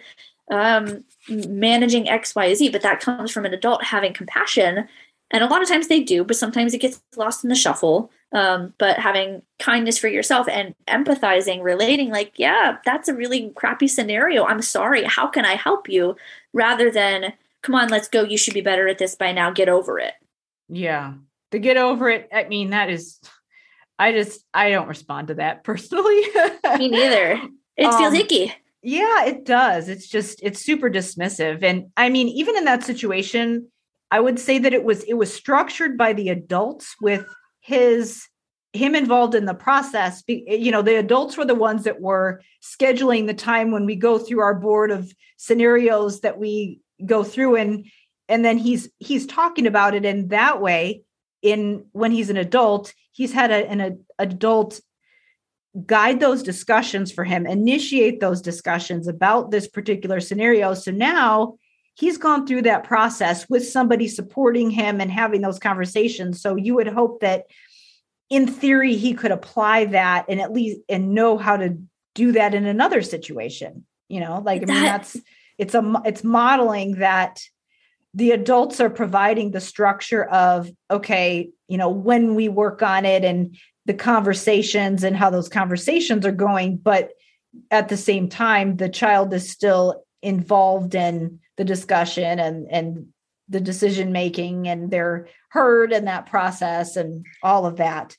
um, 0.49 1.03
managing 1.29 2.09
x 2.09 2.35
y 2.35 2.53
z 2.53 2.69
but 2.69 2.81
that 2.81 2.99
comes 2.99 3.31
from 3.31 3.45
an 3.45 3.53
adult 3.53 3.83
having 3.83 4.13
compassion 4.13 4.87
and 5.31 5.43
a 5.43 5.47
lot 5.47 5.61
of 5.61 5.67
times 5.67 5.87
they 5.87 6.01
do 6.01 6.23
but 6.23 6.35
sometimes 6.35 6.73
it 6.73 6.81
gets 6.81 7.01
lost 7.15 7.43
in 7.43 7.49
the 7.49 7.55
shuffle. 7.55 8.11
Um, 8.33 8.73
but 8.77 8.97
having 8.97 9.41
kindness 9.59 9.97
for 9.97 10.07
yourself 10.07 10.47
and 10.47 10.73
empathizing 10.87 11.61
relating 11.61 12.11
like 12.11 12.31
yeah 12.37 12.77
that's 12.85 13.09
a 13.09 13.13
really 13.13 13.51
crappy 13.55 13.87
scenario. 13.89 14.45
I'm 14.45 14.61
sorry. 14.61 15.03
How 15.03 15.27
can 15.27 15.45
i 15.45 15.55
help 15.55 15.89
you? 15.89 16.15
Rather 16.53 16.89
than 16.91 17.33
come 17.61 17.75
on 17.75 17.89
let's 17.89 18.07
go. 18.07 18.23
You 18.23 18.37
should 18.37 18.53
be 18.53 18.61
better 18.61 18.87
at 18.87 18.99
this 18.99 19.15
by 19.15 19.31
now. 19.33 19.51
Get 19.51 19.67
over 19.67 19.99
it. 19.99 20.13
Yeah. 20.69 21.15
To 21.51 21.59
get 21.59 21.77
over 21.77 22.09
it 22.09 22.29
i 22.31 22.45
mean 22.45 22.69
that 22.69 22.89
is 22.89 23.19
i 23.99 24.13
just 24.13 24.45
i 24.53 24.69
don't 24.69 24.87
respond 24.87 25.27
to 25.27 25.35
that 25.35 25.63
personally. 25.65 26.21
Me 26.77 26.89
neither. 26.89 27.41
It 27.75 27.85
um, 27.85 27.97
feels 27.97 28.13
icky. 28.13 28.53
yeah 28.81 29.25
it 29.25 29.43
does. 29.43 29.89
It's 29.89 30.07
just 30.07 30.39
it's 30.41 30.63
super 30.63 30.89
dismissive. 30.89 31.63
And 31.63 31.91
i 31.97 32.07
mean 32.07 32.29
even 32.29 32.55
in 32.55 32.63
that 32.63 32.85
situation 32.85 33.67
I 34.11 34.19
would 34.19 34.39
say 34.39 34.59
that 34.59 34.73
it 34.73 34.83
was 34.83 35.03
it 35.03 35.13
was 35.13 35.33
structured 35.33 35.97
by 35.97 36.13
the 36.13 36.29
adults 36.29 36.95
with 37.01 37.25
his 37.61 38.27
him 38.73 38.95
involved 38.95 39.35
in 39.35 39.45
the 39.45 39.53
process 39.53 40.23
you 40.27 40.71
know 40.71 40.81
the 40.81 40.97
adults 40.97 41.37
were 41.37 41.45
the 41.45 41.55
ones 41.55 41.83
that 41.83 41.99
were 41.99 42.41
scheduling 42.63 43.27
the 43.27 43.33
time 43.33 43.71
when 43.71 43.85
we 43.85 43.95
go 43.95 44.17
through 44.17 44.39
our 44.39 44.55
board 44.55 44.91
of 44.91 45.11
scenarios 45.37 46.21
that 46.21 46.37
we 46.37 46.79
go 47.05 47.23
through 47.23 47.55
and 47.57 47.85
and 48.29 48.45
then 48.45 48.57
he's 48.57 48.89
he's 48.99 49.25
talking 49.25 49.67
about 49.67 49.93
it 49.93 50.05
in 50.05 50.29
that 50.29 50.61
way 50.61 51.03
in 51.41 51.85
when 51.91 52.11
he's 52.11 52.29
an 52.29 52.37
adult 52.37 52.93
he's 53.11 53.33
had 53.33 53.51
a, 53.51 53.69
an 53.69 53.81
a, 53.81 53.91
adult 54.19 54.79
guide 55.85 56.19
those 56.19 56.43
discussions 56.43 57.11
for 57.11 57.23
him 57.23 57.45
initiate 57.45 58.19
those 58.19 58.41
discussions 58.41 59.07
about 59.07 59.51
this 59.51 59.67
particular 59.67 60.19
scenario. 60.19 60.73
So 60.73 60.91
now 60.91 61.55
he's 61.95 62.17
gone 62.17 62.47
through 62.47 62.63
that 62.63 62.83
process 62.83 63.49
with 63.49 63.67
somebody 63.67 64.07
supporting 64.07 64.69
him 64.69 65.01
and 65.01 65.11
having 65.11 65.41
those 65.41 65.59
conversations. 65.59 66.41
So 66.41 66.55
you 66.55 66.75
would 66.75 66.87
hope 66.87 67.21
that 67.21 67.45
in 68.29 68.47
theory 68.47 68.95
he 68.95 69.13
could 69.13 69.31
apply 69.31 69.85
that 69.85 70.25
and 70.29 70.39
at 70.39 70.53
least 70.53 70.79
and 70.87 71.13
know 71.13 71.37
how 71.37 71.57
to 71.57 71.77
do 72.15 72.31
that 72.31 72.53
in 72.53 72.65
another 72.65 73.01
situation. 73.01 73.85
You 74.07 74.21
know, 74.21 74.41
like 74.43 74.63
I 74.63 74.65
mean 74.65 74.83
that's 74.83 75.17
it's 75.57 75.75
a 75.75 76.01
it's 76.05 76.23
modeling 76.23 76.95
that 76.95 77.41
the 78.13 78.31
adults 78.31 78.79
are 78.79 78.89
providing 78.89 79.51
the 79.51 79.61
structure 79.61 80.25
of 80.25 80.71
okay, 80.89 81.49
you 81.67 81.77
know, 81.77 81.89
when 81.89 82.35
we 82.35 82.49
work 82.49 82.81
on 82.81 83.05
it 83.05 83.23
and 83.23 83.57
the 83.85 83.93
conversations 83.93 85.03
and 85.03 85.15
how 85.15 85.29
those 85.29 85.49
conversations 85.49 86.25
are 86.25 86.31
going, 86.31 86.77
but 86.77 87.11
at 87.69 87.89
the 87.89 87.97
same 87.97 88.29
time 88.29 88.77
the 88.77 88.89
child 88.89 89.33
is 89.33 89.51
still 89.51 90.05
involved 90.21 90.95
in 90.95 91.40
the 91.57 91.63
discussion 91.63 92.39
and 92.39 92.67
and 92.69 93.07
the 93.49 93.59
decision 93.59 94.11
making 94.11 94.67
and 94.67 94.89
they're 94.91 95.27
heard 95.49 95.91
in 95.91 96.05
that 96.05 96.25
process 96.25 96.95
and 96.95 97.25
all 97.43 97.65
of 97.65 97.77
that. 97.77 98.15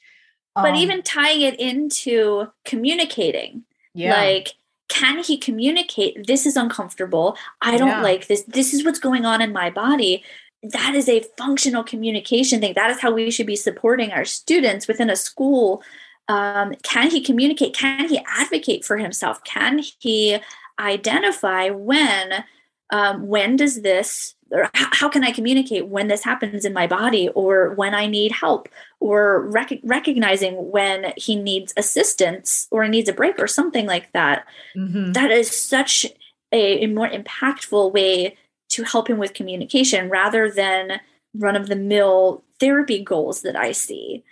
But 0.55 0.73
um, 0.73 0.77
even 0.77 1.03
tying 1.03 1.41
it 1.41 1.59
into 1.59 2.49
communicating 2.65 3.65
yeah. 3.95 4.15
like 4.15 4.55
can 4.89 5.23
he 5.23 5.39
communicate 5.39 6.27
this 6.27 6.45
is 6.45 6.55
uncomfortable. 6.55 7.37
I 7.63 7.79
don't 7.79 7.89
yeah. 7.89 8.03
like 8.03 8.27
this. 8.27 8.43
This 8.43 8.75
is 8.75 8.85
what's 8.85 8.99
going 8.99 9.25
on 9.25 9.41
in 9.41 9.53
my 9.53 9.71
body. 9.71 10.23
That 10.63 10.95
is 10.95 11.09
a 11.09 11.25
functional 11.39 11.83
communication 11.83 12.61
thing. 12.61 12.75
That 12.75 12.91
is 12.91 13.01
how 13.01 13.11
we 13.11 13.31
should 13.31 13.47
be 13.47 13.57
supporting 13.57 14.13
our 14.13 14.27
students 14.27 14.87
within 14.87 15.09
a 15.09 15.17
school. 15.17 15.83
Um, 16.29 16.75
can 16.83 17.11
he 17.11 17.23
communicate? 17.23 17.75
Can 17.75 18.09
he 18.09 18.21
advocate 18.27 18.85
for 18.85 18.99
himself? 18.99 19.43
Can 19.45 19.81
he 19.99 20.39
identify 20.79 21.71
when 21.71 22.45
um, 22.93 23.27
when 23.27 23.57
does 23.57 23.83
this 23.83 24.37
or 24.53 24.71
how 24.75 25.09
can 25.09 25.25
i 25.25 25.33
communicate 25.33 25.89
when 25.89 26.09
this 26.09 26.23
happens 26.23 26.65
in 26.65 26.73
my 26.73 26.87
body 26.87 27.29
or 27.31 27.75
when 27.75 27.95
i 27.95 28.07
need 28.07 28.31
help 28.31 28.69
or 29.01 29.49
rec- 29.49 29.81
recognizing 29.83 30.71
when 30.71 31.13
he 31.17 31.35
needs 31.35 31.75
assistance 31.77 32.69
or 32.71 32.87
needs 32.87 33.09
a 33.09 33.13
break 33.13 33.37
or 33.39 33.49
something 33.49 33.85
like 33.85 34.13
that, 34.13 34.47
mm-hmm. 34.77 35.11
that 35.11 35.33
is 35.33 35.51
such 35.51 36.07
a, 36.53 36.85
a 36.85 36.87
more 36.87 37.09
impactful 37.09 37.93
way 37.93 38.37
to 38.69 38.85
help 38.85 39.11
him 39.11 39.19
with 39.19 39.35
communication 39.35 40.09
rather 40.09 40.51
than 40.51 41.01
run 41.35 41.57
of 41.57 41.67
the 41.67 41.77
mill 41.77 42.45
therapy 42.61 43.03
goals 43.03 43.43
that 43.43 43.57
i 43.57 43.73
see 43.73 44.23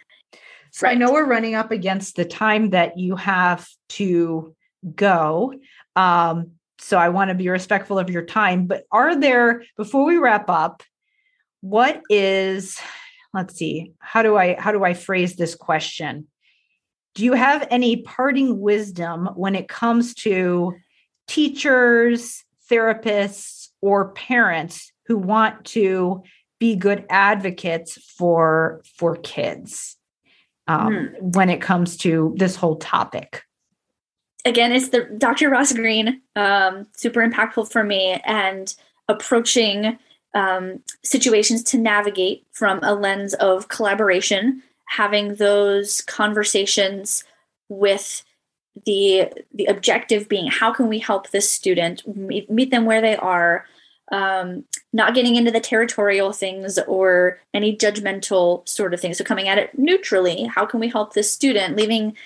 so 0.70 0.86
right. 0.86 0.92
i 0.92 0.94
know 0.94 1.12
we're 1.12 1.26
running 1.26 1.54
up 1.54 1.70
against 1.70 2.14
the 2.14 2.24
time 2.24 2.70
that 2.70 2.98
you 2.98 3.16
have 3.16 3.68
to 3.88 4.54
go 4.94 5.54
um, 5.96 6.52
so 6.80 6.98
I 6.98 7.10
want 7.10 7.28
to 7.28 7.34
be 7.34 7.48
respectful 7.48 7.98
of 7.98 8.10
your 8.10 8.24
time. 8.24 8.66
But 8.66 8.84
are 8.90 9.14
there, 9.14 9.62
before 9.76 10.04
we 10.04 10.16
wrap 10.16 10.48
up, 10.48 10.82
what 11.60 12.00
is, 12.08 12.78
let's 13.34 13.54
see, 13.54 13.92
how 13.98 14.22
do 14.22 14.36
I 14.36 14.58
how 14.58 14.72
do 14.72 14.82
I 14.82 14.94
phrase 14.94 15.36
this 15.36 15.54
question? 15.54 16.26
Do 17.14 17.24
you 17.24 17.34
have 17.34 17.66
any 17.70 17.96
parting 17.96 18.60
wisdom 18.60 19.26
when 19.34 19.54
it 19.54 19.68
comes 19.68 20.14
to 20.14 20.74
teachers, 21.28 22.44
therapists, 22.70 23.68
or 23.82 24.12
parents 24.12 24.92
who 25.06 25.18
want 25.18 25.64
to 25.66 26.22
be 26.58 26.76
good 26.76 27.04
advocates 27.10 27.98
for 28.16 28.82
for 28.96 29.16
kids 29.16 29.96
um, 30.66 30.92
mm. 30.92 31.34
when 31.34 31.50
it 31.50 31.60
comes 31.60 31.98
to 31.98 32.34
this 32.38 32.56
whole 32.56 32.76
topic? 32.76 33.42
Again, 34.44 34.72
it's 34.72 34.88
the 34.88 35.04
Dr. 35.18 35.50
Ross 35.50 35.72
Greene, 35.72 36.20
um, 36.36 36.86
super 36.96 37.26
impactful 37.26 37.70
for 37.70 37.84
me, 37.84 38.20
and 38.24 38.74
approaching 39.08 39.98
um, 40.34 40.82
situations 41.02 41.62
to 41.64 41.78
navigate 41.78 42.46
from 42.52 42.80
a 42.82 42.94
lens 42.94 43.34
of 43.34 43.68
collaboration, 43.68 44.62
having 44.88 45.34
those 45.34 46.00
conversations 46.02 47.24
with 47.68 48.24
the 48.86 49.28
the 49.52 49.66
objective 49.66 50.28
being 50.28 50.46
how 50.46 50.72
can 50.72 50.88
we 50.88 50.98
help 50.98 51.30
this 51.30 51.50
student 51.50 52.06
meet, 52.16 52.48
meet 52.50 52.70
them 52.70 52.84
where 52.84 53.00
they 53.00 53.16
are 53.16 53.66
um, 54.12 54.64
not 54.92 55.14
getting 55.14 55.36
into 55.36 55.50
the 55.50 55.60
territorial 55.60 56.32
things 56.32 56.78
or 56.86 57.38
any 57.52 57.76
judgmental 57.76 58.66
sort 58.68 58.94
of 58.94 59.00
things 59.00 59.18
so 59.18 59.24
coming 59.24 59.48
at 59.48 59.58
it 59.58 59.76
neutrally 59.76 60.44
how 60.44 60.64
can 60.64 60.78
we 60.80 60.88
help 60.88 61.12
this 61.12 61.30
student 61.30 61.76
leaving 61.76 62.16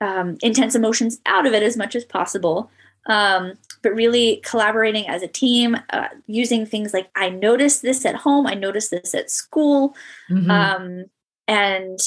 um, 0.00 0.36
intense 0.42 0.74
emotions 0.74 1.20
out 1.26 1.46
of 1.46 1.52
it 1.52 1.62
as 1.62 1.76
much 1.76 1.94
as 1.94 2.04
possible. 2.04 2.70
Um, 3.06 3.54
but 3.82 3.94
really 3.94 4.42
collaborating 4.44 5.08
as 5.08 5.22
a 5.22 5.28
team, 5.28 5.76
uh, 5.90 6.08
using 6.26 6.66
things 6.66 6.92
like 6.92 7.10
I 7.16 7.30
noticed 7.30 7.82
this 7.82 8.04
at 8.04 8.14
home, 8.14 8.46
I 8.46 8.54
noticed 8.54 8.90
this 8.90 9.14
at 9.14 9.30
school, 9.30 9.94
mm-hmm. 10.30 10.50
um, 10.50 11.04
and 11.48 11.98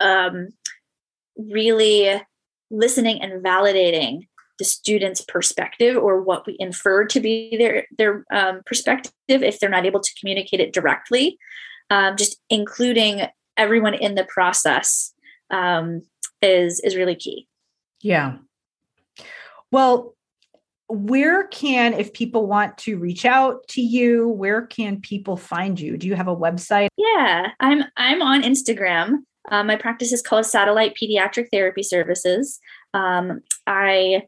um, 0.00 0.48
really 1.36 2.20
listening 2.70 3.22
and 3.22 3.42
validating 3.42 4.26
the 4.58 4.64
student's 4.64 5.20
perspective 5.20 5.96
or 5.96 6.20
what 6.20 6.46
we 6.46 6.56
infer 6.58 7.04
to 7.06 7.20
be 7.20 7.56
their 7.56 7.86
their 7.96 8.24
um, 8.32 8.60
perspective 8.66 9.12
if 9.28 9.58
they're 9.58 9.68
not 9.68 9.86
able 9.86 10.00
to 10.00 10.14
communicate 10.20 10.60
it 10.60 10.72
directly 10.72 11.38
um, 11.90 12.16
just 12.16 12.38
including 12.48 13.22
everyone 13.56 13.94
in 13.94 14.14
the 14.14 14.24
process 14.24 15.12
um, 15.50 16.02
is 16.42 16.80
is 16.80 16.96
really 16.96 17.14
key. 17.14 17.48
Yeah. 18.00 18.36
Well 19.70 20.14
where 20.88 21.46
can 21.46 21.94
if 21.94 22.12
people 22.12 22.46
want 22.46 22.76
to 22.76 22.98
reach 22.98 23.24
out 23.24 23.66
to 23.66 23.80
you 23.80 24.28
where 24.28 24.66
can 24.66 25.00
people 25.00 25.38
find 25.38 25.80
you? 25.80 25.96
Do 25.96 26.06
you 26.06 26.14
have 26.14 26.28
a 26.28 26.36
website? 26.36 26.88
Yeah 26.96 27.48
i'm 27.60 27.84
i'm 27.96 28.22
on 28.22 28.42
instagram. 28.42 29.18
Um, 29.50 29.66
my 29.66 29.76
practice 29.76 30.12
is 30.12 30.22
called 30.22 30.46
satellite 30.46 30.94
pediatric 31.00 31.46
therapy 31.50 31.82
services. 31.82 32.60
Um, 32.94 33.40
i 33.66 34.22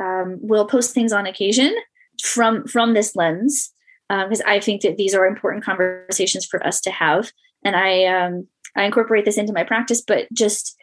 um, 0.00 0.38
will 0.40 0.66
post 0.66 0.92
things 0.94 1.12
on 1.12 1.26
occasion 1.26 1.74
from 2.22 2.66
from 2.66 2.94
this 2.94 3.16
lens 3.16 3.72
because 4.08 4.40
um, 4.40 4.46
I 4.46 4.58
think 4.60 4.82
that 4.82 4.96
these 4.96 5.14
are 5.14 5.26
important 5.26 5.64
conversations 5.64 6.44
for 6.44 6.64
us 6.66 6.80
to 6.82 6.90
have, 6.90 7.30
and 7.64 7.76
I 7.76 8.04
um, 8.06 8.48
I 8.76 8.84
incorporate 8.84 9.24
this 9.24 9.38
into 9.38 9.52
my 9.52 9.62
practice. 9.62 10.02
But 10.04 10.26
just 10.32 10.76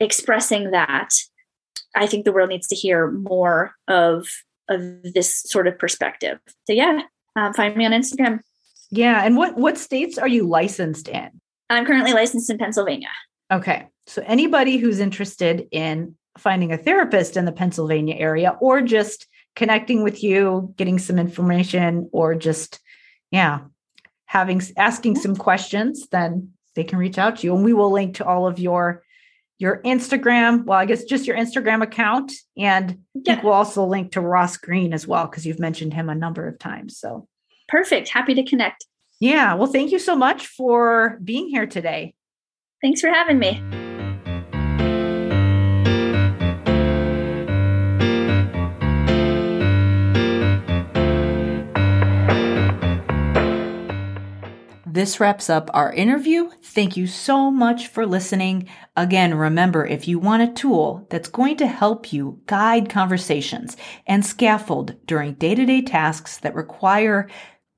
expressing 0.00 0.70
that, 0.72 1.10
I 1.94 2.06
think 2.06 2.24
the 2.24 2.32
world 2.32 2.50
needs 2.50 2.66
to 2.68 2.74
hear 2.74 3.10
more 3.10 3.74
of 3.88 4.26
of 4.68 4.80
this 5.02 5.42
sort 5.42 5.68
of 5.68 5.78
perspective. 5.78 6.38
So 6.64 6.72
yeah, 6.72 7.02
um, 7.36 7.54
find 7.54 7.76
me 7.76 7.86
on 7.86 7.92
Instagram. 7.92 8.40
Yeah, 8.90 9.24
and 9.24 9.36
what 9.36 9.56
what 9.56 9.78
states 9.78 10.18
are 10.18 10.28
you 10.28 10.46
licensed 10.46 11.08
in? 11.08 11.30
I'm 11.70 11.86
currently 11.86 12.12
licensed 12.12 12.50
in 12.50 12.58
Pennsylvania. 12.58 13.10
Okay, 13.52 13.86
so 14.06 14.22
anybody 14.26 14.76
who's 14.76 15.00
interested 15.00 15.66
in 15.70 16.16
finding 16.38 16.72
a 16.72 16.78
therapist 16.78 17.36
in 17.36 17.44
the 17.44 17.52
Pennsylvania 17.52 18.14
area 18.16 18.56
or 18.60 18.82
just 18.82 19.26
connecting 19.54 20.02
with 20.02 20.22
you, 20.22 20.74
getting 20.76 20.98
some 20.98 21.18
information, 21.18 22.08
or 22.12 22.34
just, 22.34 22.78
yeah, 23.30 23.60
having 24.26 24.60
asking 24.76 25.16
some 25.16 25.34
questions, 25.34 26.06
then 26.12 26.50
they 26.74 26.84
can 26.84 26.98
reach 26.98 27.18
out 27.18 27.36
to 27.36 27.46
you. 27.46 27.54
And 27.54 27.64
we 27.64 27.72
will 27.72 27.90
link 27.90 28.16
to 28.16 28.26
all 28.26 28.46
of 28.46 28.58
your 28.58 29.02
your 29.58 29.80
Instagram. 29.82 30.64
Well, 30.64 30.78
I 30.78 30.84
guess 30.84 31.04
just 31.04 31.26
your 31.26 31.36
Instagram 31.36 31.82
account. 31.82 32.32
And 32.56 32.98
yeah. 33.14 33.40
we'll 33.42 33.52
also 33.52 33.84
link 33.84 34.12
to 34.12 34.20
Ross 34.20 34.56
Greene 34.56 34.92
as 34.92 35.06
well, 35.06 35.26
because 35.26 35.46
you've 35.46 35.60
mentioned 35.60 35.94
him 35.94 36.08
a 36.08 36.14
number 36.14 36.46
of 36.46 36.58
times. 36.58 36.98
So 36.98 37.26
perfect. 37.68 38.08
Happy 38.08 38.34
to 38.34 38.44
connect. 38.44 38.86
Yeah. 39.18 39.54
Well, 39.54 39.72
thank 39.72 39.92
you 39.92 39.98
so 39.98 40.14
much 40.14 40.46
for 40.46 41.18
being 41.24 41.48
here 41.48 41.66
today. 41.66 42.14
Thanks 42.82 43.00
for 43.00 43.08
having 43.08 43.38
me. 43.38 43.62
This 54.96 55.20
wraps 55.20 55.50
up 55.50 55.68
our 55.74 55.92
interview. 55.92 56.48
Thank 56.62 56.96
you 56.96 57.06
so 57.06 57.50
much 57.50 57.88
for 57.88 58.06
listening. 58.06 58.66
Again, 58.96 59.34
remember 59.34 59.84
if 59.84 60.08
you 60.08 60.18
want 60.18 60.42
a 60.42 60.54
tool 60.54 61.06
that's 61.10 61.28
going 61.28 61.58
to 61.58 61.66
help 61.66 62.14
you 62.14 62.40
guide 62.46 62.88
conversations 62.88 63.76
and 64.06 64.24
scaffold 64.24 64.94
during 65.04 65.34
day 65.34 65.54
to 65.54 65.66
day 65.66 65.82
tasks 65.82 66.38
that 66.38 66.54
require 66.54 67.28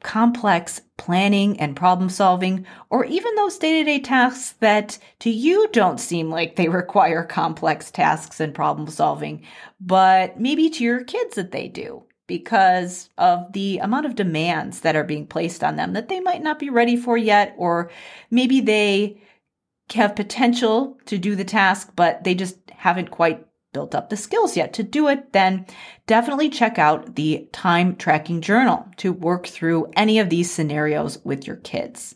complex 0.00 0.80
planning 0.96 1.58
and 1.58 1.74
problem 1.74 2.08
solving, 2.08 2.64
or 2.88 3.04
even 3.04 3.34
those 3.34 3.58
day 3.58 3.80
to 3.80 3.84
day 3.84 3.98
tasks 3.98 4.52
that 4.60 4.96
to 5.18 5.28
you 5.28 5.68
don't 5.72 5.98
seem 5.98 6.30
like 6.30 6.54
they 6.54 6.68
require 6.82 7.24
complex 7.24 7.90
tasks 7.90 8.38
and 8.38 8.54
problem 8.54 8.86
solving, 8.86 9.42
but 9.80 10.38
maybe 10.38 10.70
to 10.70 10.84
your 10.84 11.02
kids 11.02 11.34
that 11.34 11.50
they 11.50 11.66
do 11.66 12.04
because 12.28 13.10
of 13.18 13.52
the 13.52 13.78
amount 13.78 14.06
of 14.06 14.14
demands 14.14 14.80
that 14.80 14.94
are 14.94 15.02
being 15.02 15.26
placed 15.26 15.64
on 15.64 15.74
them 15.74 15.94
that 15.94 16.08
they 16.08 16.20
might 16.20 16.42
not 16.42 16.60
be 16.60 16.70
ready 16.70 16.96
for 16.96 17.16
yet, 17.16 17.52
or 17.58 17.90
maybe 18.30 18.60
they 18.60 19.20
have 19.92 20.14
potential 20.14 20.96
to 21.06 21.18
do 21.18 21.34
the 21.34 21.44
task, 21.44 21.90
but 21.96 22.22
they 22.22 22.34
just 22.34 22.56
haven't 22.70 23.10
quite 23.10 23.44
built 23.72 23.94
up 23.94 24.10
the 24.10 24.16
skills 24.16 24.56
yet 24.56 24.72
to 24.74 24.82
do 24.82 25.08
it, 25.08 25.32
then 25.32 25.66
definitely 26.06 26.48
check 26.48 26.78
out 26.78 27.16
the 27.16 27.48
time 27.52 27.96
tracking 27.96 28.40
journal 28.40 28.86
to 28.96 29.12
work 29.12 29.46
through 29.46 29.90
any 29.96 30.18
of 30.18 30.28
these 30.30 30.50
scenarios 30.50 31.18
with 31.24 31.46
your 31.46 31.56
kids. 31.56 32.14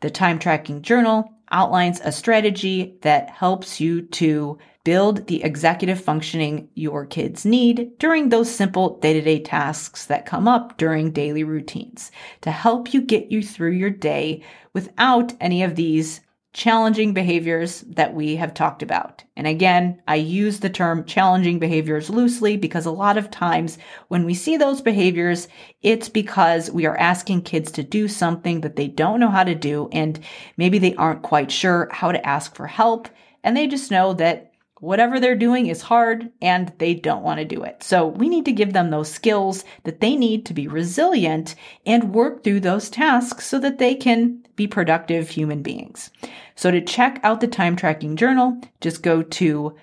The 0.00 0.10
time 0.10 0.38
tracking 0.38 0.82
journal 0.82 1.32
outlines 1.50 2.00
a 2.00 2.12
strategy 2.12 2.98
that 3.02 3.30
helps 3.30 3.80
you 3.80 4.02
to 4.02 4.58
build 4.86 5.26
the 5.26 5.42
executive 5.42 6.00
functioning 6.00 6.68
your 6.76 7.04
kids 7.04 7.44
need 7.44 7.90
during 7.98 8.28
those 8.28 8.48
simple 8.48 9.00
day 9.00 9.12
to 9.12 9.20
day 9.20 9.40
tasks 9.40 10.06
that 10.06 10.24
come 10.24 10.46
up 10.46 10.76
during 10.76 11.10
daily 11.10 11.42
routines 11.42 12.12
to 12.40 12.52
help 12.52 12.94
you 12.94 13.00
get 13.00 13.32
you 13.32 13.42
through 13.42 13.72
your 13.72 13.90
day 13.90 14.40
without 14.74 15.32
any 15.40 15.64
of 15.64 15.74
these 15.74 16.20
challenging 16.52 17.12
behaviors 17.12 17.80
that 17.80 18.14
we 18.14 18.36
have 18.36 18.54
talked 18.54 18.80
about. 18.80 19.24
And 19.34 19.48
again, 19.48 20.00
I 20.06 20.14
use 20.14 20.60
the 20.60 20.70
term 20.70 21.04
challenging 21.04 21.58
behaviors 21.58 22.08
loosely 22.08 22.56
because 22.56 22.86
a 22.86 22.92
lot 22.92 23.18
of 23.18 23.28
times 23.28 23.78
when 24.06 24.24
we 24.24 24.34
see 24.34 24.56
those 24.56 24.80
behaviors, 24.80 25.48
it's 25.82 26.08
because 26.08 26.70
we 26.70 26.86
are 26.86 26.96
asking 26.96 27.42
kids 27.42 27.72
to 27.72 27.82
do 27.82 28.06
something 28.06 28.60
that 28.60 28.76
they 28.76 28.86
don't 28.86 29.18
know 29.18 29.30
how 29.30 29.42
to 29.42 29.56
do. 29.56 29.88
And 29.90 30.20
maybe 30.56 30.78
they 30.78 30.94
aren't 30.94 31.22
quite 31.22 31.50
sure 31.50 31.88
how 31.90 32.12
to 32.12 32.24
ask 32.24 32.54
for 32.54 32.68
help. 32.68 33.08
And 33.42 33.56
they 33.56 33.66
just 33.66 33.90
know 33.90 34.12
that 34.12 34.52
whatever 34.86 35.18
they're 35.18 35.34
doing 35.34 35.66
is 35.66 35.82
hard 35.82 36.30
and 36.40 36.72
they 36.78 36.94
don't 36.94 37.24
want 37.24 37.40
to 37.40 37.44
do 37.44 37.64
it. 37.64 37.82
So 37.82 38.06
we 38.06 38.28
need 38.28 38.44
to 38.44 38.52
give 38.52 38.72
them 38.72 38.90
those 38.90 39.10
skills 39.10 39.64
that 39.82 40.00
they 40.00 40.14
need 40.14 40.46
to 40.46 40.54
be 40.54 40.68
resilient 40.68 41.56
and 41.84 42.14
work 42.14 42.44
through 42.44 42.60
those 42.60 42.88
tasks 42.88 43.46
so 43.46 43.58
that 43.58 43.78
they 43.78 43.96
can 43.96 44.46
be 44.54 44.68
productive 44.68 45.28
human 45.28 45.62
beings. 45.62 46.10
So 46.54 46.70
to 46.70 46.80
check 46.80 47.18
out 47.24 47.40
the 47.40 47.48
time 47.48 47.74
tracking 47.74 48.14
journal, 48.14 48.60
just 48.80 49.02
go 49.02 49.22
to 49.22 49.74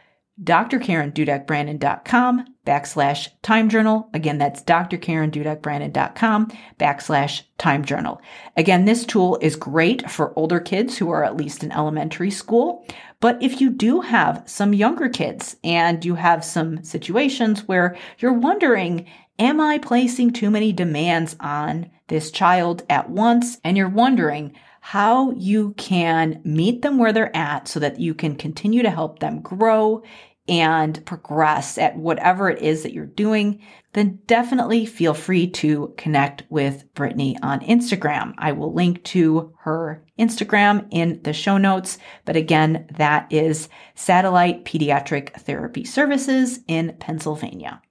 drkarendudekbrannan.com 0.41 2.45
backslash 2.65 3.27
time 3.41 3.69
journal. 3.69 4.09
Again, 4.13 4.37
that's 4.37 4.61
drkarendudekbrannan.com 4.63 6.51
backslash 6.79 7.43
time 7.57 7.85
journal. 7.85 8.21
Again, 8.57 8.85
this 8.85 9.05
tool 9.05 9.37
is 9.41 9.55
great 9.55 10.09
for 10.09 10.37
older 10.37 10.59
kids 10.59 10.97
who 10.97 11.11
are 11.11 11.23
at 11.23 11.37
least 11.37 11.63
in 11.63 11.71
elementary 11.71 12.31
school. 12.31 12.85
But 13.23 13.41
if 13.41 13.61
you 13.61 13.69
do 13.69 14.01
have 14.01 14.43
some 14.47 14.73
younger 14.73 15.07
kids 15.07 15.55
and 15.63 16.03
you 16.03 16.15
have 16.15 16.43
some 16.43 16.83
situations 16.83 17.65
where 17.69 17.95
you're 18.19 18.33
wondering, 18.33 19.05
am 19.39 19.61
I 19.61 19.77
placing 19.77 20.33
too 20.33 20.49
many 20.49 20.73
demands 20.73 21.37
on 21.39 21.89
this 22.09 22.31
child 22.31 22.83
at 22.89 23.09
once? 23.09 23.59
And 23.63 23.77
you're 23.77 23.87
wondering, 23.87 24.51
how 24.81 25.31
you 25.31 25.71
can 25.77 26.41
meet 26.43 26.81
them 26.81 26.97
where 26.97 27.13
they're 27.13 27.33
at 27.33 27.69
so 27.69 27.79
that 27.79 27.97
you 27.97 28.13
can 28.13 28.35
continue 28.35 28.83
to 28.83 28.89
help 28.89 29.19
them 29.19 29.39
grow 29.39 30.03
and 30.47 31.05
progress 31.05 31.77
at 31.77 31.97
whatever 31.97 32.49
it 32.49 32.61
is 32.61 32.83
that 32.83 32.93
you're 32.93 33.05
doing, 33.05 33.61
then 33.93 34.19
definitely 34.25 34.85
feel 34.85 35.13
free 35.13 35.47
to 35.47 35.93
connect 35.97 36.43
with 36.49 36.91
Brittany 36.93 37.37
on 37.41 37.61
Instagram. 37.61 38.33
I 38.37 38.51
will 38.51 38.73
link 38.73 39.03
to 39.05 39.53
her 39.59 40.03
Instagram 40.19 40.87
in 40.91 41.21
the 41.23 41.33
show 41.33 41.57
notes. 41.57 41.97
But 42.25 42.35
again, 42.35 42.87
that 42.97 43.31
is 43.31 43.69
Satellite 43.95 44.65
Pediatric 44.65 45.33
Therapy 45.41 45.85
Services 45.85 46.59
in 46.67 46.97
Pennsylvania. 46.99 47.81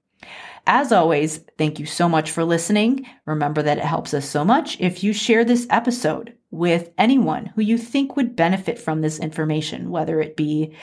As 0.67 0.93
always, 0.93 1.39
thank 1.59 1.81
you 1.81 1.87
so 1.87 2.09
much 2.09 2.31
for 2.31 2.45
listening. 2.45 3.07
Remember 3.27 3.63
that 3.63 3.79
it 3.79 3.85
helps 3.85 4.15
us 4.15 4.29
so 4.29 4.45
much 4.45 4.79
if 4.79 5.03
you 5.03 5.13
share 5.13 5.45
this 5.45 5.67
episode 5.71 6.37
with 6.53 6.91
anyone 6.99 7.47
who 7.47 7.63
you 7.63 7.79
think 7.79 8.15
would 8.15 8.37
benefit 8.37 8.79
from 8.79 9.01
this 9.01 9.19
information, 9.19 9.91
whether 9.91 10.21
it 10.21 10.37
be 10.37 10.77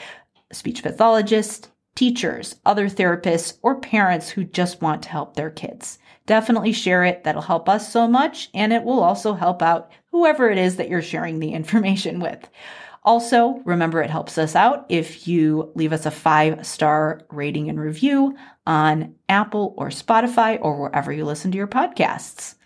speech 0.52 0.82
pathologists, 0.82 1.68
teachers, 1.94 2.56
other 2.64 2.88
therapists, 2.88 3.58
or 3.62 3.80
parents 3.80 4.30
who 4.30 4.44
just 4.44 4.80
want 4.80 5.02
to 5.02 5.08
help 5.08 5.34
their 5.34 5.50
kids. 5.50 5.98
Definitely 6.26 6.72
share 6.72 7.04
it. 7.04 7.24
That'll 7.24 7.42
help 7.42 7.68
us 7.68 7.92
so 7.92 8.06
much, 8.06 8.50
and 8.54 8.72
it 8.72 8.84
will 8.84 9.00
also 9.00 9.34
help 9.34 9.62
out 9.62 9.90
whoever 10.12 10.48
it 10.50 10.58
is 10.58 10.76
that 10.76 10.88
you're 10.88 11.02
sharing 11.02 11.40
the 11.40 11.52
information 11.52 12.20
with. 12.20 12.48
Also, 13.02 13.62
remember 13.64 14.02
it 14.02 14.10
helps 14.10 14.36
us 14.36 14.54
out 14.54 14.84
if 14.90 15.26
you 15.26 15.72
leave 15.74 15.92
us 15.92 16.04
a 16.04 16.10
five 16.10 16.66
star 16.66 17.22
rating 17.30 17.70
and 17.70 17.80
review 17.80 18.36
on 18.66 19.14
Apple 19.28 19.74
or 19.78 19.88
Spotify 19.88 20.58
or 20.60 20.80
wherever 20.80 21.10
you 21.10 21.24
listen 21.24 21.50
to 21.50 21.58
your 21.58 21.66
podcasts. 21.66 22.56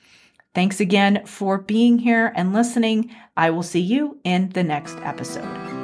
Thanks 0.52 0.80
again 0.80 1.24
for 1.24 1.58
being 1.58 1.98
here 1.98 2.32
and 2.36 2.52
listening. 2.52 3.14
I 3.36 3.50
will 3.50 3.62
see 3.62 3.80
you 3.80 4.18
in 4.24 4.50
the 4.50 4.64
next 4.64 4.96
episode. 4.98 5.83